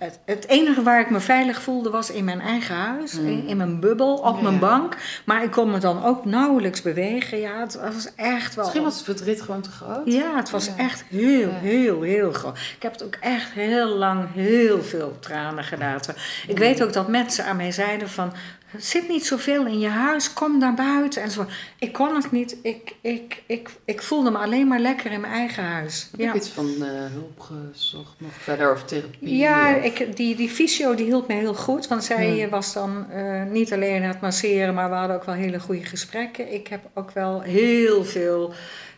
Het, 0.00 0.18
het 0.24 0.48
enige 0.48 0.82
waar 0.82 1.00
ik 1.00 1.10
me 1.10 1.20
veilig 1.20 1.62
voelde 1.62 1.90
was 1.90 2.10
in 2.10 2.24
mijn 2.24 2.40
eigen 2.40 2.74
huis, 2.74 3.12
Mm. 3.12 3.26
in, 3.26 3.46
in 3.46 3.56
mijn 3.56 3.80
bubbel, 3.80 4.14
op 4.16 4.36
Ja. 4.36 4.42
mijn 4.42 4.58
bank. 4.58 4.96
Maar 5.24 5.42
ik 5.42 5.50
kon 5.50 5.70
me 5.70 5.78
dan 5.78 6.04
ook 6.04 6.24
nauwelijks 6.24 6.82
bewegen. 6.82 7.38
Ja, 7.38 7.60
het 7.60 7.74
was 7.94 8.14
echt 8.16 8.54
wel. 8.54 8.64
Misschien 8.64 8.84
was 8.84 8.94
het 8.94 9.04
verdriet 9.04 9.42
gewoon 9.42 9.60
te 9.60 9.70
groot. 9.70 10.00
Ja, 10.04 10.36
het 10.36 10.50
was 10.50 10.66
Ja. 10.66 10.72
echt 10.76 11.04
heel, 11.08 11.48
Ja. 11.48 11.54
heel, 11.60 12.02
heel 12.02 12.32
groot. 12.32 12.58
Ik 12.76 12.82
heb 12.82 12.92
het 12.92 13.04
ook 13.04 13.16
echt 13.20 13.50
heel 13.52 13.88
lang 13.88 14.26
heel 14.34 14.82
veel 14.82 15.16
tranen 15.20 15.64
gelaten. 15.64 16.14
Ik 16.46 16.54
Mm. 16.54 16.60
weet 16.60 16.82
ook 16.82 16.92
dat 16.92 17.08
mensen 17.08 17.44
aan 17.44 17.56
mij 17.56 17.72
zeiden 17.72 18.08
van... 18.08 18.32
Zit 18.76 19.08
niet 19.08 19.26
zoveel 19.26 19.66
in 19.66 19.78
je 19.78 19.88
huis, 19.88 20.32
kom 20.32 20.58
naar 20.58 20.74
buiten. 20.74 21.22
En 21.22 21.30
zo. 21.30 21.46
Ik 21.78 21.92
kon 21.92 22.14
het 22.14 22.30
niet. 22.32 22.56
Ik, 22.62 22.94
ik, 23.00 23.42
ik, 23.46 23.68
ik 23.84 24.02
voelde 24.02 24.30
me 24.30 24.38
alleen 24.38 24.68
maar 24.68 24.78
lekker 24.78 25.12
in 25.12 25.20
mijn 25.20 25.32
eigen 25.32 25.64
huis. 25.64 26.08
Heb 26.10 26.20
Ja, 26.20 26.32
je 26.32 26.38
iets 26.38 26.48
van 26.48 26.66
eh, 26.66 26.88
hulp 27.12 27.40
gezocht 27.40 28.14
nog 28.18 28.30
verder 28.38 28.72
of 28.72 28.84
therapie? 28.84 29.36
ja 29.36 29.76
of- 29.76 29.82
ik, 29.84 30.16
die, 30.16 30.36
die 30.36 30.48
fysio 30.48 30.94
die 30.94 31.04
hielp 31.06 31.28
me 31.28 31.34
heel 31.34 31.54
goed. 31.54 31.88
Want 31.88 32.04
zij 32.04 32.38
Hmm. 32.40 32.50
was 32.50 32.72
dan 32.72 33.10
eh, 33.10 33.42
niet 33.44 33.72
alleen 33.72 34.02
aan 34.02 34.08
het 34.08 34.20
masseren, 34.20 34.74
maar 34.74 34.90
we 34.90 34.96
hadden 34.96 35.16
ook 35.16 35.24
wel 35.24 35.34
hele 35.34 35.60
goede 35.60 35.84
gesprekken. 35.84 36.52
Ik 36.52 36.68
heb 36.68 36.80
ook 36.94 37.10
wel 37.10 37.40
heel 37.40 38.04
veel... 38.04 38.52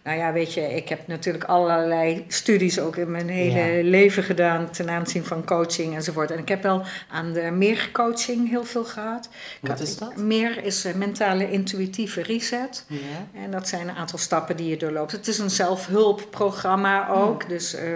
Nou 0.04 0.18
ja, 0.18 0.32
weet 0.32 0.54
je, 0.54 0.60
ik 0.60 0.88
heb 0.88 1.06
natuurlijk 1.06 1.44
allerlei 1.44 2.24
studies 2.28 2.78
ook 2.78 2.96
in 2.96 3.10
mijn 3.10 3.28
hele 3.28 3.58
Ja. 3.82 3.88
leven 3.90 4.22
gedaan 4.22 4.70
ten 4.70 4.90
aanzien 4.90 5.24
van 5.24 5.44
coaching 5.44 5.94
enzovoort. 5.94 6.30
En 6.30 6.38
ik 6.38 6.48
heb 6.48 6.62
wel 6.62 6.82
aan 7.10 7.32
de 7.32 7.50
meer-coaching 7.50 8.48
heel 8.48 8.64
veel 8.64 8.84
gehad. 8.84 9.28
Wat 9.60 9.80
is 9.80 9.96
dat? 9.96 10.16
Meer 10.16 10.64
is 10.64 10.84
eh, 10.84 10.94
mentale 10.94 11.50
intuïtieve 11.50 12.22
reset. 12.22 12.84
Ja. 12.88 13.40
En 13.42 13.50
dat 13.50 13.68
zijn 13.68 13.88
een 13.88 13.96
aantal 13.96 14.18
stappen 14.18 14.56
die 14.56 14.68
je 14.68 14.76
doorloopt. 14.76 15.12
Het 15.12 15.28
is 15.28 15.38
een 15.38 15.50
zelfhulpprogramma 15.50 17.08
ook. 17.08 17.48
Dus 17.48 17.74
eh, 17.74 17.86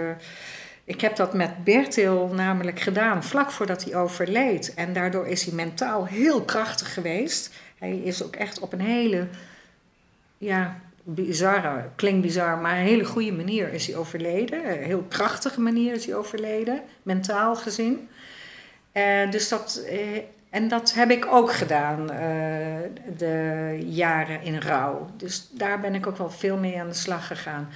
ik 0.83 1.01
heb 1.01 1.15
dat 1.15 1.33
met 1.33 1.63
Bertil 1.63 2.27
namelijk 2.33 2.79
gedaan 2.79 3.23
vlak 3.23 3.51
voordat 3.51 3.83
hij 3.83 3.95
overleed. 3.95 4.73
En 4.73 4.93
daardoor 4.93 5.27
is 5.27 5.43
hij 5.43 5.53
mentaal 5.53 6.05
heel 6.05 6.41
krachtig 6.41 6.93
geweest. 6.93 7.49
Hij 7.79 7.97
is 7.97 8.23
ook 8.23 8.35
echt 8.35 8.59
op 8.59 8.73
een 8.73 8.81
hele, 8.81 9.27
ja, 10.37 10.79
bizarre, 11.09 11.89
klinkt 11.95 12.21
bizar, 12.21 12.57
maar 12.57 12.77
een 12.77 12.85
hele 12.85 13.05
goede 13.05 13.31
manier 13.31 13.73
is 13.73 13.87
hij 13.87 13.95
overleden. 13.95 14.71
Een 14.71 14.83
heel 14.83 15.05
krachtige 15.09 15.61
manier 15.61 15.93
is 15.93 16.05
hij 16.05 16.15
overleden, 16.15 16.81
mentaal 17.03 17.55
gezien. 17.55 18.09
Eh, 18.91 19.31
dus 19.31 19.49
dat, 19.49 19.83
eh, 19.89 19.99
en 20.49 20.67
dat 20.67 20.93
heb 20.93 21.11
ik 21.11 21.25
ook 21.25 21.51
gedaan, 21.51 22.11
eh, 22.11 22.19
de 23.17 23.77
jaren 23.85 24.41
in 24.41 24.61
rouw. 24.61 25.09
Dus 25.17 25.49
daar 25.51 25.79
ben 25.79 25.95
ik 25.95 26.07
ook 26.07 26.17
wel 26.17 26.29
veel 26.29 26.57
mee 26.57 26.79
aan 26.79 26.87
de 26.87 26.93
slag 26.93 27.27
gegaan. 27.27 27.69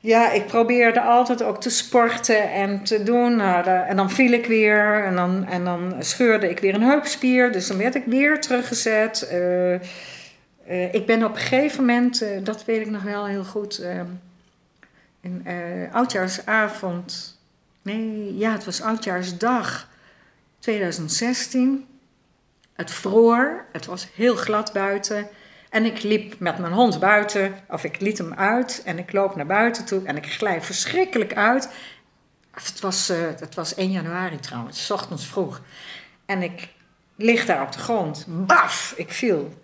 Ja, 0.00 0.32
ik 0.32 0.46
probeerde 0.46 1.00
altijd 1.00 1.42
ook 1.42 1.60
te 1.60 1.70
sporten 1.70 2.50
en 2.50 2.84
te 2.84 3.02
doen. 3.02 3.36
Nou, 3.36 3.68
en 3.68 3.96
dan 3.96 4.10
viel 4.10 4.32
ik 4.32 4.46
weer 4.46 5.04
en 5.04 5.14
dan, 5.14 5.46
en 5.46 5.64
dan 5.64 5.94
scheurde 5.98 6.50
ik 6.50 6.58
weer 6.58 6.74
een 6.74 6.82
heupspier. 6.82 7.52
Dus 7.52 7.66
dan 7.66 7.78
werd 7.78 7.94
ik 7.94 8.04
weer 8.06 8.40
teruggezet. 8.40 9.28
Eh, 10.68 10.94
ik 10.94 11.06
ben 11.06 11.24
op 11.24 11.34
een 11.34 11.40
gegeven 11.40 11.84
moment, 11.84 12.22
eh, 12.22 12.44
dat 12.44 12.64
weet 12.64 12.80
ik 12.80 12.90
nog 12.90 13.02
wel 13.02 13.26
heel 13.26 13.44
goed, 13.44 13.78
eh, 13.78 14.00
een 15.20 15.46
eh, 15.46 15.94
oudjaarsavond. 15.94 17.38
Nee, 17.82 18.36
ja, 18.36 18.52
het 18.52 18.64
was 18.64 18.82
oudjaarsdag 18.82 19.88
2016. 20.58 21.86
Het 22.72 22.90
vroor, 22.90 23.64
het 23.72 23.86
was 23.86 24.08
heel 24.14 24.36
glad 24.36 24.72
buiten. 24.72 25.28
En 25.70 25.84
ik 25.84 26.02
liep 26.02 26.38
met 26.38 26.58
mijn 26.58 26.72
hond 26.72 27.00
buiten, 27.00 27.54
of 27.68 27.84
ik 27.84 28.00
liet 28.00 28.18
hem 28.18 28.34
uit 28.34 28.82
en 28.84 28.98
ik 28.98 29.12
loop 29.12 29.36
naar 29.36 29.46
buiten 29.46 29.84
toe 29.84 30.02
en 30.04 30.16
ik 30.16 30.32
glij 30.32 30.62
verschrikkelijk 30.62 31.34
uit. 31.34 31.68
Het 32.50 32.80
was, 32.80 33.08
het 33.40 33.54
was 33.54 33.74
1 33.74 33.90
januari 33.90 34.40
trouwens, 34.40 34.86
's 34.86 34.90
ochtends 34.90 35.26
vroeg. 35.26 35.60
En 36.26 36.42
ik 36.42 36.68
lig 37.16 37.44
daar 37.46 37.62
op 37.62 37.72
de 37.72 37.78
grond. 37.78 38.24
Baf, 38.28 38.94
ik 38.96 39.12
viel. 39.12 39.54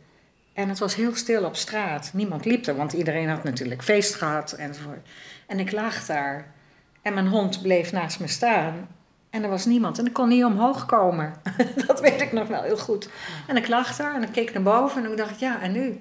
En 0.54 0.68
het 0.68 0.78
was 0.78 0.94
heel 0.94 1.16
stil 1.16 1.44
op 1.44 1.56
straat. 1.56 2.10
Niemand 2.12 2.44
liep 2.44 2.66
er, 2.66 2.76
want 2.76 2.92
iedereen 2.92 3.28
had 3.28 3.44
natuurlijk 3.44 3.82
feest 3.82 4.14
gehad 4.14 4.52
enzovoort. 4.52 5.08
En 5.46 5.60
ik 5.60 5.72
lag 5.72 6.06
daar. 6.06 6.52
En 7.02 7.14
mijn 7.14 7.26
hond 7.26 7.62
bleef 7.62 7.92
naast 7.92 8.20
me 8.20 8.28
staan. 8.28 8.88
En 9.30 9.42
er 9.42 9.48
was 9.48 9.64
niemand. 9.64 9.98
En 9.98 10.06
ik 10.06 10.12
kon 10.12 10.28
niet 10.28 10.44
omhoog 10.44 10.86
komen. 10.86 11.34
dat 11.86 12.00
weet 12.00 12.20
ik 12.20 12.32
nog 12.32 12.48
wel 12.48 12.62
heel 12.62 12.78
goed. 12.78 13.08
En 13.46 13.56
ik 13.56 13.68
lag 13.68 13.96
daar 13.96 14.14
en 14.14 14.22
ik 14.22 14.32
keek 14.32 14.52
naar 14.52 14.62
boven 14.62 15.04
en 15.04 15.10
ik 15.10 15.16
dacht, 15.16 15.40
ja, 15.40 15.60
en 15.60 15.72
nu? 15.72 16.00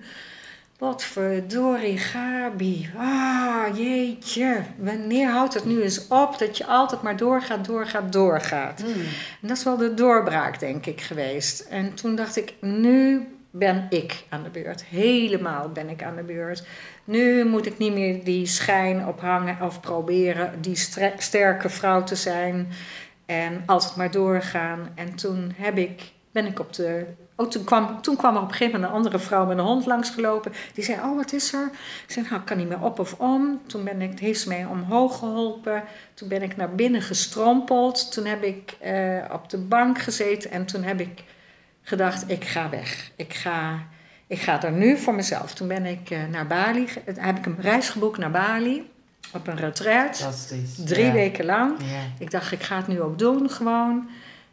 Wat 0.77 1.03
verdorie, 1.03 1.97
Gabi. 1.97 2.89
Ah, 2.97 3.77
jeetje. 3.77 4.61
Wanneer 4.77 5.29
houdt 5.29 5.53
het 5.53 5.65
nu 5.65 5.81
eens 5.81 6.07
op 6.07 6.39
dat 6.39 6.57
je 6.57 6.65
altijd 6.65 7.01
maar 7.01 7.17
doorgaat, 7.17 7.65
doorgaat, 7.65 8.13
doorgaat? 8.13 8.81
Hmm. 8.81 8.93
En 9.41 9.47
dat 9.47 9.57
is 9.57 9.63
wel 9.63 9.77
de 9.77 9.93
doorbraak, 9.93 10.59
denk 10.59 10.85
ik, 10.85 11.01
geweest. 11.01 11.59
En 11.59 11.93
toen 11.93 12.15
dacht 12.15 12.35
ik, 12.35 12.53
nu 12.59 13.27
ben 13.55 13.85
ik 13.89 14.23
aan 14.29 14.43
de 14.43 14.49
beurt. 14.49 14.83
Helemaal 14.83 15.69
ben 15.69 15.89
ik 15.89 16.03
aan 16.03 16.15
de 16.15 16.23
beurt. 16.23 16.63
Nu 17.03 17.45
moet 17.45 17.65
ik 17.65 17.77
niet 17.77 17.93
meer 17.93 18.23
die 18.23 18.45
schijn 18.45 19.07
ophangen 19.07 19.61
of 19.61 19.79
proberen 19.79 20.61
die 20.61 20.75
sterke 21.17 21.69
vrouw 21.69 22.03
te 22.03 22.15
zijn. 22.15 22.67
En 23.25 23.63
altijd 23.65 23.95
maar 23.95 24.11
doorgaan. 24.11 24.89
En 24.95 25.15
toen 25.15 25.53
heb 25.55 25.77
ik, 25.77 26.11
ben 26.31 26.45
ik 26.45 26.59
op 26.59 26.73
de. 26.73 27.05
Oh, 27.35 27.49
toen, 27.49 27.63
kwam, 27.63 28.01
toen 28.01 28.15
kwam 28.15 28.35
er 28.35 28.41
op 28.41 28.47
een 28.47 28.53
gegeven 28.53 28.73
moment 28.73 28.91
een 28.91 28.97
andere 28.97 29.19
vrouw 29.19 29.45
met 29.45 29.57
een 29.57 29.63
hond 29.63 29.85
langsgelopen. 29.85 30.51
Die 30.73 30.83
zei: 30.83 30.99
Oh, 30.99 31.15
wat 31.15 31.33
is 31.33 31.53
er? 31.53 31.69
Ik 32.07 32.11
zei: 32.11 32.25
Nou, 32.29 32.39
ik 32.39 32.45
kan 32.45 32.57
niet 32.57 32.67
meer 32.67 32.83
op 32.83 32.99
of 32.99 33.13
om. 33.19 33.61
Toen 33.67 33.83
ben 33.83 34.01
ik, 34.01 34.19
heeft 34.19 34.39
ze 34.39 34.47
mij 34.47 34.65
omhoog 34.65 35.19
geholpen. 35.19 35.83
Toen 36.13 36.27
ben 36.27 36.41
ik 36.41 36.55
naar 36.55 36.75
binnen 36.75 37.01
gestrompeld. 37.01 38.11
Toen 38.11 38.25
heb 38.25 38.43
ik 38.43 38.75
eh, 38.79 39.23
op 39.31 39.49
de 39.49 39.57
bank 39.57 39.99
gezeten. 39.99 40.51
En 40.51 40.65
toen 40.65 40.83
heb 40.83 40.99
ik 40.99 41.23
gedacht: 41.83 42.29
Ik 42.29 42.43
ga 42.45 42.69
weg. 42.69 43.11
Ik 43.15 43.33
ga, 43.33 43.83
ik 44.27 44.39
ga 44.41 44.63
er 44.63 44.71
nu 44.71 44.97
voor 44.97 45.13
mezelf. 45.15 45.53
Toen 45.53 45.67
ben 45.67 45.85
ik 45.85 46.09
eh, 46.09 46.19
naar 46.31 46.47
Bali. 46.47 46.87
heb 47.05 47.37
ik 47.37 47.45
een 47.45 47.57
reis 47.61 47.89
geboekt 47.89 48.17
naar 48.17 48.31
Bali. 48.31 48.91
Op 49.33 49.47
een 49.47 49.57
retraite. 49.57 50.29
Drie 50.85 51.05
Ja. 51.05 51.11
weken 51.11 51.45
lang. 51.45 51.79
Ja. 51.79 52.01
Ik 52.19 52.31
dacht, 52.31 52.51
ik 52.51 52.63
ga 52.63 52.77
het 52.77 52.87
nu 52.87 53.01
ook 53.01 53.19
doen, 53.19 53.49
gewoon. 53.49 54.09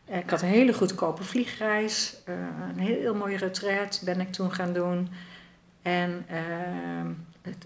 Eh, 0.07 0.19
Ik 0.19 0.31
had 0.31 0.43
een 0.43 0.49
hele 0.49 0.73
goedkope 0.73 1.23
vliegreis. 1.25 2.17
eh, 2.25 2.35
een 2.77 2.79
heel 2.79 3.15
mooie 3.15 3.37
retraite 3.37 4.05
ben 4.05 4.21
ik 4.21 4.33
toen 4.33 4.53
gaan 4.53 4.73
doen. 4.73 5.09
En 5.83 6.27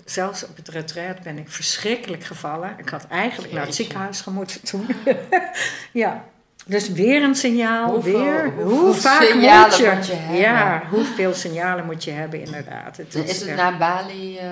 zelfs 0.05 0.47
op 0.47 0.57
het 0.57 0.69
retraite 0.69 1.23
ben 1.23 1.39
ik 1.39 1.49
verschrikkelijk 1.49 2.25
gevallen. 2.25 2.75
Ik 2.79 2.89
had 2.89 3.07
eigenlijk 3.07 3.53
naar 3.53 3.65
het 3.67 3.75
ziekenhuis 3.75 4.21
gemoeten 4.21 4.63
toen. 4.63 4.87
ja, 5.93 6.25
dus 6.67 6.89
weer 6.93 7.23
een 7.23 7.35
signaal. 7.35 7.91
Hoeveel- 7.93 8.19
weer. 8.19 8.53
hoeveel 8.57 8.79
Hoe 8.79 8.95
vaak 8.95 9.21
moet 9.21 9.29
je? 9.77 9.91
moet 9.95 10.07
je 10.07 10.13
hebben? 10.15 10.41
ja, 10.41 10.83
hoeveel 10.91 11.35
signalen 11.35 11.85
moet 11.85 12.05
je 12.05 12.11
hebben 12.11 12.41
inderdaad. 12.45 12.97
Het 12.97 13.15
Is 13.15 13.41
het 13.41 13.57
naar 13.57 13.77
Bali 13.79 14.39
eh, 14.39 14.47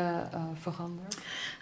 veranderd? 0.60 1.16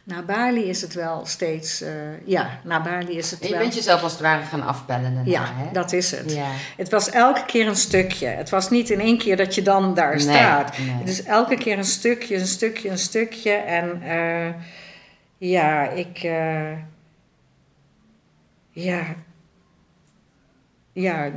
Na 0.05 0.23
Bali 0.23 0.65
is 0.69 0.81
het 0.81 0.95
wel 0.95 1.27
steeds... 1.27 1.81
eh, 1.83 1.91
ja, 2.25 2.51
na 2.65 2.83
Bali 2.83 3.17
is 3.19 3.31
het 3.31 3.43
je 3.45 3.51
wel... 3.51 3.59
bent 3.59 3.75
jezelf 3.75 4.03
als 4.03 4.13
het 4.13 4.21
ware 4.21 4.43
gaan 4.43 4.63
afbellen 4.67 5.15
daarna, 5.15 5.31
Ja, 5.31 5.45
hè? 5.55 5.73
dat 5.73 5.93
is 5.93 6.11
het. 6.11 6.33
Ja. 6.35 6.47
Het 6.77 6.91
was 6.91 7.11
elke 7.11 7.45
keer 7.45 7.67
een 7.67 7.77
stukje. 7.77 8.27
Het 8.27 8.51
was 8.51 8.71
niet 8.71 8.91
in 8.91 9.01
één 9.01 9.19
keer 9.19 9.37
dat 9.37 9.55
je 9.55 9.63
dan 9.63 9.95
daar 9.95 10.11
Nee, 10.11 10.19
staat. 10.21 10.79
nee. 10.79 10.89
Het 10.99 11.09
is 11.09 11.23
elke 11.23 11.57
keer 11.57 11.79
een 11.79 11.85
stukje, 11.85 12.37
een 12.37 12.47
stukje, 12.47 12.89
een 12.89 12.99
stukje. 12.99 13.51
En 13.53 14.03
ja, 15.39 15.89
ik. 15.89 16.19
ja. 18.71 19.03
Ja, 21.01 21.31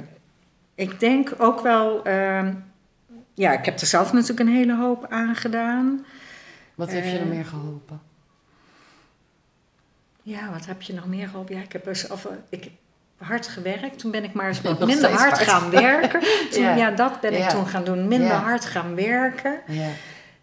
ik 0.76 1.00
denk 1.00 1.34
ook 1.38 1.60
wel. 1.62 2.04
ehm, 2.06 2.54
ja, 3.34 3.52
ik 3.52 3.66
heb 3.66 3.80
er 3.80 3.88
zelf 3.88 4.14
natuurlijk 4.14 4.40
een 4.40 4.56
hele 4.56 4.76
hoop 4.76 5.06
aan 5.10 5.36
gedaan. 5.36 6.06
Wat 6.76 6.90
heeft 6.92 7.10
je 7.12 7.16
er 7.18 7.22
Eh, 7.24 7.28
meer 7.30 7.46
geholpen? 7.46 8.02
Ja, 10.22 10.52
wat 10.52 10.66
heb 10.66 10.82
je 10.82 10.94
nog 10.94 11.06
meer 11.08 11.28
geholpen? 11.28 11.56
Ja, 11.56 11.62
ik 11.62 11.72
heb 11.72 11.84
dus 11.84 12.08
of, 12.08 12.28
ik 12.50 12.64
heb 12.64 12.74
hard 13.18 13.48
gewerkt. 13.48 14.00
Toen 14.00 14.12
ben 14.12 14.24
ik 14.24 14.34
maar 14.34 14.48
eens 14.48 14.62
Nog 14.62 14.78
wat 14.80 14.88
minder 14.88 15.10
hard 15.10 15.32
hard. 15.32 15.42
gaan 15.50 15.70
werken. 15.70 16.20
Toen, 16.52 16.64
Ja. 16.64 16.76
ja. 16.76 16.92
dat 16.92 17.20
ben 17.22 17.32
ik 17.34 17.38
Ja. 17.40 17.48
toen 17.48 17.68
gaan 17.68 17.84
doen. 17.84 18.08
Minder 18.08 18.28
Ja. 18.28 18.40
hard 18.42 18.66
gaan 18.66 18.96
werken. 18.96 19.60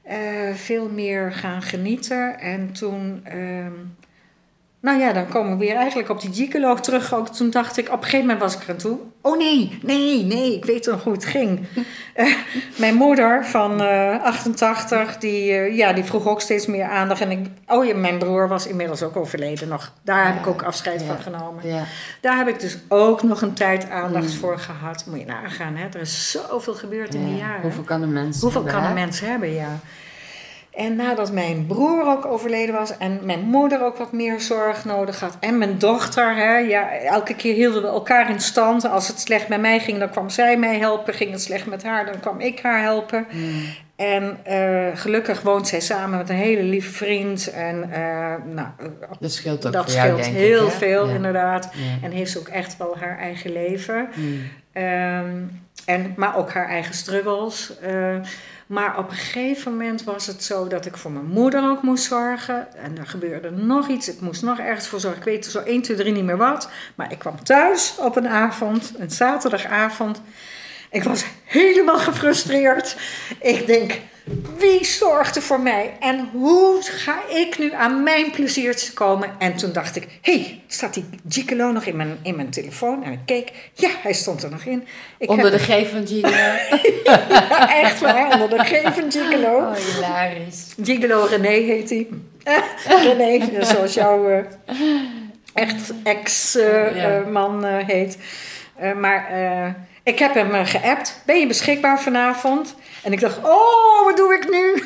Eh, 0.03 0.55
veel 0.55 0.89
meer 0.89 1.33
gaan 1.33 1.63
genieten. 1.63 2.39
En 2.39 2.73
toen... 2.73 3.21
ehm, 3.25 3.73
nou 4.81 5.01
ja, 5.01 5.13
dan 5.13 5.29
komen 5.29 5.51
we 5.59 5.65
weer 5.65 5.77
eigenlijk 5.77 6.09
op 6.09 6.21
die 6.21 6.33
gigolo 6.35 6.75
terug. 6.75 7.15
Ook 7.15 7.29
toen 7.29 7.51
dacht 7.51 7.77
ik, 7.79 7.87
op 7.87 7.93
een 7.93 8.03
gegeven 8.03 8.21
moment 8.21 8.41
was 8.41 8.55
ik 8.55 8.63
er 8.63 8.71
aan 8.71 8.77
toe. 8.77 8.99
Oh 9.23 9.39
nee, 9.39 9.79
nee, 9.83 10.25
nee, 10.25 10.55
ik 10.57 10.65
weet 10.65 10.87
nog 10.87 11.05
hoe 11.05 11.13
het 11.13 11.25
ging. 11.25 11.61
Eh, 12.15 12.35
mijn 12.77 12.95
moeder 12.95 13.47
van 13.47 13.83
eh, 13.83 14.23
88, 14.23 15.19
die, 15.19 15.53
eh, 15.53 15.77
ja, 15.77 15.93
die 15.93 16.05
vroeg 16.05 16.27
ook 16.27 16.41
steeds 16.41 16.67
meer 16.67 16.85
aandacht. 16.85 17.21
En 17.21 17.31
ik, 17.31 17.47
oh 17.67 17.85
ja, 17.85 17.95
mijn 17.95 18.19
broer 18.19 18.49
was 18.49 18.67
inmiddels 18.67 19.03
ook 19.03 19.17
overleden 19.17 19.69
nog. 19.69 19.93
Daar 20.03 20.25
heb 20.27 20.35
Ja, 20.35 20.41
ik 20.41 20.47
ook 20.47 20.63
afscheid 20.63 21.01
ja. 21.01 21.07
van 21.07 21.19
genomen. 21.19 21.69
Ja. 21.69 21.83
Daar 22.21 22.37
heb 22.37 22.49
ik 22.49 22.61
dus 22.61 22.79
ook 22.89 23.23
nog 23.23 23.43
een 23.43 23.53
tijd 23.55 23.91
aandacht 23.91 24.25
Mm. 24.25 24.39
voor 24.39 24.59
gehad. 24.59 25.05
Moet 25.07 25.19
je 25.21 25.27
nagaan, 25.27 25.77
hè? 25.77 25.85
er 25.95 26.01
is 26.01 26.31
zoveel 26.31 26.75
gebeurd 26.75 27.15
in 27.15 27.25
die 27.27 27.37
jaren. 27.37 27.63
Hoeveel 27.63 27.83
kan 27.83 28.03
een 28.03 28.13
mens 28.13 28.41
Hoeveel 28.41 28.63
hebben, 28.65 28.81
kan 28.81 28.89
een 28.91 28.97
mens 28.97 29.21
hebben, 29.21 29.53
ja. 29.55 29.79
En 30.71 30.97
nadat 30.97 31.33
mijn 31.33 31.67
broer 31.67 32.07
ook 32.07 32.27
overleden 32.27 32.75
was 32.75 32.97
en 32.99 33.21
mijn 33.23 33.41
moeder 33.41 33.85
ook 33.85 33.97
wat 33.97 34.13
meer 34.13 34.41
zorg 34.41 34.85
nodig 34.85 35.21
had 35.21 35.37
en 35.41 35.59
mijn 35.59 35.79
dochter, 35.79 36.37
hè, 36.37 36.57
ja, 36.57 36.91
elke 36.93 37.35
keer 37.35 37.55
hielden 37.55 37.83
we 37.83 37.89
elkaar 37.89 38.31
in 38.31 38.41
stand. 38.41 38.85
Als 38.89 39.09
het 39.09 39.21
slecht 39.21 39.49
met 39.49 39.61
mij 39.61 39.81
ging, 39.81 39.99
dan 39.99 40.11
kwam 40.11 40.29
zij 40.29 40.57
mij 40.57 40.79
helpen. 40.79 41.15
Ging 41.15 41.31
het 41.31 41.43
slecht 41.43 41.67
met 41.67 41.83
haar, 41.83 42.07
dan 42.07 42.21
kwam 42.21 42.41
ik 42.41 42.61
haar 42.61 42.81
helpen. 42.83 43.27
Mm. 43.31 43.63
En 43.97 44.39
eh, 44.43 44.87
gelukkig 44.95 45.43
woont 45.43 45.69
zij 45.69 45.81
samen 45.81 46.19
met 46.19 46.29
een 46.29 46.37
hele 46.37 46.63
lieve 46.63 46.91
vriend. 46.93 47.51
En 47.51 47.93
eh, 47.93 48.35
nou, 48.55 48.69
Dat 49.21 49.33
scheelt 49.33 49.67
ook 49.67 49.73
dat 49.73 49.85
voor 49.85 49.95
jou, 49.95 50.09
scheelt 50.09 50.25
denk 50.25 50.37
heel 50.37 50.67
ik, 50.67 50.73
veel, 50.73 51.09
Ja. 51.09 51.15
inderdaad. 51.15 51.71
Ja. 51.73 52.07
En 52.07 52.11
heeft 52.13 52.31
ze 52.31 52.39
ook 52.39 52.49
echt 52.49 52.77
wel 52.77 52.97
haar 52.99 53.19
eigen 53.19 53.53
leven. 53.53 54.09
Mm. 54.15 54.41
Ehm, 54.73 55.37
en, 55.85 56.13
maar 56.17 56.37
ook 56.37 56.53
haar 56.53 56.69
eigen 56.69 56.95
struggles. 56.95 57.79
Eh, 57.81 58.17
maar 58.71 58.99
op 58.99 59.11
een 59.11 59.17
gegeven 59.17 59.73
moment 59.73 60.05
was 60.05 60.27
het 60.27 60.45
zo 60.45 60.67
dat 60.67 60.87
ik 60.87 60.97
voor 60.97 61.11
mijn 61.11 61.27
moeder 61.27 61.71
ook 61.71 61.83
moest 61.83 62.05
zorgen. 62.05 62.75
En 62.77 62.99
er 62.99 63.07
gebeurde 63.07 63.51
nog 63.51 63.89
iets. 63.89 64.09
Ik 64.09 64.21
moest 64.21 64.43
nog 64.43 64.59
ergens 64.59 64.87
voor 64.87 65.01
zorgen. 65.01 65.19
Ik 65.19 65.25
weet 65.25 65.47
zo 65.47 65.59
1, 65.59 65.83
2, 65.83 65.97
3 65.97 66.13
niet 66.13 66.25
meer 66.25 66.37
wat. 66.37 66.71
Maar 66.95 67.13
ik 67.13 67.19
kwam 67.19 67.45
thuis 67.45 67.95
op 67.99 68.17
een 68.17 68.29
avond, 68.29 68.93
een 68.99 69.11
zaterdagavond. 69.11 70.21
Ik 70.91 71.03
was 71.03 71.25
helemaal 71.45 71.99
gefrustreerd. 71.99 72.97
Ik 73.41 73.67
denk, 73.67 73.99
wie 74.59 74.85
zorgt 74.85 75.37
er 75.37 75.43
voor 75.43 75.61
mij? 75.61 75.97
En 76.01 76.29
hoe 76.33 76.79
ga 76.83 77.19
ik 77.29 77.59
nu 77.59 77.73
aan 77.73 78.03
mijn 78.03 78.31
pleziertje 78.31 78.93
komen? 78.93 79.31
En 79.39 79.57
toen 79.57 79.73
dacht 79.73 79.97
ik, 79.97 80.07
hé, 80.21 80.33
hey, 80.33 80.63
staat 80.67 80.95
die 80.95 81.05
Gicolo 81.29 81.71
nog 81.71 81.85
in 81.85 81.97
mijn, 81.97 82.19
in 82.23 82.37
mijn 82.37 82.51
telefoon? 82.51 83.05
En 83.05 83.13
ik 83.13 83.19
keek, 83.25 83.53
ja, 83.75 83.91
hij 84.03 84.13
stond 84.13 84.43
er 84.43 84.51
nog 84.51 84.65
in. 84.65 84.87
Ik 85.19 85.31
Onder 85.31 85.51
de 85.51 85.59
G 85.59 85.89
van 85.91 86.07
Gino. 86.07 86.29
Ja, 87.05 87.83
echt 87.83 88.01
waar, 88.01 88.33
onder 88.33 88.59
de 88.59 88.65
G 88.65 88.95
van 88.95 89.13
Gigolo. 89.13 89.57
Oh, 89.57 89.75
hilarisch. 89.75 90.75
Gigolo 90.83 91.25
René 91.25 91.49
heet 91.49 91.91
hij. 91.91 92.07
René, 92.87 93.49
zoals 93.73 93.95
jouw 93.95 94.29
eh, 94.29 94.45
echt 95.55 95.87
Ja. 95.87 96.11
ex-man 96.11 97.65
heet. 97.65 98.19
Eh, 98.77 98.93
maar 98.93 99.29
eh, 99.29 99.75
ik 100.13 100.19
heb 100.19 100.35
hem 100.35 100.55
eh, 100.55 100.67
geappt. 100.67 101.21
Ben 101.27 101.39
je 101.39 101.47
beschikbaar 101.47 102.01
vanavond? 102.01 102.75
En 103.03 103.13
ik 103.13 103.21
dacht, 103.21 103.39
oh, 103.39 104.05
wat 104.05 104.17
doe 104.17 104.35
ik 104.35 104.51
nu? 104.51 104.83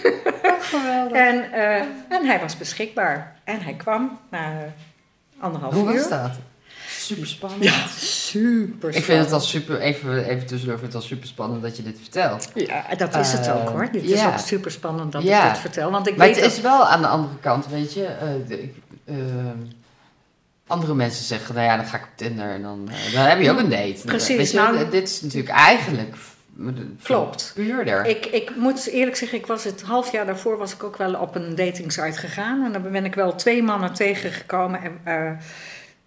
Geweldig. 0.60 1.16
en, 1.28 1.52
eh, 1.52 1.76
en 2.08 2.26
hij 2.26 2.40
was 2.40 2.56
beschikbaar. 2.56 3.36
En 3.44 3.60
hij 3.60 3.74
kwam 3.74 4.18
na 4.30 4.38
eh, 4.38 4.56
anderhalf 5.42 5.74
Hoe 5.74 5.88
uur. 5.92 5.98
was 5.98 6.08
dat? 6.08 6.30
Super 6.88 7.26
spannend. 7.26 7.64
Ja, 7.64 7.86
super 7.98 8.94
Ik 8.96 9.04
vind 9.04 9.18
het 9.24 9.32
al 9.32 9.40
super, 9.40 9.80
even, 9.80 10.24
even 10.24 10.46
tussendoor, 10.46 10.74
ik 10.74 10.80
vind 10.80 10.92
het 10.92 11.02
al 11.02 11.08
super 11.08 11.26
spannend 11.28 11.62
dat 11.62 11.76
je 11.76 11.82
dit 11.82 11.98
vertelt. 12.00 12.50
Ja, 12.54 12.84
dat 12.96 13.14
is 13.16 13.32
het 13.32 13.50
ook 13.50 13.68
hoor. 13.68 13.88
Dit 13.92 14.02
is 14.02 14.20
ja. 14.20 14.26
ook 14.26 14.38
super 14.38 14.70
spannend 14.70 15.12
dat 15.12 15.22
Ja. 15.22 15.44
ik 15.46 15.50
dit 15.52 15.60
vertel. 15.60 15.90
Want 15.90 16.08
ik 16.08 16.16
Maar 16.16 16.26
weet 16.26 16.36
het 16.36 16.44
dat... 16.44 16.52
is 16.54 16.60
wel 16.60 16.86
aan 16.86 17.00
de 17.02 17.06
andere 17.08 17.34
kant, 17.40 17.66
weet 17.68 17.94
je. 17.94 18.08
de- 18.48 18.70
andere 20.74 20.94
mensen 20.94 21.24
zeggen, 21.24 21.54
nou 21.54 21.66
ja, 21.66 21.76
dan 21.76 21.86
ga 21.86 21.96
ik 21.96 22.02
op 22.02 22.08
Tinder 22.14 22.50
en 22.50 22.62
dan, 22.62 22.88
eh, 22.90 23.12
dan 23.14 23.24
heb 23.24 23.40
je 23.40 23.50
ook 23.50 23.58
een 23.58 23.70
date. 23.70 24.00
Precies, 24.04 24.36
Weet 24.36 24.50
je, 24.50 24.56
nou- 24.56 24.90
dit 24.90 25.08
is 25.08 25.20
natuurlijk 25.20 25.54
eigenlijk 25.54 26.14
Klopt. 27.02 27.52
puurder. 27.54 28.06
Ik, 28.06 28.26
ik 28.26 28.56
moet 28.56 28.86
eerlijk 28.86 29.16
zeggen, 29.16 29.38
ik 29.38 29.46
was 29.46 29.64
het 29.64 29.82
half 29.82 30.12
jaar 30.12 30.26
daarvoor 30.26 30.58
was 30.58 30.74
ik 30.74 30.84
ook 30.84 30.96
wel 30.96 31.14
op 31.14 31.34
een 31.34 31.54
datingsite 31.54 32.18
gegaan. 32.18 32.64
En 32.64 32.72
dan 32.72 32.90
ben 32.92 33.04
ik 33.04 33.14
wel 33.14 33.34
twee 33.34 33.62
mannen 33.62 33.92
tegengekomen. 33.92 34.80
En, 34.82 35.00
eh, 35.04 35.30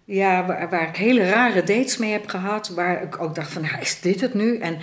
ja, 0.04 0.46
waar, 0.46 0.68
waar 0.70 0.88
ik 0.88 0.96
hele 0.96 1.28
rare 1.28 1.62
dates 1.62 1.96
mee 1.96 2.12
heb 2.12 2.28
gehad. 2.28 2.68
Waar 2.68 3.02
ik 3.02 3.20
ook 3.20 3.34
dacht 3.34 3.52
van, 3.52 3.62
nou, 3.62 3.80
is 3.80 4.00
dit 4.00 4.20
het 4.20 4.34
nu? 4.34 4.58
En 4.58 4.78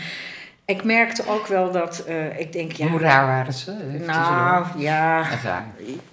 ik 0.65 0.83
merkte 0.83 1.23
ook 1.27 1.47
wel 1.47 1.71
dat, 1.71 2.03
eh, 2.07 2.39
ik 2.39 2.53
denk, 2.53 2.71
ja... 2.71 2.87
Hoe 2.87 2.99
raar 2.99 3.25
waren 3.25 3.53
ze? 3.53 3.71
Even 3.93 4.05
Nou, 4.05 4.65
ja, 4.77 5.19
Echt 5.31 5.43
raar. 5.43 5.65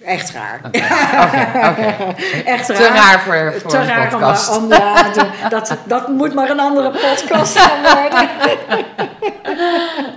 echt 0.05 0.31
raar. 0.31 0.61
Oké. 0.67 0.79
Echt 2.55 2.67
Te 2.67 2.89
raar. 2.89 3.21
voor, 3.21 3.55
voor 3.61 3.71
Te 3.71 3.77
een 3.77 3.87
raar 3.87 4.05
om, 4.05 4.11
podcast. 4.21 4.57
om 4.57 4.69
ja, 4.69 5.11
te- 5.11 5.27
dat, 5.49 5.77
dat 5.85 6.09
moet 6.09 6.35
maar 6.35 6.51
een 6.51 6.61
andere 6.61 6.91
podcast 6.91 7.59
gaan 7.59 8.01
worden. 8.03 8.29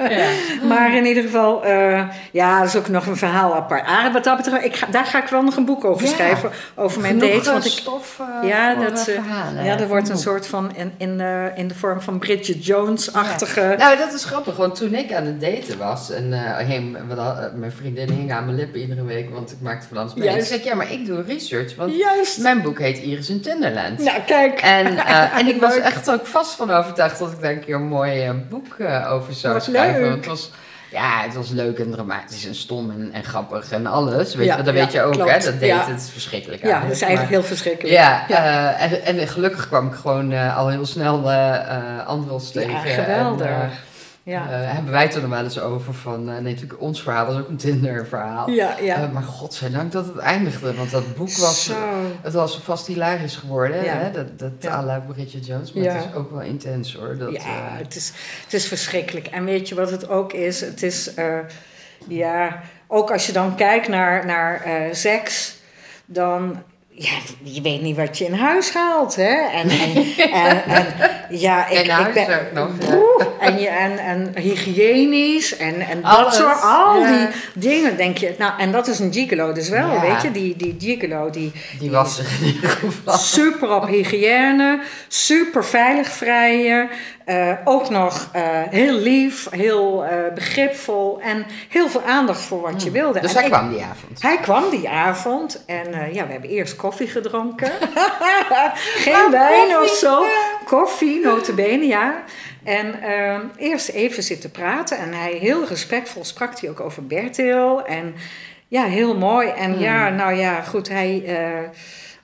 Ja. 0.10 0.28
Maar 0.68 0.96
in 0.96 1.06
ieder 1.06 1.24
geval, 1.24 1.66
uh, 1.68 2.04
ja, 2.32 2.60
dat 2.60 2.68
is 2.68 2.76
ook 2.76 2.88
nog 2.88 3.06
een 3.06 3.18
verhaal 3.18 3.56
apart. 3.56 3.86
Ah, 3.88 4.14
wat 4.14 4.24
dat 4.24 4.38
betreft, 4.38 4.66
ik 4.66 4.76
ga, 4.76 4.88
daar 4.92 5.06
ga 5.06 5.24
ik 5.24 5.28
wel 5.28 5.42
nog 5.42 5.56
een 5.56 5.66
boek 5.66 5.86
over 5.86 6.08
schrijven. 6.08 6.52
Over 6.76 7.02
mijn 7.02 7.20
Genoeg 7.20 7.30
dates. 7.30 7.48
Want 7.48 7.66
ik, 7.66 7.72
stof 7.72 8.20
uh, 8.22 8.50
ja, 8.50 8.76
dat, 8.76 9.04
verhalen. 9.04 9.64
ja, 9.64 9.76
dat 9.76 9.88
wordt 9.88 10.10
een 10.10 10.18
soort 10.18 10.48
van 10.48 10.76
in, 10.76 10.94
in, 10.98 11.20
uh, 11.20 11.58
in 11.58 11.68
de 11.68 11.76
vorm 11.76 12.02
van 12.02 12.20
Bridget 12.20 12.66
Jones-achtige. 12.66 13.62
Ja. 13.62 13.76
Nou, 13.76 13.98
dat 13.98 14.14
is 14.14 14.26
grappig, 14.26 14.56
want 14.56 14.76
toen 14.76 14.94
ik 14.94 15.14
aan 15.14 15.26
het 15.26 15.42
daten 15.42 15.78
was 15.78 16.12
en 16.12 16.34
heen, 16.58 16.98
mijn 17.56 17.72
vriendin 17.72 18.12
hing 18.12 18.32
aan 18.32 18.46
mijn 18.46 18.58
lippen 18.58 18.80
iedere 18.80 19.04
week, 19.04 19.30
want 19.30 19.52
ik 19.52 19.62
maakte 19.62 19.88
van 19.88 19.98
alles 19.98 20.14
mee. 20.14 20.30
Toen 20.30 20.42
zei 20.42 20.60
ik, 20.60 20.66
ja, 20.66 20.76
maar 20.76 20.92
ik 20.92 21.06
doe 21.06 21.22
research, 21.22 21.76
want 21.76 21.96
Juist. 21.96 22.40
mijn 22.40 22.62
boek 22.62 22.80
heet 22.80 22.98
Iris 22.98 23.30
in 23.30 23.42
Tinderland. 23.42 24.00
Nou, 24.00 24.22
kijk. 24.26 24.60
En, 24.60 24.98
en 25.32 25.48
ik 25.54 25.62
was 25.62 25.78
echt 25.78 26.12
ook 26.12 26.26
vast 26.26 26.56
van 26.56 26.72
overtuigd 26.72 27.20
dat 27.20 27.32
ik 27.32 27.42
daar 27.42 27.52
een 27.52 27.66
keer 27.66 27.76
een 27.76 27.88
mooi 27.88 28.32
boek 28.50 28.76
over 29.10 29.34
zou 29.34 29.54
schrijven. 29.72 30.02
leuk. 30.02 30.16
Het 30.16 30.26
was, 30.26 30.50
ja, 30.92 31.22
het 31.22 31.34
was 31.36 31.50
leuk 31.50 31.80
en 31.80 31.92
dramatisch 31.92 32.46
en 32.48 32.56
stom 32.56 32.90
en, 32.92 33.10
en 33.14 33.24
grappig 33.24 33.72
en 33.72 33.86
alles. 33.86 34.36
Weet 34.36 34.46
Ja, 34.46 34.58
je, 34.58 34.64
dat 34.64 34.74
ja, 34.74 34.82
weet 34.82 34.92
je 34.92 35.02
ook, 35.02 35.14
klopt. 35.14 35.32
hè? 35.32 35.52
Dat 35.52 35.60
deed 35.60 35.70
Ja. 35.70 35.86
het 35.88 36.02
is 36.02 36.10
verschrikkelijk 36.10 36.62
Ja, 36.66 36.80
dat 36.82 36.92
is 36.92 37.02
eigenlijk 37.02 37.22
maar- 37.32 37.40
heel 37.40 37.44
verschrikkelijk. 37.50 37.96
Ja, 37.96 38.30
eh, 38.30 38.92
en, 39.08 39.20
en 39.20 39.28
gelukkig 39.28 39.68
kwam 39.68 39.88
ik 39.88 39.94
gewoon 39.94 40.32
eh, 40.32 40.58
al 40.58 40.68
heel 40.70 40.86
snel 40.86 41.32
eh 41.32 41.56
eh 41.56 42.08
Andros 42.08 42.52
tegen. 42.52 42.72
Ja, 42.72 42.80
geweldig. 43.04 43.48
Ja, 44.26 44.50
eh, 44.50 44.74
hebben 44.74 44.92
wij 44.92 45.04
het 45.04 45.16
er 45.16 45.22
nog 45.22 45.30
wel 45.30 45.44
eens 45.44 45.60
over 45.60 45.94
van, 45.94 46.30
eh, 46.30 46.34
nee, 46.38 46.54
natuurlijk 46.54 46.82
ons 46.82 47.02
verhaal 47.02 47.26
was 47.26 47.36
ook 47.38 47.48
een 47.50 47.58
Tinder 47.58 48.08
verhaal. 48.08 48.50
ja. 48.50 48.78
ja. 48.82 48.96
Eh, 49.04 49.12
maar 49.12 49.24
godzijdank 49.24 49.92
dat 49.92 50.06
het 50.06 50.18
eindigde, 50.18 50.74
want 50.74 50.92
dat 50.92 51.16
boek 51.16 51.28
was, 51.36 51.64
Zo. 51.66 51.74
het 52.22 52.34
was 52.34 52.60
vast 52.60 52.88
hilarisch 52.88 53.36
geworden, 53.36 53.84
Ja. 53.84 53.94
hè? 53.98 54.12
dat, 54.12 54.40
dat 54.40 54.52
Ja. 54.60 54.72
à 54.76 54.84
la 54.84 55.00
Bridget 55.00 55.46
Jones, 55.46 55.74
maar 55.74 55.84
Ja. 55.84 55.94
het 55.94 56.06
is 56.06 56.14
ook 56.16 56.32
wel 56.32 56.42
intens 56.42 56.94
hoor. 56.96 57.18
Dat, 57.18 57.32
ja, 57.32 57.40
eh, 57.40 57.78
het 57.78 57.96
is, 57.96 58.12
het 58.44 58.54
is 58.54 58.68
verschrikkelijk. 58.68 59.28
En 59.28 59.46
weet 59.46 59.70
je 59.70 59.76
wat 59.76 59.92
het 59.92 60.10
ook 60.10 60.34
is? 60.34 60.62
Het 60.62 60.84
is, 60.84 61.14
eh, 61.14 61.38
ja, 62.08 62.62
ook 62.88 63.12
als 63.12 63.26
je 63.26 63.32
dan 63.32 63.56
kijkt 63.56 63.88
naar, 63.88 64.26
naar 64.26 64.62
eh, 64.62 64.94
seks, 64.94 65.56
dan, 66.06 66.64
ja, 66.98 67.12
je 67.44 67.62
weet 67.62 67.82
niet 67.82 67.96
wat 67.96 68.18
je 68.18 68.26
in 68.26 68.34
huis 68.34 68.74
haalt, 68.74 69.16
hè? 69.16 69.34
En, 69.34 69.70
en, 69.70 69.96
en, 70.44 70.64
en 70.66 70.86
ja, 71.30 71.68
ik, 71.68 71.88
ik 72.08 72.14
ben... 72.14 72.48
nog, 72.54 72.70
ja. 72.80 73.26
En, 73.40 73.60
je, 73.60 73.68
en, 73.68 73.98
en 73.98 74.32
hygiënisch 74.36 75.58
en, 75.58 75.80
en 75.80 76.02
dat 76.02 76.36
soort, 76.36 76.62
al 76.62 77.00
ja. 77.00 77.18
die 77.18 77.28
dingen, 77.54 77.98
denk 77.98 78.18
je. 78.18 78.36
Nou, 78.38 78.60
en 78.60 78.72
dat 78.72 78.88
is 78.88 79.00
een 79.00 79.14
gigolo 79.14 79.54
dus 79.54 79.70
wel, 79.70 79.94
Ja. 79.94 80.02
weet 80.02 80.22
je? 80.22 80.32
Die, 80.32 80.56
die 80.56 80.76
gigolo, 80.80 81.30
die, 81.30 81.52
die 81.80 81.92
was 81.92 82.20
er 82.20 82.26
in 82.40 82.46
ieder 82.46 82.70
geval. 82.70 83.18
Super 83.18 83.76
op 83.76 83.88
hygiëne, 83.88 84.80
super 85.08 85.66
veilig 85.66 86.08
vrijen. 86.08 86.90
Eh, 87.26 87.52
ook 87.64 87.90
nog 87.90 88.30
eh, 88.32 88.42
heel 88.70 88.94
lief, 88.94 89.48
heel 89.50 90.06
eh, 90.06 90.34
begripvol 90.34 91.22
en 91.22 91.46
heel 91.70 91.90
veel 91.90 92.02
aandacht 92.04 92.42
voor 92.42 92.62
wat 92.62 92.84
je 92.84 92.92
wilde. 92.92 93.20
Dus 93.20 93.30
En 93.30 93.36
hij 93.38 93.46
ik- 93.46 93.52
kwam 93.52 93.70
die 93.70 93.84
avond. 93.84 94.22
Hij 94.22 94.38
kwam 94.38 94.70
die 94.70 94.90
avond 94.90 95.64
en 95.66 96.14
ja, 96.14 96.26
we 96.26 96.32
hebben 96.32 96.50
eerst 96.50 96.76
koffie 96.76 97.08
gedronken. 97.08 97.72
Geen 99.06 99.32
wijn 99.32 99.78
of 99.78 99.88
zo. 99.90 100.24
Koffie, 100.66 101.20
notabene, 101.22 101.86
ja. 101.86 102.24
En 102.64 103.02
eh, 103.02 103.38
eerst 103.58 103.90
even 103.90 104.24
zitten 104.24 104.52
praten 104.52 104.98
en 104.98 105.14
hij 105.14 105.32
heel 105.32 105.66
respectvol 105.68 106.26
sprak 106.26 106.60
hij 106.60 106.70
ook 106.70 106.80
over 106.80 107.08
Bertil. 107.08 107.86
En 107.86 108.16
ja, 108.68 108.84
heel 108.84 109.16
mooi. 109.18 109.48
En 109.50 109.80
ja, 109.80 110.08
Hmm. 110.08 110.16
nou 110.16 110.34
ja, 110.34 110.62
goed, 110.62 110.90
hij... 110.90 111.24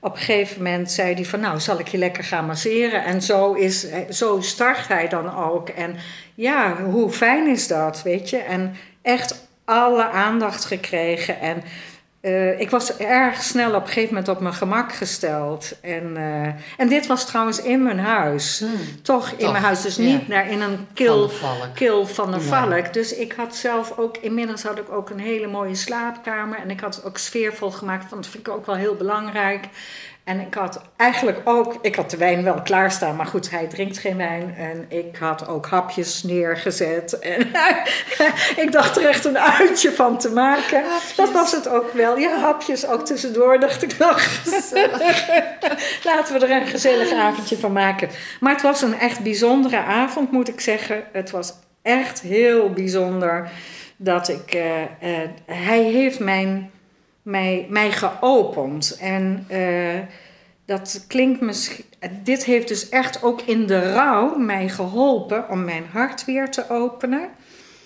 op 0.03 0.11
een 0.11 0.17
gegeven 0.21 0.63
moment 0.63 0.91
zei 0.91 1.13
hij 1.13 1.25
van, 1.25 1.39
nou, 1.39 1.59
zal 1.59 1.79
ik 1.79 1.87
je 1.87 1.97
lekker 1.97 2.23
gaan 2.23 2.45
masseren? 2.45 3.03
En 3.03 3.21
zo, 3.21 3.53
is, 3.53 3.87
zo 4.09 4.41
start 4.41 4.87
hij 4.87 5.07
dan 5.07 5.35
ook. 5.35 5.69
En 5.69 5.95
ja, 6.35 6.75
hoe 6.83 7.09
fijn 7.09 7.47
is 7.47 7.67
dat, 7.67 8.01
weet 8.01 8.29
je? 8.29 8.37
En 8.37 8.75
echt 9.01 9.49
alle 9.65 10.09
aandacht 10.09 10.65
gekregen. 10.65 11.39
En 11.39 11.63
eh, 12.21 12.59
ik 12.59 12.69
was 12.69 12.97
erg 12.97 13.41
snel 13.43 13.69
op 13.75 13.81
een 13.81 13.87
gegeven 13.87 14.09
moment 14.09 14.27
op 14.27 14.39
mijn 14.39 14.53
gemak 14.53 14.93
gesteld. 14.93 15.71
En, 15.81 16.17
eh, 16.17 16.53
en 16.77 16.87
dit 16.89 17.07
was 17.07 17.25
trouwens 17.25 17.61
in 17.61 17.83
mijn 17.83 17.99
huis. 17.99 18.63
Toch 19.01 19.29
in 19.31 19.37
Toch, 19.37 19.51
mijn 19.51 19.63
huis, 19.63 19.81
dus 19.81 19.95
ja. 19.95 20.03
niet 20.03 20.27
naar, 20.27 20.49
in 20.49 20.61
een 20.61 20.75
Van 20.75 20.87
kil, 20.93 21.29
valk. 21.29 21.67
kil 21.75 22.05
van 22.07 22.31
de 22.31 22.37
Nee. 22.37 22.45
valk. 22.45 22.93
Dus 22.93 23.15
ik 23.15 23.33
had 23.37 23.55
zelf 23.55 23.97
ook, 23.97 24.17
inmiddels 24.17 24.63
had 24.63 24.77
ik 24.77 24.91
ook 24.91 25.09
een 25.09 25.19
hele 25.19 25.47
mooie 25.47 25.75
slaapkamer. 25.75 26.59
En 26.59 26.69
ik 26.69 26.79
had 26.79 26.95
het 26.95 27.05
ook 27.05 27.17
sfeervol 27.17 27.71
gemaakt, 27.71 28.09
want 28.09 28.23
dat 28.23 28.31
vind 28.31 28.47
ik 28.47 28.53
ook 28.53 28.65
wel 28.65 28.75
heel 28.75 28.95
belangrijk. 28.95 29.65
En 30.23 30.39
ik 30.39 30.53
had 30.53 30.81
eigenlijk 30.97 31.41
ook, 31.43 31.77
ik 31.81 31.95
had 31.95 32.09
de 32.09 32.17
wijn 32.17 32.43
wel 32.43 32.61
klaarstaan, 32.61 33.15
maar 33.15 33.25
goed, 33.25 33.49
hij 33.49 33.67
drinkt 33.67 33.97
geen 33.97 34.17
wijn. 34.17 34.55
En 34.57 34.85
ik 34.87 35.15
had 35.19 35.47
ook 35.47 35.65
hapjes 35.67 36.23
neergezet. 36.23 37.19
En 37.19 37.41
ik 38.63 38.71
dacht 38.71 38.97
er 38.97 39.05
echt 39.05 39.25
een 39.25 39.39
uitje 39.39 39.91
van 39.91 40.17
te 40.17 40.29
maken. 40.29 40.83
Dat 41.15 41.31
was 41.31 41.51
het 41.51 41.67
ook 41.69 41.93
wel. 41.93 42.17
Ja, 42.17 42.39
hapjes 42.39 42.87
ook 42.87 43.05
tussendoor, 43.05 43.59
dacht 43.59 43.83
ik 43.83 43.97
nog. 43.97 44.21
Laten 46.03 46.39
we 46.39 46.45
er 46.47 46.61
een 46.61 46.67
gezellig 46.67 47.11
avondje 47.13 47.57
van 47.57 47.71
maken. 47.71 48.09
Maar 48.39 48.53
het 48.53 48.61
was 48.61 48.81
een 48.81 48.99
echt 48.99 49.19
bijzondere 49.19 49.77
avond, 49.77 50.31
moet 50.31 50.47
ik 50.49 50.59
zeggen. 50.61 51.03
Het 51.11 51.31
was 51.31 51.53
echt 51.81 52.21
heel 52.21 52.69
bijzonder 52.69 53.49
dat 53.97 54.27
ik. 54.29 54.53
eh, 54.53 54.81
eh, 54.81 55.29
hij 55.45 55.81
heeft 55.83 56.19
mijn, 56.19 56.71
mij, 57.21 57.65
mij 57.69 57.91
geopend. 57.91 58.97
En 58.99 59.45
eh, 59.47 59.99
dat 60.65 61.05
klinkt 61.07 61.41
misschien. 61.41 61.85
Dit 62.23 62.43
heeft 62.45 62.67
dus 62.67 62.89
echt 62.89 63.23
ook 63.23 63.41
in 63.41 63.67
de 63.67 63.93
rouw 63.93 64.35
mij 64.37 64.69
geholpen 64.69 65.49
om 65.49 65.63
mijn 65.63 65.85
hart 65.91 66.25
weer 66.25 66.49
te 66.51 66.69
openen. 66.69 67.29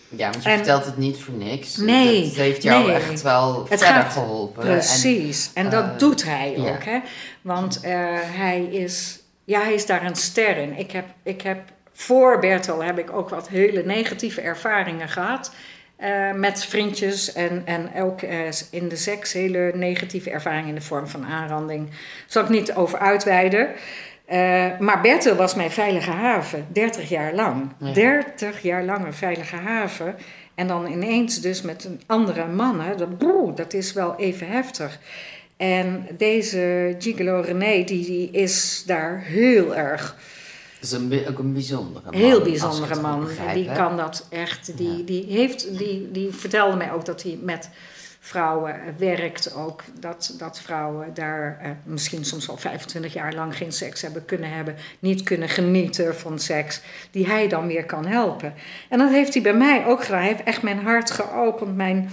Ja, 0.09 0.29
want 0.29 0.43
je 0.43 0.49
En- 0.49 0.55
vertelt 0.55 0.85
het 0.85 0.97
niet 0.97 1.17
voor 1.17 1.33
niks. 1.33 1.77
Nee, 1.77 2.25
Het 2.25 2.35
heeft 2.35 2.63
jou 2.63 2.85
nee. 2.85 2.95
echt 2.95 3.21
wel 3.21 3.65
verder 3.65 3.87
gaat- 3.87 4.13
geholpen. 4.13 4.63
Precies, 4.63 5.51
en, 5.53 5.69
dat 5.69 5.83
eh, 5.83 5.97
doet 5.97 6.23
hij 6.23 6.53
ja. 6.57 6.69
ook. 6.73 6.83
Hè? 6.83 6.99
Want 7.41 7.79
eh, 7.81 7.91
hij, 8.21 8.63
is, 8.63 9.19
ja, 9.43 9.61
hij 9.61 9.73
is 9.73 9.85
daar 9.85 10.05
een 10.05 10.15
ster 10.15 10.57
in. 10.57 10.77
Ik 10.77 10.91
heb, 10.91 11.05
ik 11.23 11.41
heb, 11.41 11.59
voor 11.93 12.39
Bertel 12.39 12.83
heb 12.83 12.99
ik 12.99 13.11
ook 13.11 13.29
wat 13.29 13.47
hele 13.47 13.83
negatieve 13.83 14.41
ervaringen 14.41 15.09
gehad. 15.09 15.51
Eh, 15.95 16.31
met 16.31 16.65
vriendjes 16.65 17.33
en, 17.33 17.61
en 17.65 17.89
ook 18.03 18.21
eh, 18.21 18.39
in 18.71 18.87
de 18.87 18.95
seks 18.95 19.33
hele 19.33 19.71
negatieve 19.75 20.29
ervaringen 20.29 20.69
in 20.69 20.75
de 20.75 20.81
vorm 20.81 21.07
van 21.07 21.25
aanranding. 21.25 21.89
Zal 22.25 22.43
ik 22.43 22.49
niet 22.49 22.73
over 22.73 22.99
uitweiden. 22.99 23.69
Eh, 24.25 24.79
maar 24.79 25.01
Bertel 25.01 25.35
was 25.35 25.55
mijn 25.55 25.71
veilige 25.71 26.11
haven, 26.11 26.65
30 26.71 27.09
jaar 27.09 27.33
lang. 27.33 27.71
Ja. 27.79 27.93
30 27.93 28.61
jaar 28.61 28.83
lang 28.83 29.05
een 29.05 29.13
veilige 29.13 29.55
haven. 29.55 30.15
En 30.55 30.67
dan 30.67 30.91
ineens 30.91 31.41
dus 31.41 31.61
met 31.61 31.83
een 31.83 32.01
andere 32.05 32.47
mannen, 32.47 32.97
dat, 32.97 33.17
boe, 33.17 33.53
dat 33.53 33.73
is 33.73 33.93
wel 33.93 34.15
even 34.15 34.47
heftig. 34.47 34.99
En 35.57 36.07
deze 36.17 36.95
Gigolo 36.99 37.39
René, 37.39 37.83
die, 37.83 38.05
die 38.05 38.31
is 38.31 38.83
daar 38.85 39.21
heel 39.21 39.75
erg, 39.75 40.15
is 40.85 40.91
een, 40.91 41.27
ook 41.29 41.39
een 41.39 41.53
bijzondere 41.53 42.05
man. 42.11 42.13
heel 42.21 42.41
bijzondere 42.41 43.01
man. 43.01 43.19
begrijp, 43.19 43.53
die 43.53 43.71
kan 43.71 43.97
dat 43.97 44.27
echt, 44.29 44.77
die, 44.77 44.97
Ja. 44.97 45.03
die, 45.05 45.25
heeft, 45.29 45.77
die, 45.77 46.11
die 46.11 46.31
vertelde 46.33 46.77
mij 46.77 46.91
ook 46.91 47.05
dat 47.05 47.23
hij 47.23 47.39
met 47.41 47.69
vrouwen 48.19 48.75
werkt 48.97 49.55
ook. 49.55 49.83
Dat, 49.99 50.35
dat 50.37 50.59
vrouwen 50.59 51.13
daar 51.13 51.59
eh, 51.61 51.69
misschien 51.83 52.25
soms 52.25 52.49
al 52.49 52.57
25 52.57 53.13
jaar 53.13 53.33
lang 53.33 53.57
geen 53.57 53.71
seks 53.71 54.01
hebben 54.01 54.25
kunnen 54.25 54.49
hebben. 54.49 54.75
Niet 54.99 55.23
kunnen 55.23 55.49
genieten 55.49 56.15
van 56.15 56.39
seks. 56.39 56.81
Die 57.11 57.27
hij 57.27 57.47
dan 57.47 57.67
weer 57.67 57.85
kan 57.85 58.05
helpen. 58.05 58.53
En 58.89 58.99
dat 58.99 59.09
heeft 59.09 59.33
hij 59.33 59.43
bij 59.43 59.53
mij 59.55 59.85
ook 59.85 60.03
gedaan. 60.03 60.19
Hij 60.19 60.27
heeft 60.27 60.43
echt 60.43 60.61
mijn 60.61 60.79
hart 60.79 61.11
geopend. 61.11 61.75
Mijn, 61.75 62.09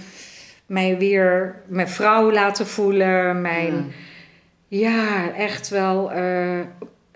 mij 0.65 0.97
weer 0.97 1.55
mijn 1.67 1.89
vrouw 1.89 2.31
laten 2.31 2.67
voelen. 2.67 3.41
Mijn, 3.41 3.93
ja, 4.67 5.33
echt 5.33 5.69
wel. 5.69 6.11
eh, 6.11 6.59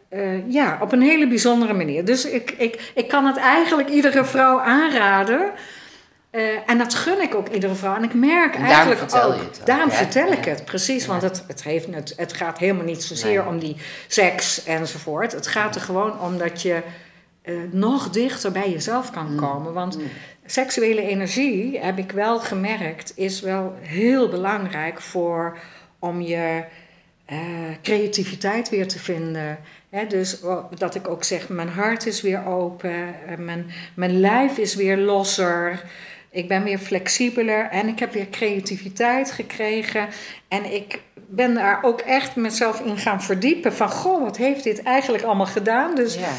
eh, 0.09 0.51
ja, 0.51 0.77
op 0.81 0.91
een 0.91 1.01
hele 1.01 1.27
bijzondere 1.27 1.73
manier. 1.73 2.05
Dus 2.05 2.25
ik, 2.25 2.51
ik, 2.57 2.91
ik 2.95 3.07
kan 3.07 3.25
het 3.25 3.37
eigenlijk 3.37 3.89
iedere 3.89 4.25
vrouw 4.25 4.59
aanraden. 4.59 5.51
Eh, 6.29 6.43
en 6.65 6.77
dat 6.77 6.93
gun 6.93 7.21
ik 7.21 7.35
ook 7.35 7.47
iedere 7.49 7.75
vrouw. 7.75 7.95
En 7.95 8.03
ik 8.03 8.13
merk 8.13 8.55
En 8.55 8.61
eigenlijk 8.63 8.99
vertel 8.99 9.23
ook. 9.33 9.35
je 9.39 9.45
het 9.47 9.59
ook, 9.59 9.65
daarom 9.65 9.91
vertel 9.91 10.31
ik 10.31 10.45
Ja. 10.45 10.51
het, 10.51 10.65
precies. 10.65 11.03
Ja. 11.03 11.09
Want 11.09 11.21
het, 11.21 11.43
het, 11.47 11.63
heeft, 11.63 11.87
het, 11.95 12.13
het 12.17 12.33
gaat 12.33 12.57
helemaal 12.57 12.85
niet 12.85 13.03
zozeer 13.03 13.39
Nee. 13.39 13.47
om 13.47 13.59
die 13.59 13.75
seks 14.07 14.63
enzovoort. 14.63 15.31
Het 15.31 15.47
gaat 15.47 15.75
er 15.75 15.81
gewoon 15.81 16.19
om 16.19 16.37
dat 16.37 16.61
je 16.61 16.81
eh, 17.41 17.53
nog 17.71 18.09
dichter 18.09 18.51
bij 18.51 18.69
jezelf 18.71 19.11
kan 19.11 19.31
Mm. 19.31 19.37
komen. 19.39 19.73
Want 19.73 19.97
Mm. 19.97 20.03
seksuele 20.45 21.01
energie, 21.01 21.79
heb 21.79 21.97
ik 21.97 22.11
wel 22.11 22.39
gemerkt, 22.39 23.11
is 23.15 23.41
wel 23.41 23.75
heel 23.81 24.29
belangrijk 24.29 25.01
voor 25.01 25.57
om 25.99 26.21
je 26.21 26.63
creativiteit 27.81 28.69
weer 28.69 28.87
te 28.87 28.99
vinden. 28.99 29.57
Dus 30.07 30.39
dat 30.77 30.95
ik 30.95 31.07
ook 31.07 31.23
zeg, 31.23 31.49
mijn 31.49 31.69
hart 31.69 32.05
is 32.05 32.21
weer 32.21 32.45
open, 32.45 32.91
eh, 33.27 33.37
mijn, 33.37 33.71
mijn 33.95 34.19
lijf 34.19 34.57
is 34.57 34.75
weer 34.75 34.97
losser. 34.97 35.83
Ik 36.29 36.47
ben 36.47 36.63
weer 36.63 36.77
flexibeler 36.77 37.69
en 37.69 37.87
ik 37.87 37.99
heb 37.99 38.13
weer 38.13 38.29
creativiteit 38.29 39.31
gekregen. 39.31 40.07
En 40.47 40.73
ik 40.73 41.01
ben 41.13 41.53
daar 41.53 41.79
ook 41.83 42.01
echt 42.01 42.35
mezelf 42.35 42.79
in 42.79 42.97
gaan 42.97 43.21
verdiepen. 43.21 43.73
Van, 43.73 43.89
goh, 43.89 44.21
wat 44.23 44.37
heeft 44.37 44.63
dit 44.63 44.83
eigenlijk 44.83 45.23
allemaal 45.23 45.45
gedaan? 45.45 45.95
Dus 45.95 46.15
Ja. 46.15 46.29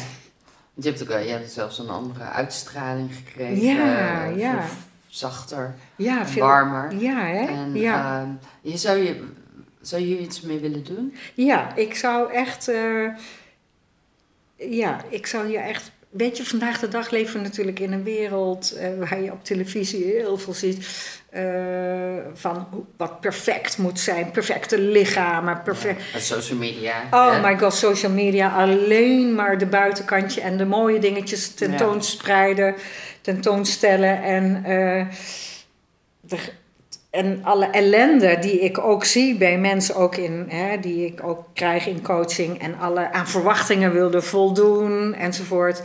Je 0.73 0.89
hebt, 0.89 1.01
ook, 1.01 1.07
wel- 1.07 1.19
je 1.19 1.29
hebt 1.31 1.51
zelfs 1.51 1.79
een 1.79 1.89
andere 1.89 2.23
uitstraling 2.23 3.09
gekregen. 3.15 3.61
Ja, 3.61 4.23
eh, 4.25 4.37
ja. 4.39 4.65
zachter, 5.07 5.75
Ja, 5.95 6.27
veel- 6.27 6.45
warmer. 6.45 6.95
Ja, 6.95 7.19
hè? 7.25 7.45
En 7.45 7.75
ja. 7.75 8.19
ehm, 8.21 8.29
je 8.71 8.77
zou, 8.77 8.97
je, 8.97 9.23
zou 9.81 10.01
je 10.01 10.07
hier 10.07 10.19
iets 10.19 10.41
mee 10.41 10.59
willen 10.59 10.83
doen? 10.83 11.15
ja, 11.33 11.75
ik 11.75 11.95
zou 11.95 12.31
echt... 12.33 12.67
eh, 12.67 13.05
ja, 14.59 15.01
ik 15.09 15.27
zou 15.27 15.47
je 15.47 15.57
echt... 15.57 15.91
Weet 16.09 16.37
je, 16.37 16.45
vandaag 16.45 16.79
de 16.79 16.87
dag 16.87 17.09
leven 17.09 17.33
we 17.33 17.47
natuurlijk 17.47 17.79
in 17.79 17.91
een 17.91 18.03
wereld 18.03 18.71
eh, 18.71 18.89
waar 18.97 19.21
je 19.21 19.31
op 19.31 19.43
televisie 19.43 20.03
heel 20.03 20.37
veel 20.37 20.53
ziet 20.53 20.87
eh, 21.29 21.43
van 22.33 22.85
wat 22.97 23.19
perfect 23.19 23.77
moet 23.77 23.99
zijn. 23.99 24.31
Perfecte 24.31 24.79
lichamen, 24.79 25.61
perfect... 25.63 26.01
Ja, 26.13 26.19
social 26.19 26.57
media. 26.57 27.03
Oh 27.11 27.33
hè? 27.33 27.41
my 27.41 27.57
god, 27.57 27.73
social 27.73 28.11
media. 28.11 28.55
Alleen 28.55 29.35
maar 29.35 29.57
de 29.57 29.65
buitenkantje 29.65 30.41
en 30.41 30.57
de 30.57 30.65
mooie 30.65 30.99
dingetjes 30.99 31.53
tentoonspreiden, 31.53 32.75
tentoonstellen. 33.21 34.23
En, 34.23 34.63
eh, 34.65 35.05
de, 36.19 36.37
en 37.09 37.43
alle 37.43 37.65
ellende 37.65 38.37
die 38.39 38.59
ik 38.59 38.77
ook 38.77 39.05
zie 39.05 39.35
bij 39.35 39.59
mensen, 39.59 39.95
ook 39.95 40.15
in, 40.15 40.45
hè, 40.47 40.79
die 40.79 41.05
ik 41.05 41.23
ook 41.23 41.45
krijg 41.53 41.87
in 41.87 42.01
coaching. 42.01 42.61
En 42.61 42.79
alle 42.79 43.11
aan 43.11 43.27
verwachtingen 43.27 43.93
wilde 43.93 44.21
voldoen 44.21 45.13
enzovoort. 45.13 45.81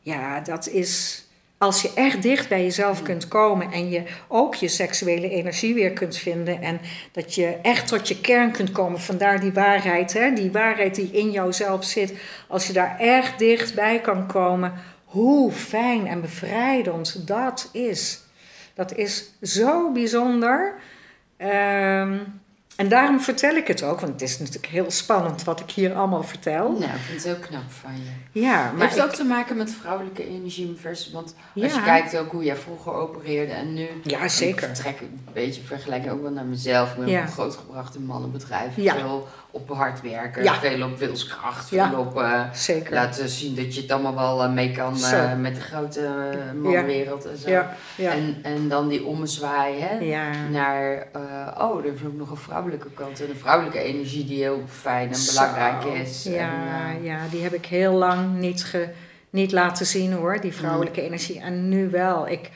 Ja, 0.00 0.40
dat 0.40 0.68
is. 0.68 1.22
Als 1.58 1.82
je 1.82 1.90
echt 1.94 2.22
dicht 2.22 2.48
bij 2.48 2.62
jezelf 2.62 3.02
kunt 3.02 3.28
komen 3.28 3.72
en 3.72 3.90
je 3.90 4.02
ook 4.28 4.54
je 4.54 4.68
seksuele 4.68 5.30
energie 5.30 5.74
weer 5.74 5.92
kunt 5.92 6.16
vinden 6.16 6.62
en 6.62 6.80
dat 7.12 7.34
je 7.34 7.56
echt 7.62 7.86
tot 7.88 8.08
je 8.08 8.20
kern 8.20 8.52
kunt 8.52 8.72
komen, 8.72 9.00
vandaar 9.00 9.40
die 9.40 9.52
waarheid, 9.52 10.12
hè, 10.12 10.32
die 10.32 10.52
waarheid 10.52 10.94
die 10.94 11.10
in 11.10 11.30
jouzelf 11.30 11.84
zit. 11.84 12.12
Als 12.48 12.66
je 12.66 12.72
daar 12.72 12.96
echt 12.98 13.38
dichtbij 13.38 14.00
kan 14.00 14.26
komen, 14.26 14.72
hoe 15.04 15.52
fijn 15.52 16.06
en 16.06 16.20
bevrijdend 16.20 17.26
dat 17.26 17.68
is. 17.72 18.20
Dat 18.78 18.94
is 18.96 19.30
zo 19.42 19.92
bijzonder. 19.92 20.74
Ehm, 21.36 22.18
en 22.76 22.88
daarom 22.88 23.20
vertel 23.20 23.54
ik 23.54 23.66
het 23.66 23.82
ook, 23.82 24.00
want 24.00 24.12
het 24.12 24.22
is 24.22 24.38
natuurlijk 24.38 24.66
heel 24.66 24.90
spannend 24.90 25.44
wat 25.44 25.60
ik 25.60 25.70
hier 25.70 25.94
allemaal 25.94 26.22
vertel. 26.22 26.70
Nou, 26.70 26.82
ik 26.82 26.88
vind 27.00 27.24
het 27.24 27.34
heel 27.34 27.46
knap 27.48 27.70
van 27.70 27.90
je. 27.96 28.40
Ja, 28.40 28.72
Maar 28.72 28.88
heeft 28.88 29.02
ook 29.02 29.12
te 29.14 29.24
maken 29.24 29.56
met 29.56 29.70
vrouwelijke 29.70 30.26
energie 30.28 30.76
versus... 30.80 31.12
Want 31.12 31.34
als 31.54 31.72
Ja. 31.72 31.78
je 31.78 31.82
kijkt 31.84 32.16
ook 32.16 32.30
hoe 32.32 32.44
jij 32.44 32.56
vroeger 32.56 32.92
opereerde 32.92 33.52
en 33.52 33.74
nu... 33.74 33.86
ja, 34.02 34.28
zeker. 34.28 34.68
Ik 34.68 34.74
trek 34.74 35.00
een 35.00 35.20
beetje 35.32 35.62
vergelijking 35.62 36.12
ook 36.12 36.22
wel 36.22 36.30
naar 36.30 36.44
mezelf. 36.44 36.90
Ik 36.90 36.96
ben 36.98 37.08
Ja. 37.08 37.22
ook 37.22 37.30
grootgebracht 37.30 37.94
in 37.94 38.04
mannenbedrijven. 38.04 38.82
Ja. 38.82 38.94
Veel 38.94 39.28
op 39.50 39.68
hard 39.70 40.00
werken, 40.02 40.42
Ja. 40.42 40.54
veel 40.54 40.82
op 40.82 40.98
wilskracht, 40.98 41.70
Ja. 41.70 41.88
veel 41.90 41.98
op... 41.98 42.20
eh, 42.20 42.42
Zeker. 42.52 42.94
laten 42.94 43.28
zien 43.28 43.54
dat 43.54 43.74
je 43.74 43.80
het 43.80 43.92
allemaal 43.92 44.14
wel 44.14 44.42
eh, 44.42 44.52
mee 44.52 44.72
kan 44.72 45.02
eh, 45.04 45.34
met 45.36 45.54
de 45.54 45.60
grote 45.60 46.00
eh, 46.00 46.52
mannenwereld 46.62 47.24
en 47.26 47.36
zo. 47.36 47.50
Ja, 47.50 47.76
ja. 47.96 48.12
En, 48.12 48.38
en 48.42 48.68
dan 48.68 48.88
die 48.88 49.04
ommezwaai 49.04 49.80
hè, 49.80 49.98
ja. 49.98 50.30
naar, 50.50 51.06
oh, 51.58 51.78
er 51.78 51.84
is 51.94 52.04
ook 52.06 52.16
nog 52.16 52.30
een 52.30 52.36
vrouwelijke 52.36 52.90
kant 52.94 53.20
en 53.22 53.28
een 53.30 53.36
vrouwelijke 53.36 53.78
energie 53.78 54.24
die 54.24 54.42
heel 54.42 54.62
fijn 54.68 55.08
en 55.08 55.14
Zo. 55.14 55.32
belangrijk 55.32 55.84
is. 55.84 56.22
Ja, 56.22 56.50
En, 56.96 57.02
ja, 57.02 57.18
die 57.30 57.42
heb 57.42 57.52
ik 57.52 57.66
heel 57.66 57.92
lang 57.92 58.36
niet, 58.38 58.64
ge, 58.64 58.88
niet 59.30 59.52
laten 59.52 59.86
zien 59.86 60.12
hoor, 60.12 60.40
die 60.40 60.54
vrouwelijke 60.54 61.02
energie. 61.02 61.40
En 61.40 61.68
nu 61.68 61.90
wel. 61.90 62.28
Ik, 62.28 62.50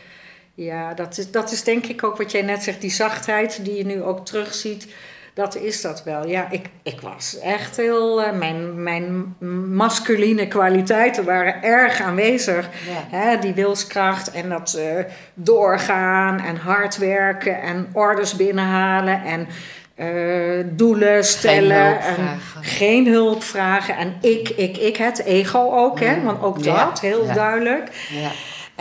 ja, 0.55 0.95
dat 0.95 1.19
is, 1.19 1.31
dat 1.31 1.53
is 1.53 1.63
denk 1.65 1.87
ik 1.87 2.05
ook 2.05 2.17
wat 2.17 2.31
jij 2.31 2.43
net 2.43 2.63
zegt, 2.63 2.81
die 2.81 2.91
zachtheid 2.91 3.65
die 3.65 3.77
je 3.77 3.85
nu 3.85 4.03
ook 4.03 4.27
terugziet. 4.27 4.87
Dat 5.35 5.57
is 5.57 5.81
dat 5.81 6.03
wel. 6.05 6.27
Ja, 6.27 6.51
ik, 6.51 6.67
ik 6.83 7.01
was 7.01 7.39
echt 7.39 7.77
heel. 7.77 8.23
eh, 8.23 8.33
mijn, 8.33 8.83
mijn 8.83 9.37
masculine 9.75 10.49
kwaliteiten 10.49 11.25
waren 11.25 11.63
erg 11.63 12.01
aanwezig. 12.01 12.69
ja. 12.87 13.17
Hè, 13.17 13.39
die 13.39 13.53
wilskracht 13.55 14.31
en 14.31 14.49
dat 14.49 14.75
eh, 14.75 15.05
doorgaan 15.35 16.41
en 16.41 16.57
hard 16.57 16.97
werken 16.97 17.63
en 17.63 17.89
orders 17.93 18.37
binnenhalen 18.37 19.23
en 19.25 19.47
eh, 19.95 20.65
doelen 20.67 21.25
stellen. 21.25 21.85
hulp 21.87 22.01
en 22.01 22.41
geen 22.61 23.07
hulp 23.07 23.43
vragen. 23.43 23.97
En 23.97 24.15
ik, 24.21 24.49
ik, 24.49 24.77
ik, 24.77 24.97
het 24.97 25.25
ego 25.25 25.71
ook, 25.73 26.01
hè? 26.01 26.17
Mm, 26.17 26.25
want 26.25 26.43
ook 26.43 26.59
ja, 26.59 26.85
dat, 26.85 27.01
heel 27.01 27.27
ja. 27.27 27.35
duidelijk. 27.35 28.09
Ja. 28.11 28.31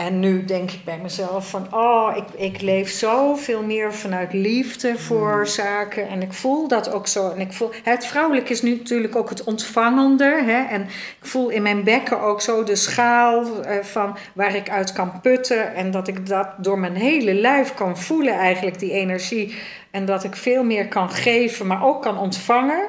En 0.06 0.20
nu 0.20 0.44
denk 0.44 0.70
ik 0.70 0.84
bij 0.84 0.98
mezelf 1.02 1.48
van, 1.48 1.66
oh, 1.70 2.16
ik, 2.16 2.40
ik 2.40 2.60
leef 2.60 2.90
zoveel 2.90 3.62
meer 3.62 3.94
vanuit 3.94 4.32
liefde 4.32 4.98
voor 4.98 5.36
Mm. 5.36 5.46
zaken. 5.46 6.08
En 6.08 6.22
ik 6.22 6.32
voel 6.32 6.68
dat 6.68 6.92
ook 6.92 7.06
zo. 7.06 7.30
En 7.30 7.40
ik 7.40 7.52
voel, 7.52 7.70
het 7.82 8.06
vrouwelijk 8.06 8.48
is 8.48 8.62
nu 8.62 8.76
natuurlijk 8.76 9.16
ook 9.16 9.28
het 9.28 9.44
ontvangende. 9.44 10.42
Hè? 10.44 10.62
En 10.74 10.82
ik 10.82 11.26
voel 11.28 11.48
in 11.48 11.62
mijn 11.62 11.84
bekken 11.84 12.20
ook 12.20 12.40
zo 12.40 12.64
de 12.64 12.76
schaal 12.76 13.62
eh, 13.62 13.84
van 13.84 14.16
waar 14.32 14.54
ik 14.54 14.70
uit 14.70 14.92
kan 14.92 15.20
putten. 15.20 15.74
En 15.74 15.90
dat 15.90 16.08
ik 16.08 16.26
dat 16.26 16.48
door 16.56 16.78
mijn 16.78 16.96
hele 16.96 17.34
lijf 17.34 17.74
kan 17.74 17.98
voelen 17.98 18.34
eigenlijk, 18.34 18.78
die 18.78 18.92
energie. 18.92 19.54
En 19.90 20.04
dat 20.04 20.24
ik 20.24 20.36
veel 20.36 20.64
meer 20.64 20.88
kan 20.88 21.10
geven, 21.10 21.66
maar 21.66 21.84
ook 21.84 22.02
kan 22.02 22.18
ontvangen. 22.18 22.84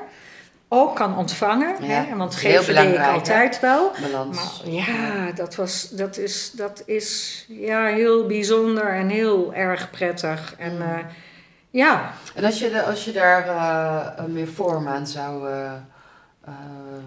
Ook 0.75 0.95
kan 0.95 1.17
ontvangen, 1.17 1.75
Ja, 1.79 1.87
hè? 1.87 2.15
want 2.15 2.35
geven 2.35 2.75
deed 2.75 2.93
ik 2.93 2.97
hè? 2.99 3.07
altijd 3.07 3.59
wel. 3.59 3.91
Balans. 4.01 4.61
Maar 4.63 4.73
ja, 4.73 5.31
dat, 5.35 5.55
was, 5.55 5.89
dat 5.89 6.17
is, 6.17 6.51
dat 6.55 6.83
is 6.85 7.45
ja, 7.49 7.85
heel 7.85 8.25
bijzonder 8.27 8.89
en 8.93 9.09
heel 9.09 9.53
erg 9.53 9.89
prettig. 9.89 10.55
En 10.57 10.75
Mm. 10.75 10.81
eh, 10.81 10.97
ja, 11.69 12.11
En 12.35 12.43
als 12.45 12.59
je, 12.59 12.81
als 12.83 13.05
je 13.05 13.11
daar 13.11 13.47
eh, 13.47 14.25
meer 14.25 14.47
vorm 14.47 14.87
aan 14.87 15.07
zou 15.07 15.49
eh, 16.45 16.53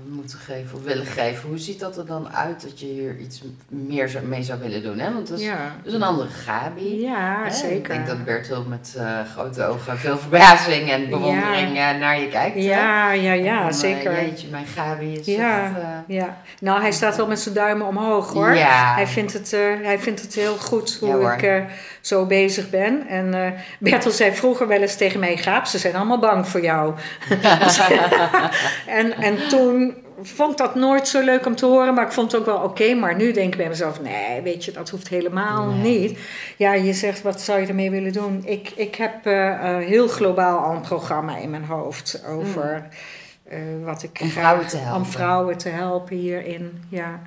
moeten 0.08 0.38
geven 0.38 0.78
of 0.78 0.84
willen 0.84 1.06
geven, 1.06 1.48
hoe 1.48 1.58
ziet 1.58 1.80
dat 1.80 1.96
er 1.98 2.06
dan 2.06 2.28
uit 2.34 2.62
dat 2.62 2.80
je 2.80 2.86
hier 2.86 3.16
iets 3.18 3.42
meer 3.68 4.10
mee 4.24 4.42
zou 4.42 4.60
willen 4.60 4.82
doen? 4.82 4.98
Hè? 4.98 5.12
Want 5.12 5.28
dat 5.28 5.38
is, 5.38 5.44
ja. 5.44 5.56
dat 5.76 5.86
is 5.86 5.92
een 5.92 6.02
andere 6.02 6.28
Gabi. 6.28 7.00
Ja, 7.00 7.42
Hè? 7.44 7.50
zeker. 7.50 7.76
Ik 7.76 7.86
denk 7.88 8.06
dat 8.06 8.24
Bertel 8.24 8.64
met 8.64 8.94
eh, 8.98 9.20
grote 9.34 9.64
ogen 9.64 9.98
veel 9.98 10.18
verbazing 10.18 10.90
en 10.90 11.08
bewondering 11.10 11.68
eh, 11.76 11.98
naar 11.98 12.20
je 12.20 12.28
kijkt. 12.28 12.54
hè? 12.54 12.60
Ja, 12.60 13.12
ja, 13.12 13.32
ja, 13.32 13.66
eh, 13.66 13.72
zeker. 13.72 14.12
jeetje, 14.12 14.48
mijn 14.48 14.66
Gabi 14.66 15.12
is 15.18 15.26
Ja. 15.26 15.72
Ja, 16.06 16.36
nou 16.60 16.80
hij 16.80 16.92
staat 16.92 17.16
wel 17.16 17.26
met 17.26 17.40
zijn 17.40 17.54
duimen 17.54 17.86
omhoog 17.86 18.32
hoor. 18.32 18.54
Ja. 18.54 18.94
Hij, 18.94 19.06
vindt 19.06 19.32
het, 19.32 19.50
hij 19.82 19.98
vindt 19.98 20.22
het 20.22 20.34
heel 20.34 20.56
goed 20.56 20.96
hoe 21.00 21.20
Ja, 21.20 21.32
ik 21.34 21.64
zo 22.06 22.26
bezig 22.26 22.70
ben. 22.70 23.06
En 23.08 23.34
eh 23.34 23.50
Bertel 23.78 24.10
zei 24.10 24.32
vroeger 24.32 24.66
wel 24.66 24.80
eens 24.80 24.96
tegen 24.96 25.20
mij, 25.20 25.36
Gaap, 25.36 25.66
ze 25.66 25.78
zijn 25.78 25.94
allemaal 25.94 26.18
bang 26.18 26.48
voor 26.48 26.62
jou. 26.62 26.94
en, 28.86 29.12
en 29.12 29.48
toen 29.48 29.94
vond 30.22 30.50
ik 30.50 30.56
dat 30.56 30.74
nooit 30.74 31.08
zo 31.08 31.24
leuk 31.24 31.46
om 31.46 31.56
te 31.56 31.66
horen, 31.66 31.94
maar 31.94 32.04
ik 32.04 32.12
vond 32.12 32.32
het 32.32 32.40
ook 32.40 32.46
wel 32.46 32.58
oké. 32.58 32.94
maar 32.94 33.16
nu 33.16 33.32
denk 33.32 33.52
ik 33.52 33.58
bij 33.58 33.68
mezelf, 33.68 34.00
nee, 34.00 34.42
weet 34.42 34.64
je, 34.64 34.72
dat 34.72 34.90
hoeft 34.90 35.08
helemaal 35.08 35.64
Nee. 35.66 35.98
niet. 36.00 36.18
Ja, 36.56 36.74
je 36.74 36.92
zegt, 36.92 37.22
wat 37.22 37.40
zou 37.40 37.60
je 37.60 37.66
ermee 37.66 37.90
willen 37.90 38.12
doen? 38.12 38.42
Ik, 38.44 38.72
ik 38.76 38.94
heb 38.94 39.26
eh, 39.26 39.48
eh, 39.48 39.86
heel 39.86 40.08
globaal 40.08 40.58
al 40.58 40.74
een 40.74 40.80
programma 40.80 41.36
in 41.36 41.50
mijn 41.50 41.64
hoofd 41.64 42.22
over 42.28 42.88
eh, 43.48 43.58
wat 43.84 44.02
ik 44.02 44.18
Om 44.22 44.28
vrouwen 44.28 44.66
te 44.66 44.76
helpen. 44.76 45.00
Om 45.00 45.06
vrouwen 45.06 45.56
te 45.58 45.68
helpen 45.68 46.16
hierin, 46.16 46.82
ja. 46.88 47.20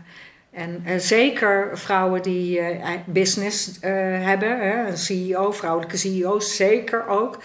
En 0.59 0.81
eh, 0.85 0.97
zeker 0.97 1.69
vrouwen 1.73 2.21
die 2.21 2.59
eh, 2.59 2.89
business 3.05 3.79
eh, 3.79 3.91
hebben, 4.25 4.59
hè, 4.59 4.87
een 4.87 4.97
CEO, 4.97 5.51
vrouwelijke 5.51 5.97
CEO's, 5.97 6.55
zeker 6.55 7.07
ook. 7.07 7.43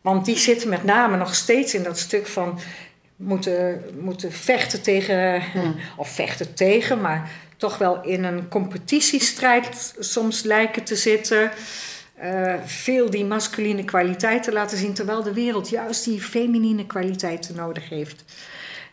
Want 0.00 0.24
die 0.24 0.36
zitten 0.36 0.68
met 0.68 0.84
name 0.84 1.16
nog 1.16 1.34
steeds 1.34 1.74
in 1.74 1.82
dat 1.82 1.98
stuk 1.98 2.26
van 2.26 2.58
moeten, 3.16 3.84
moeten 4.00 4.32
vechten 4.32 4.82
tegen, 4.82 5.42
Hmm. 5.42 5.76
of 5.96 6.08
vechten 6.08 6.54
tegen, 6.54 7.00
maar 7.00 7.30
toch 7.56 7.78
wel 7.78 8.02
in 8.02 8.24
een 8.24 8.48
competitiestrijd 8.48 9.94
soms 9.98 10.42
lijken 10.42 10.84
te 10.84 10.96
zitten. 10.96 11.50
Veel 12.64 13.10
die 13.10 13.24
masculine 13.24 13.84
kwaliteiten 13.84 14.52
laten 14.52 14.78
zien, 14.78 14.94
terwijl 14.94 15.22
de 15.22 15.32
wereld 15.32 15.68
juist 15.68 16.04
die 16.04 16.20
feminine 16.20 16.86
kwaliteiten 16.86 17.56
nodig 17.56 17.88
heeft. 17.88 18.24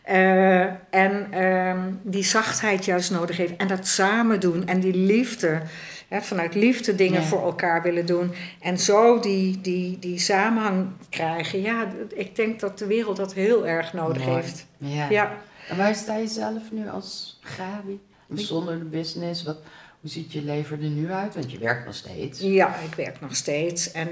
Eh, 0.04 0.60
en 0.90 1.26
ehm, 1.32 1.78
die 2.02 2.24
zachtheid 2.24 2.84
juist 2.84 3.10
nodig 3.10 3.36
heeft. 3.36 3.56
En 3.56 3.68
dat 3.68 3.86
samen 3.86 4.40
doen. 4.40 4.66
En 4.66 4.80
die 4.80 4.94
liefde. 4.96 5.62
Hè, 6.08 6.20
vanuit 6.22 6.54
liefde 6.54 6.94
dingen 6.94 7.20
Ja. 7.20 7.26
voor 7.26 7.42
elkaar 7.42 7.82
willen 7.82 8.06
doen. 8.06 8.32
En 8.60 8.78
zo 8.78 9.20
die, 9.20 9.60
die, 9.60 9.98
die 9.98 10.18
samenhang 10.18 10.86
krijgen. 11.08 11.60
Ja, 11.62 11.86
ik 12.14 12.36
denk 12.36 12.60
dat 12.60 12.78
de 12.78 12.86
wereld 12.86 13.16
dat 13.16 13.34
heel 13.34 13.66
erg 13.66 13.92
nodig 13.92 14.24
Mooi. 14.24 14.36
heeft. 14.36 14.66
Ja. 14.78 15.10
Ja. 15.10 15.32
En 15.68 15.76
waar 15.76 15.94
sta 15.94 16.16
je 16.16 16.26
zelf 16.26 16.62
nu 16.70 16.88
als 16.88 17.38
Gabi? 17.42 18.00
Zonder 18.34 18.78
de 18.78 18.84
business? 18.84 19.42
Wat, 19.44 19.56
hoe 20.00 20.10
ziet 20.10 20.32
je 20.32 20.42
leven 20.42 20.82
er 20.82 20.88
nu 20.88 21.12
uit? 21.12 21.34
Want 21.34 21.52
je 21.52 21.58
werkt 21.58 21.84
nog 21.84 21.94
steeds. 21.94 22.40
Ja, 22.40 22.76
ik 22.88 22.94
werk 22.94 23.20
nog 23.20 23.36
steeds. 23.36 23.92
En 23.92 24.08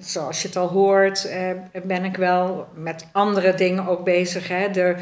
zoals 0.00 0.42
je 0.42 0.48
het 0.48 0.56
al 0.56 0.68
hoort, 0.68 1.24
eh, 1.24 1.50
ben 1.84 2.04
ik 2.04 2.16
wel 2.16 2.68
met 2.74 3.06
andere 3.12 3.54
dingen 3.54 3.86
ook 3.86 4.04
bezig. 4.04 4.48
Hè? 4.48 4.70
De, 4.70 4.96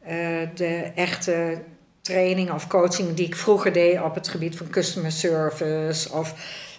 eh, 0.00 0.16
de 0.54 0.90
echte 0.94 1.58
training 2.00 2.50
of 2.50 2.66
coaching 2.66 3.14
die 3.14 3.26
ik 3.26 3.36
vroeger 3.36 3.72
deed 3.72 4.02
op 4.02 4.14
het 4.14 4.28
gebied 4.28 4.56
van 4.56 4.68
customer 4.68 5.12
service 5.12 6.12
of 6.12 6.34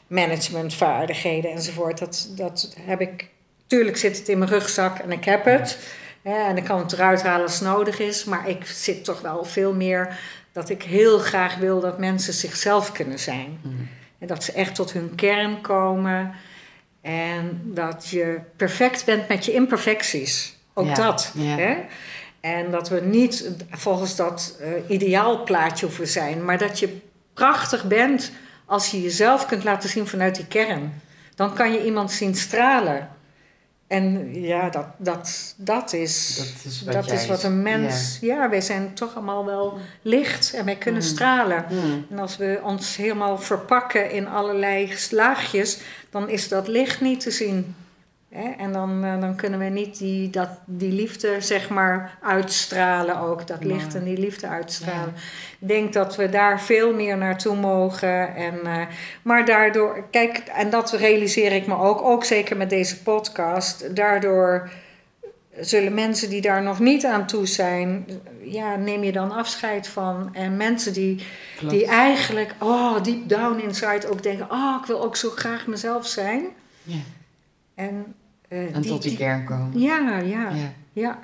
managementvaardigheden 0.08 1.52
enzovoort. 1.52 2.00
Dat, 2.00 2.30
dat 2.36 2.76
heb 2.82 3.02
ik. 3.02 3.30
Tuurlijk 3.68 3.98
zit 3.98 4.18
het 4.18 4.28
in 4.28 4.38
mijn 4.38 4.52
rugzak 4.52 5.00
en 5.00 5.12
ik 5.12 5.26
heb 5.26 5.46
het. 5.46 5.78
Hè, 6.22 6.48
en 6.48 6.58
ik 6.58 6.64
kan 6.64 6.80
het 6.80 6.94
eruit 6.94 7.24
halen 7.24 7.46
als 7.46 7.60
het 7.60 7.68
nodig 7.68 8.00
is. 8.00 8.24
Maar 8.24 8.50
ik 8.50 8.66
zit 8.66 9.04
toch 9.04 9.22
wel 9.22 9.44
veel 9.44 9.74
meer 9.74 10.20
dat 10.52 10.70
ik 10.70 10.84
heel 10.84 11.20
graag 11.20 11.56
wil 11.56 11.80
dat 11.80 12.00
mensen 12.00 12.34
zichzelf 12.34 12.92
kunnen 12.92 13.20
zijn. 13.20 13.60
Mm. 13.62 13.88
En 14.20 14.28
dat 14.28 14.44
ze 14.44 14.52
echt 14.52 14.76
tot 14.76 14.92
hun 14.94 15.16
kern 15.16 15.62
komen. 15.62 16.34
En 17.02 17.62
dat 17.64 18.08
je 18.10 18.40
perfect 18.56 19.06
bent 19.06 19.28
met 19.28 19.46
je 19.46 19.54
imperfecties. 19.54 20.58
Ook 20.74 20.86
Ja, 20.86 20.94
dat. 20.94 21.32
ja. 21.36 21.56
Hè? 21.56 21.78
En 22.40 22.72
dat 22.72 22.90
we 22.90 23.02
niet 23.02 23.50
volgens 23.70 24.16
dat 24.16 24.58
eh 24.62 24.90
ideaalplaatje 24.90 25.86
hoeven 25.86 26.08
zijn, 26.08 26.46
maar 26.46 26.58
dat 26.58 26.80
je 26.80 26.98
prachtig 27.34 27.88
bent 27.88 28.32
als 28.66 28.92
je 28.92 29.02
jezelf 29.02 29.46
kunt 29.46 29.64
laten 29.64 29.90
zien 29.90 30.08
vanuit 30.08 30.36
die 30.36 30.48
kern. 30.48 31.02
Dan 31.36 31.54
kan 31.54 31.72
je 31.72 31.84
iemand 31.86 32.12
zien 32.12 32.36
stralen. 32.36 33.10
En 33.90 34.34
ja, 34.42 34.70
dat, 34.70 34.86
dat, 34.98 35.54
dat 35.58 35.94
is, 35.94 36.36
Dat 36.38 36.72
is 36.72 36.84
wat, 36.84 36.94
dat 36.94 37.06
jij 37.06 37.16
is 37.16 37.28
wat 37.28 37.44
een 37.44 37.62
mens. 37.62 38.18
Ja. 38.22 38.50
wij 38.50 38.62
zijn 38.62 38.94
toch 38.94 39.16
allemaal 39.16 39.46
wel 39.46 39.78
licht 40.02 40.54
en 40.54 40.66
wij 40.66 40.76
kunnen 40.76 41.02
Mm. 41.02 41.08
stralen. 41.08 41.66
Hmm. 41.68 42.06
En 42.10 42.20
als 42.20 42.38
we 42.38 42.60
ons 42.64 42.96
helemaal 42.96 43.38
verpakken 43.38 44.12
in 44.12 44.28
allerlei 44.28 44.94
laagjes, 45.12 45.80
dan 46.10 46.30
is 46.30 46.48
dat 46.48 46.68
licht 46.68 47.02
niet 47.02 47.20
te 47.20 47.32
zien. 47.32 47.76
Hè? 48.30 48.50
En 48.50 48.72
dan, 48.72 49.04
eh, 49.04 49.20
dan 49.20 49.36
kunnen 49.36 49.60
we 49.60 49.66
niet 49.66 49.98
die, 49.98 50.30
dat, 50.30 50.50
die 50.66 50.92
liefde, 50.92 51.42
zeg 51.42 51.70
maar, 51.70 52.18
uitstralen 52.22 53.20
ook. 53.20 53.48
Dat 53.48 53.64
licht 53.64 53.96
en 53.96 54.04
die 54.04 54.18
liefde 54.18 54.48
uitstralen. 54.48 55.14
Ik 55.60 55.68
denk 55.68 55.94
dat 55.94 56.16
we 56.16 56.30
daar 56.30 56.62
veel 56.62 56.94
meer 56.94 57.18
naartoe 57.18 57.56
mogen. 57.56 58.36
En, 58.36 58.66
eh, 58.66 58.82
maar 59.22 59.46
daardoor, 59.46 60.04
kijk, 60.12 60.38
en 60.38 60.70
dat 60.70 60.92
realiseer 60.92 61.52
ik 61.52 61.68
me 61.68 61.78
ook, 61.78 62.02
ook 62.02 62.24
zeker 62.24 62.58
met 62.58 62.70
deze 62.70 63.02
podcast. 63.02 63.96
Daardoor 63.96 64.70
zullen 65.60 65.94
mensen 65.94 66.30
die 66.30 66.42
daar 66.42 66.64
nog 66.64 66.80
niet 66.80 67.06
aan 67.06 67.28
toe 67.28 67.48
zijn, 67.48 68.06
ja, 68.44 68.76
neem 68.76 69.04
je 69.04 69.12
dan 69.12 69.32
afscheid 69.32 69.88
van. 69.88 70.30
En 70.34 70.58
mensen 70.58 70.94
die 70.94 71.24
Klopt. 71.58 71.74
die 71.74 71.86
eigenlijk, 71.86 72.56
oh, 72.60 73.04
deep 73.04 73.30
down 73.30 73.60
inside 73.60 74.10
ook 74.10 74.24
denken: 74.24 74.52
oh, 74.52 74.78
ik 74.82 74.88
wil 74.88 75.04
ook 75.04 75.16
zo 75.16 75.30
graag 75.30 75.68
mezelf 75.68 76.08
zijn. 76.08 76.46
Ja. 76.84 76.98
En, 77.80 78.16
eh, 78.48 78.76
En 78.76 78.82
tot 78.82 79.02
die 79.02 79.18
kern 79.18 79.46
komen. 79.46 79.80
Ja, 79.80 80.20
ja, 80.20 80.50
Ja. 80.50 80.72
ja. 80.94 81.20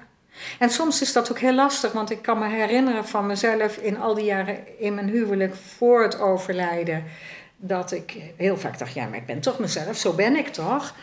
En 0.60 0.70
soms 0.70 1.02
is 1.02 1.14
dat 1.14 1.32
ook 1.32 1.40
heel 1.40 1.54
lastig, 1.54 1.92
want 1.92 2.10
ik 2.12 2.22
kan 2.22 2.40
me 2.40 2.48
herinneren 2.50 3.06
van 3.08 3.26
mezelf 3.26 3.78
in 3.78 3.98
al 4.00 4.14
die 4.14 4.26
jaren 4.26 4.80
in 4.80 4.94
mijn 4.96 5.10
huwelijk 5.10 5.56
voor 5.56 6.04
het 6.04 6.20
overlijden. 6.20 7.04
Dat 7.58 7.92
ik 7.92 8.18
heel 8.38 8.58
vaak 8.58 8.78
dacht: 8.80 8.94
ja, 8.94 9.06
maar 9.08 9.18
ik 9.18 9.26
ben 9.26 9.40
toch 9.40 9.60
mezelf, 9.60 9.98
zo 9.98 10.14
ben 10.14 10.36
ik 10.36 10.48
toch. 10.48 10.96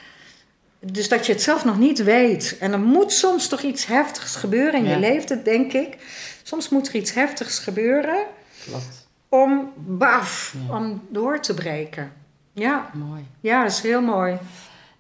Dus 0.81 1.09
dat 1.09 1.27
je 1.27 1.33
het 1.33 1.43
zelf 1.43 1.65
nog 1.65 1.79
niet 1.79 2.03
weet. 2.03 2.57
En 2.61 2.73
er 2.73 2.81
moet 2.81 3.13
soms 3.13 3.49
toch 3.49 3.61
iets 3.63 3.87
heftigs 3.87 4.37
gebeuren 4.37 4.75
in 4.81 4.85
Ja. 4.85 4.91
je 4.91 4.99
leven, 4.99 5.45
denk 5.45 5.73
ik. 5.73 5.97
Soms 6.43 6.69
moet 6.69 6.89
er 6.89 6.95
iets 6.95 7.15
heftigs 7.15 7.59
gebeuren 7.59 8.19
Klopt. 8.65 9.07
om, 9.29 9.73
baf, 9.77 10.55
Ja. 10.69 10.77
om 10.77 11.03
door 11.09 11.41
te 11.41 11.55
breken. 11.55 12.13
Ja, 12.53 12.91
Mooi. 12.93 13.27
ja, 13.41 13.63
dat 13.63 13.73
is 13.73 13.81
heel 13.81 14.03
mooi. 14.03 14.39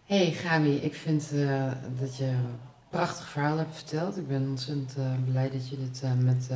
Hey 0.05 0.33
Gabi, 0.33 0.77
ik 0.77 0.95
vind 0.95 1.31
eh, 1.33 1.73
dat 2.01 2.17
je 2.17 2.25
een 2.25 2.59
prachtig 2.91 3.29
verhaal 3.29 3.57
hebt 3.57 3.75
verteld. 3.75 4.17
Ik 4.17 4.29
ben 4.29 4.49
ontzettend 4.49 4.97
eh, 4.97 5.05
blij 5.31 5.51
dat 5.51 5.69
je 5.69 5.77
dit 5.77 6.03
eh, 6.03 6.13
met 6.13 6.51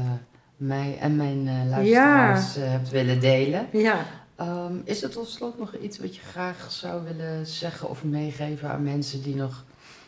mij 0.57 0.99
en 0.99 1.17
mijn 1.17 1.69
luisteraars 1.69 2.57
eh, 2.57 2.71
hebt 2.71 2.91
willen 2.91 3.21
delen. 3.21 3.69
Ja. 3.73 4.05
Ehm, 4.37 4.75
is 4.85 5.03
er 5.03 5.11
tot 5.11 5.29
slot 5.29 5.59
nog 5.59 5.77
iets 5.77 5.99
wat 5.99 6.17
je 6.17 6.21
graag 6.21 6.73
zou 6.73 7.05
willen 7.05 7.47
zeggen 7.47 7.89
of 7.89 8.05
meegeven 8.05 8.71
aan 8.71 8.83
mensen 8.83 9.23
die 9.23 9.35
nog 9.35 9.65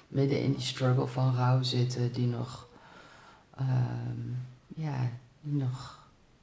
midden 0.08 0.42
in 0.42 0.52
die 0.52 0.60
struggle 0.62 1.06
van 1.06 1.34
rouw 1.34 1.62
zitten, 1.62 2.12
die 2.12 2.26
nog, 2.26 2.68
ehm, 3.56 4.20
ja, 4.74 5.10
die 5.40 5.52
nog 5.54 5.97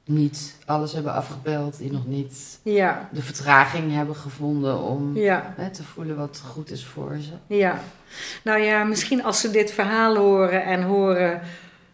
niet 0.06 0.56
alles 0.66 0.92
hebben 0.92 1.12
afgebeld, 1.12 1.78
die 1.78 1.92
nog 1.92 2.06
niet 2.06 2.58
Ja, 2.62 3.08
de 3.12 3.22
vertraging 3.22 3.94
hebben 3.94 4.16
gevonden 4.16 4.80
om 4.80 5.16
ja, 5.16 5.54
hè, 5.56 5.70
te 5.70 5.82
voelen 5.82 6.16
wat 6.16 6.42
goed 6.46 6.70
is 6.70 6.84
voor 6.84 7.16
ze? 7.20 7.56
ja. 7.56 7.80
Nou 8.44 8.60
ja, 8.60 8.84
misschien 8.84 9.24
als 9.24 9.40
ze 9.40 9.50
dit 9.50 9.72
verhaal 9.72 10.16
horen 10.16 10.64
en 10.64 10.82
horen 10.82 11.40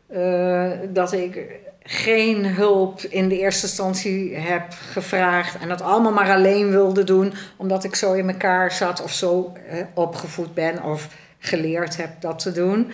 eh, 0.06 0.70
dat 0.88 1.12
ik 1.12 1.60
geen 1.82 2.46
hulp 2.46 3.00
in 3.00 3.28
de 3.28 3.38
eerste 3.38 3.66
instantie 3.66 4.36
heb 4.36 4.64
gevraagd 4.90 5.58
en 5.58 5.68
dat 5.68 5.82
allemaal 5.82 6.12
maar 6.12 6.30
alleen 6.32 6.70
wilde 6.70 7.04
doen, 7.04 7.32
omdat 7.56 7.84
ik 7.84 7.94
zo 7.94 8.12
in 8.12 8.30
elkaar 8.30 8.72
zat 8.72 9.02
of 9.02 9.12
zo 9.12 9.52
opgevoed 9.94 10.54
ben 10.54 10.82
of 10.82 11.08
geleerd 11.38 11.96
heb 11.96 12.20
dat 12.20 12.38
te 12.38 12.52
doen. 12.52 12.92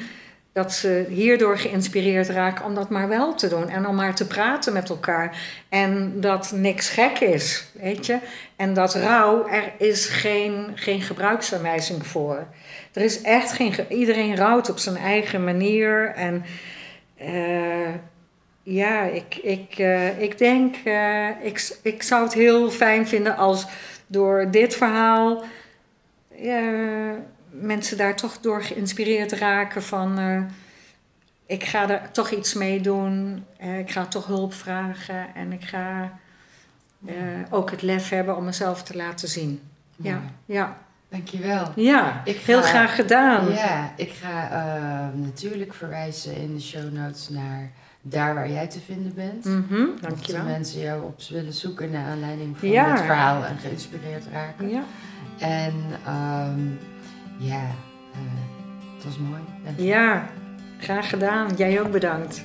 Dat 0.59 0.72
ze 0.72 1.06
hierdoor 1.09 1.59
geïnspireerd 1.59 2.28
raken 2.28 2.64
om 2.64 2.74
dat 2.74 2.90
maar 2.90 3.09
wel 3.09 3.34
te 3.34 3.48
doen. 3.48 3.68
En 3.68 3.86
om 3.86 3.94
maar 3.94 4.14
te 4.14 4.26
praten 4.26 4.72
met 4.72 4.88
elkaar. 4.88 5.36
En 5.68 6.20
dat 6.20 6.52
niks 6.54 6.88
gek 6.90 7.18
is, 7.18 7.64
weet 7.72 8.06
je. 8.06 8.18
En 8.56 8.74
dat 8.74 8.94
rouw, 8.94 9.48
er 9.48 9.72
is 9.78 10.06
geen, 10.06 10.66
geen 10.74 11.00
gebruiksaanwijzing 11.02 12.06
voor. 12.06 12.46
Er 12.92 13.02
is 13.02 13.20
echt 13.22 13.52
geen... 13.52 13.72
ge- 13.72 13.86
Iedereen 13.88 14.36
rouwt 14.36 14.70
op 14.70 14.78
zijn 14.78 14.96
eigen 14.96 15.44
manier. 15.44 16.12
En 16.14 16.44
eh, 17.16 17.94
ja, 18.62 19.02
ik, 19.02 19.34
ik, 19.36 19.74
eh, 19.78 20.20
ik 20.22 20.38
denk... 20.38 20.76
eh, 20.84 21.28
ik, 21.42 21.76
ik 21.82 22.02
zou 22.02 22.24
het 22.24 22.34
heel 22.34 22.70
fijn 22.70 23.09
vinden 23.09 23.36
als 23.36 23.66
door 24.06 24.50
dit 24.50 24.76
verhaal... 24.76 25.42
mensen 27.51 27.96
daar 27.96 28.16
toch 28.16 28.38
door 28.40 28.62
geïnspireerd 28.62 29.32
raken 29.32 29.82
van... 29.82 30.18
eh, 30.18 30.40
ik 31.46 31.64
ga 31.64 31.88
er 31.90 32.11
toch 32.11 32.30
iets 32.30 32.55
mee 32.55 32.80
doen. 32.80 33.44
eh, 33.57 33.78
ik 33.78 33.90
ga 33.90 34.07
toch 34.07 34.26
hulp 34.26 34.55
vragen. 34.55 35.34
En 35.34 35.53
ik 35.53 35.64
ga 35.64 36.12
eh, 37.07 37.14
ook 37.51 37.70
het 37.70 37.82
lef 37.82 38.09
hebben 38.09 38.36
om 38.36 38.44
mezelf 38.44 38.82
te 38.82 38.96
laten 38.96 39.28
zien. 39.28 39.61
Ja, 39.96 40.12
Mooi. 40.14 40.24
ja, 40.46 40.76
Dankjewel. 41.09 41.72
ja. 41.76 42.20
Ik 42.24 42.36
heel 42.36 42.62
graag 42.62 42.94
gedaan. 42.94 43.53
Ja, 43.53 43.92
ik 43.96 44.11
ga 44.11 45.11
natuurlijk 45.14 45.74
verwijzen 45.74 46.36
in 46.36 46.55
de 46.55 46.61
show 46.61 46.92
notes 46.92 47.28
naar 47.28 47.70
daar 48.03 48.34
waar 48.34 48.51
jij 48.51 48.66
te 48.68 48.80
vinden 48.86 49.14
bent. 49.14 49.44
Mhm, 49.44 49.80
Mochten 49.80 50.01
dankjewel. 50.09 50.44
mensen 50.44 50.80
jou 50.80 51.03
op 51.03 51.20
willen 51.30 51.53
zoeken 51.53 51.90
naar 51.90 52.07
aanleiding 52.11 52.59
van 52.59 52.68
Ja. 52.68 52.90
dit 52.94 53.05
verhaal 53.05 53.44
en 53.44 53.59
geïnspireerd 53.59 54.24
raken. 54.32 54.68
Ja, 54.70 54.82
En 55.38 55.74
ehm, 56.07 56.61
ja, 57.39 57.66
eh, 58.12 58.18
het 58.95 59.05
was 59.05 59.18
mooi. 59.18 59.41
Ja, 59.89 60.28
graag 60.78 61.09
gedaan. 61.09 61.55
Jij 61.57 61.80
ook 61.80 61.91
bedankt. 61.91 62.45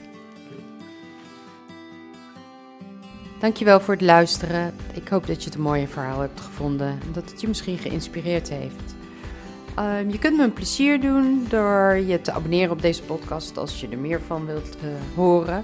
Dankjewel 3.39 3.79
voor 3.79 3.93
het 3.93 4.03
luisteren. 4.03 4.73
Ik 4.93 5.07
hoop 5.07 5.27
dat 5.27 5.39
je 5.43 5.45
het 5.45 5.55
een 5.55 5.63
mooie 5.63 5.87
verhaal 5.87 6.19
hebt 6.19 6.41
gevonden. 6.41 6.87
En 6.87 7.11
dat 7.11 7.29
het 7.29 7.41
je 7.41 7.47
misschien 7.47 7.77
geïnspireerd 7.77 8.49
heeft. 8.49 8.95
Ehm, 9.75 10.09
je 10.09 10.19
kunt 10.19 10.37
me 10.37 10.43
een 10.43 10.53
plezier 10.53 11.01
doen 11.01 11.45
door 11.49 11.95
je 11.95 12.21
te 12.21 12.31
abonneren 12.31 12.71
op 12.71 12.81
deze 12.81 13.03
podcast 13.03 13.57
als 13.57 13.81
je 13.81 13.87
er 13.89 13.97
meer 13.97 14.21
van 14.21 14.45
wilt 14.45 14.77
eh, 14.77 14.87
horen. 15.15 15.63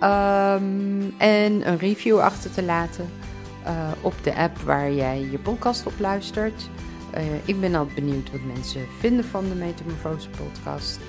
Ehm, 0.00 1.02
en 1.18 1.68
een 1.68 1.78
review 1.78 2.18
achter 2.18 2.50
te 2.50 2.62
laten 2.62 3.08
eh, 3.64 3.90
op 4.00 4.14
de 4.22 4.34
app 4.34 4.58
waar 4.58 4.92
jij 4.92 5.28
je 5.30 5.38
podcast 5.38 5.86
op 5.86 5.92
luistert. 5.98 6.68
Eh, 7.12 7.22
ik 7.44 7.60
ben 7.60 7.74
altijd 7.74 7.94
benieuwd 7.94 8.30
wat 8.30 8.40
mensen 8.54 8.86
vinden 8.98 9.24
van 9.24 9.48
de 9.48 9.54
Metamorfose 9.54 10.28
podcast. 10.28 11.00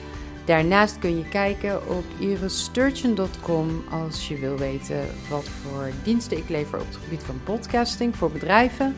Daarnaast 0.45 0.99
kun 0.99 1.17
je 1.17 1.29
kijken 1.29 1.87
op 1.89 2.03
irissturgeon.com 2.19 3.83
als 3.89 4.27
je 4.27 4.39
wil 4.39 4.57
weten 4.57 5.05
wat 5.29 5.49
voor 5.49 5.89
diensten 6.03 6.37
ik 6.37 6.49
lever 6.49 6.79
op 6.79 6.87
het 6.87 6.97
gebied 7.03 7.23
van 7.23 7.39
podcasting 7.43 8.15
voor 8.15 8.31
bedrijven. 8.31 8.95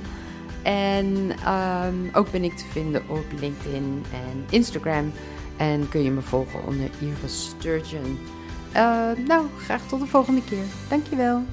En 0.63 1.31
ehm, 1.43 1.95
ook 2.13 2.31
ben 2.31 2.43
ik 2.43 2.57
te 2.57 2.65
vinden 2.65 3.01
op 3.07 3.25
LinkedIn 3.39 4.03
en 4.11 4.45
Instagram. 4.49 5.11
En 5.57 5.89
kun 5.89 6.03
je 6.03 6.11
me 6.11 6.21
volgen 6.21 6.65
onder 6.65 6.89
Iris 7.01 7.45
Sturgeon. 7.45 8.19
Eh, 8.71 9.11
nou, 9.27 9.45
graag 9.57 9.87
tot 9.87 9.99
de 9.99 10.07
volgende 10.07 10.43
keer. 10.43 10.65
Dankjewel. 10.89 11.43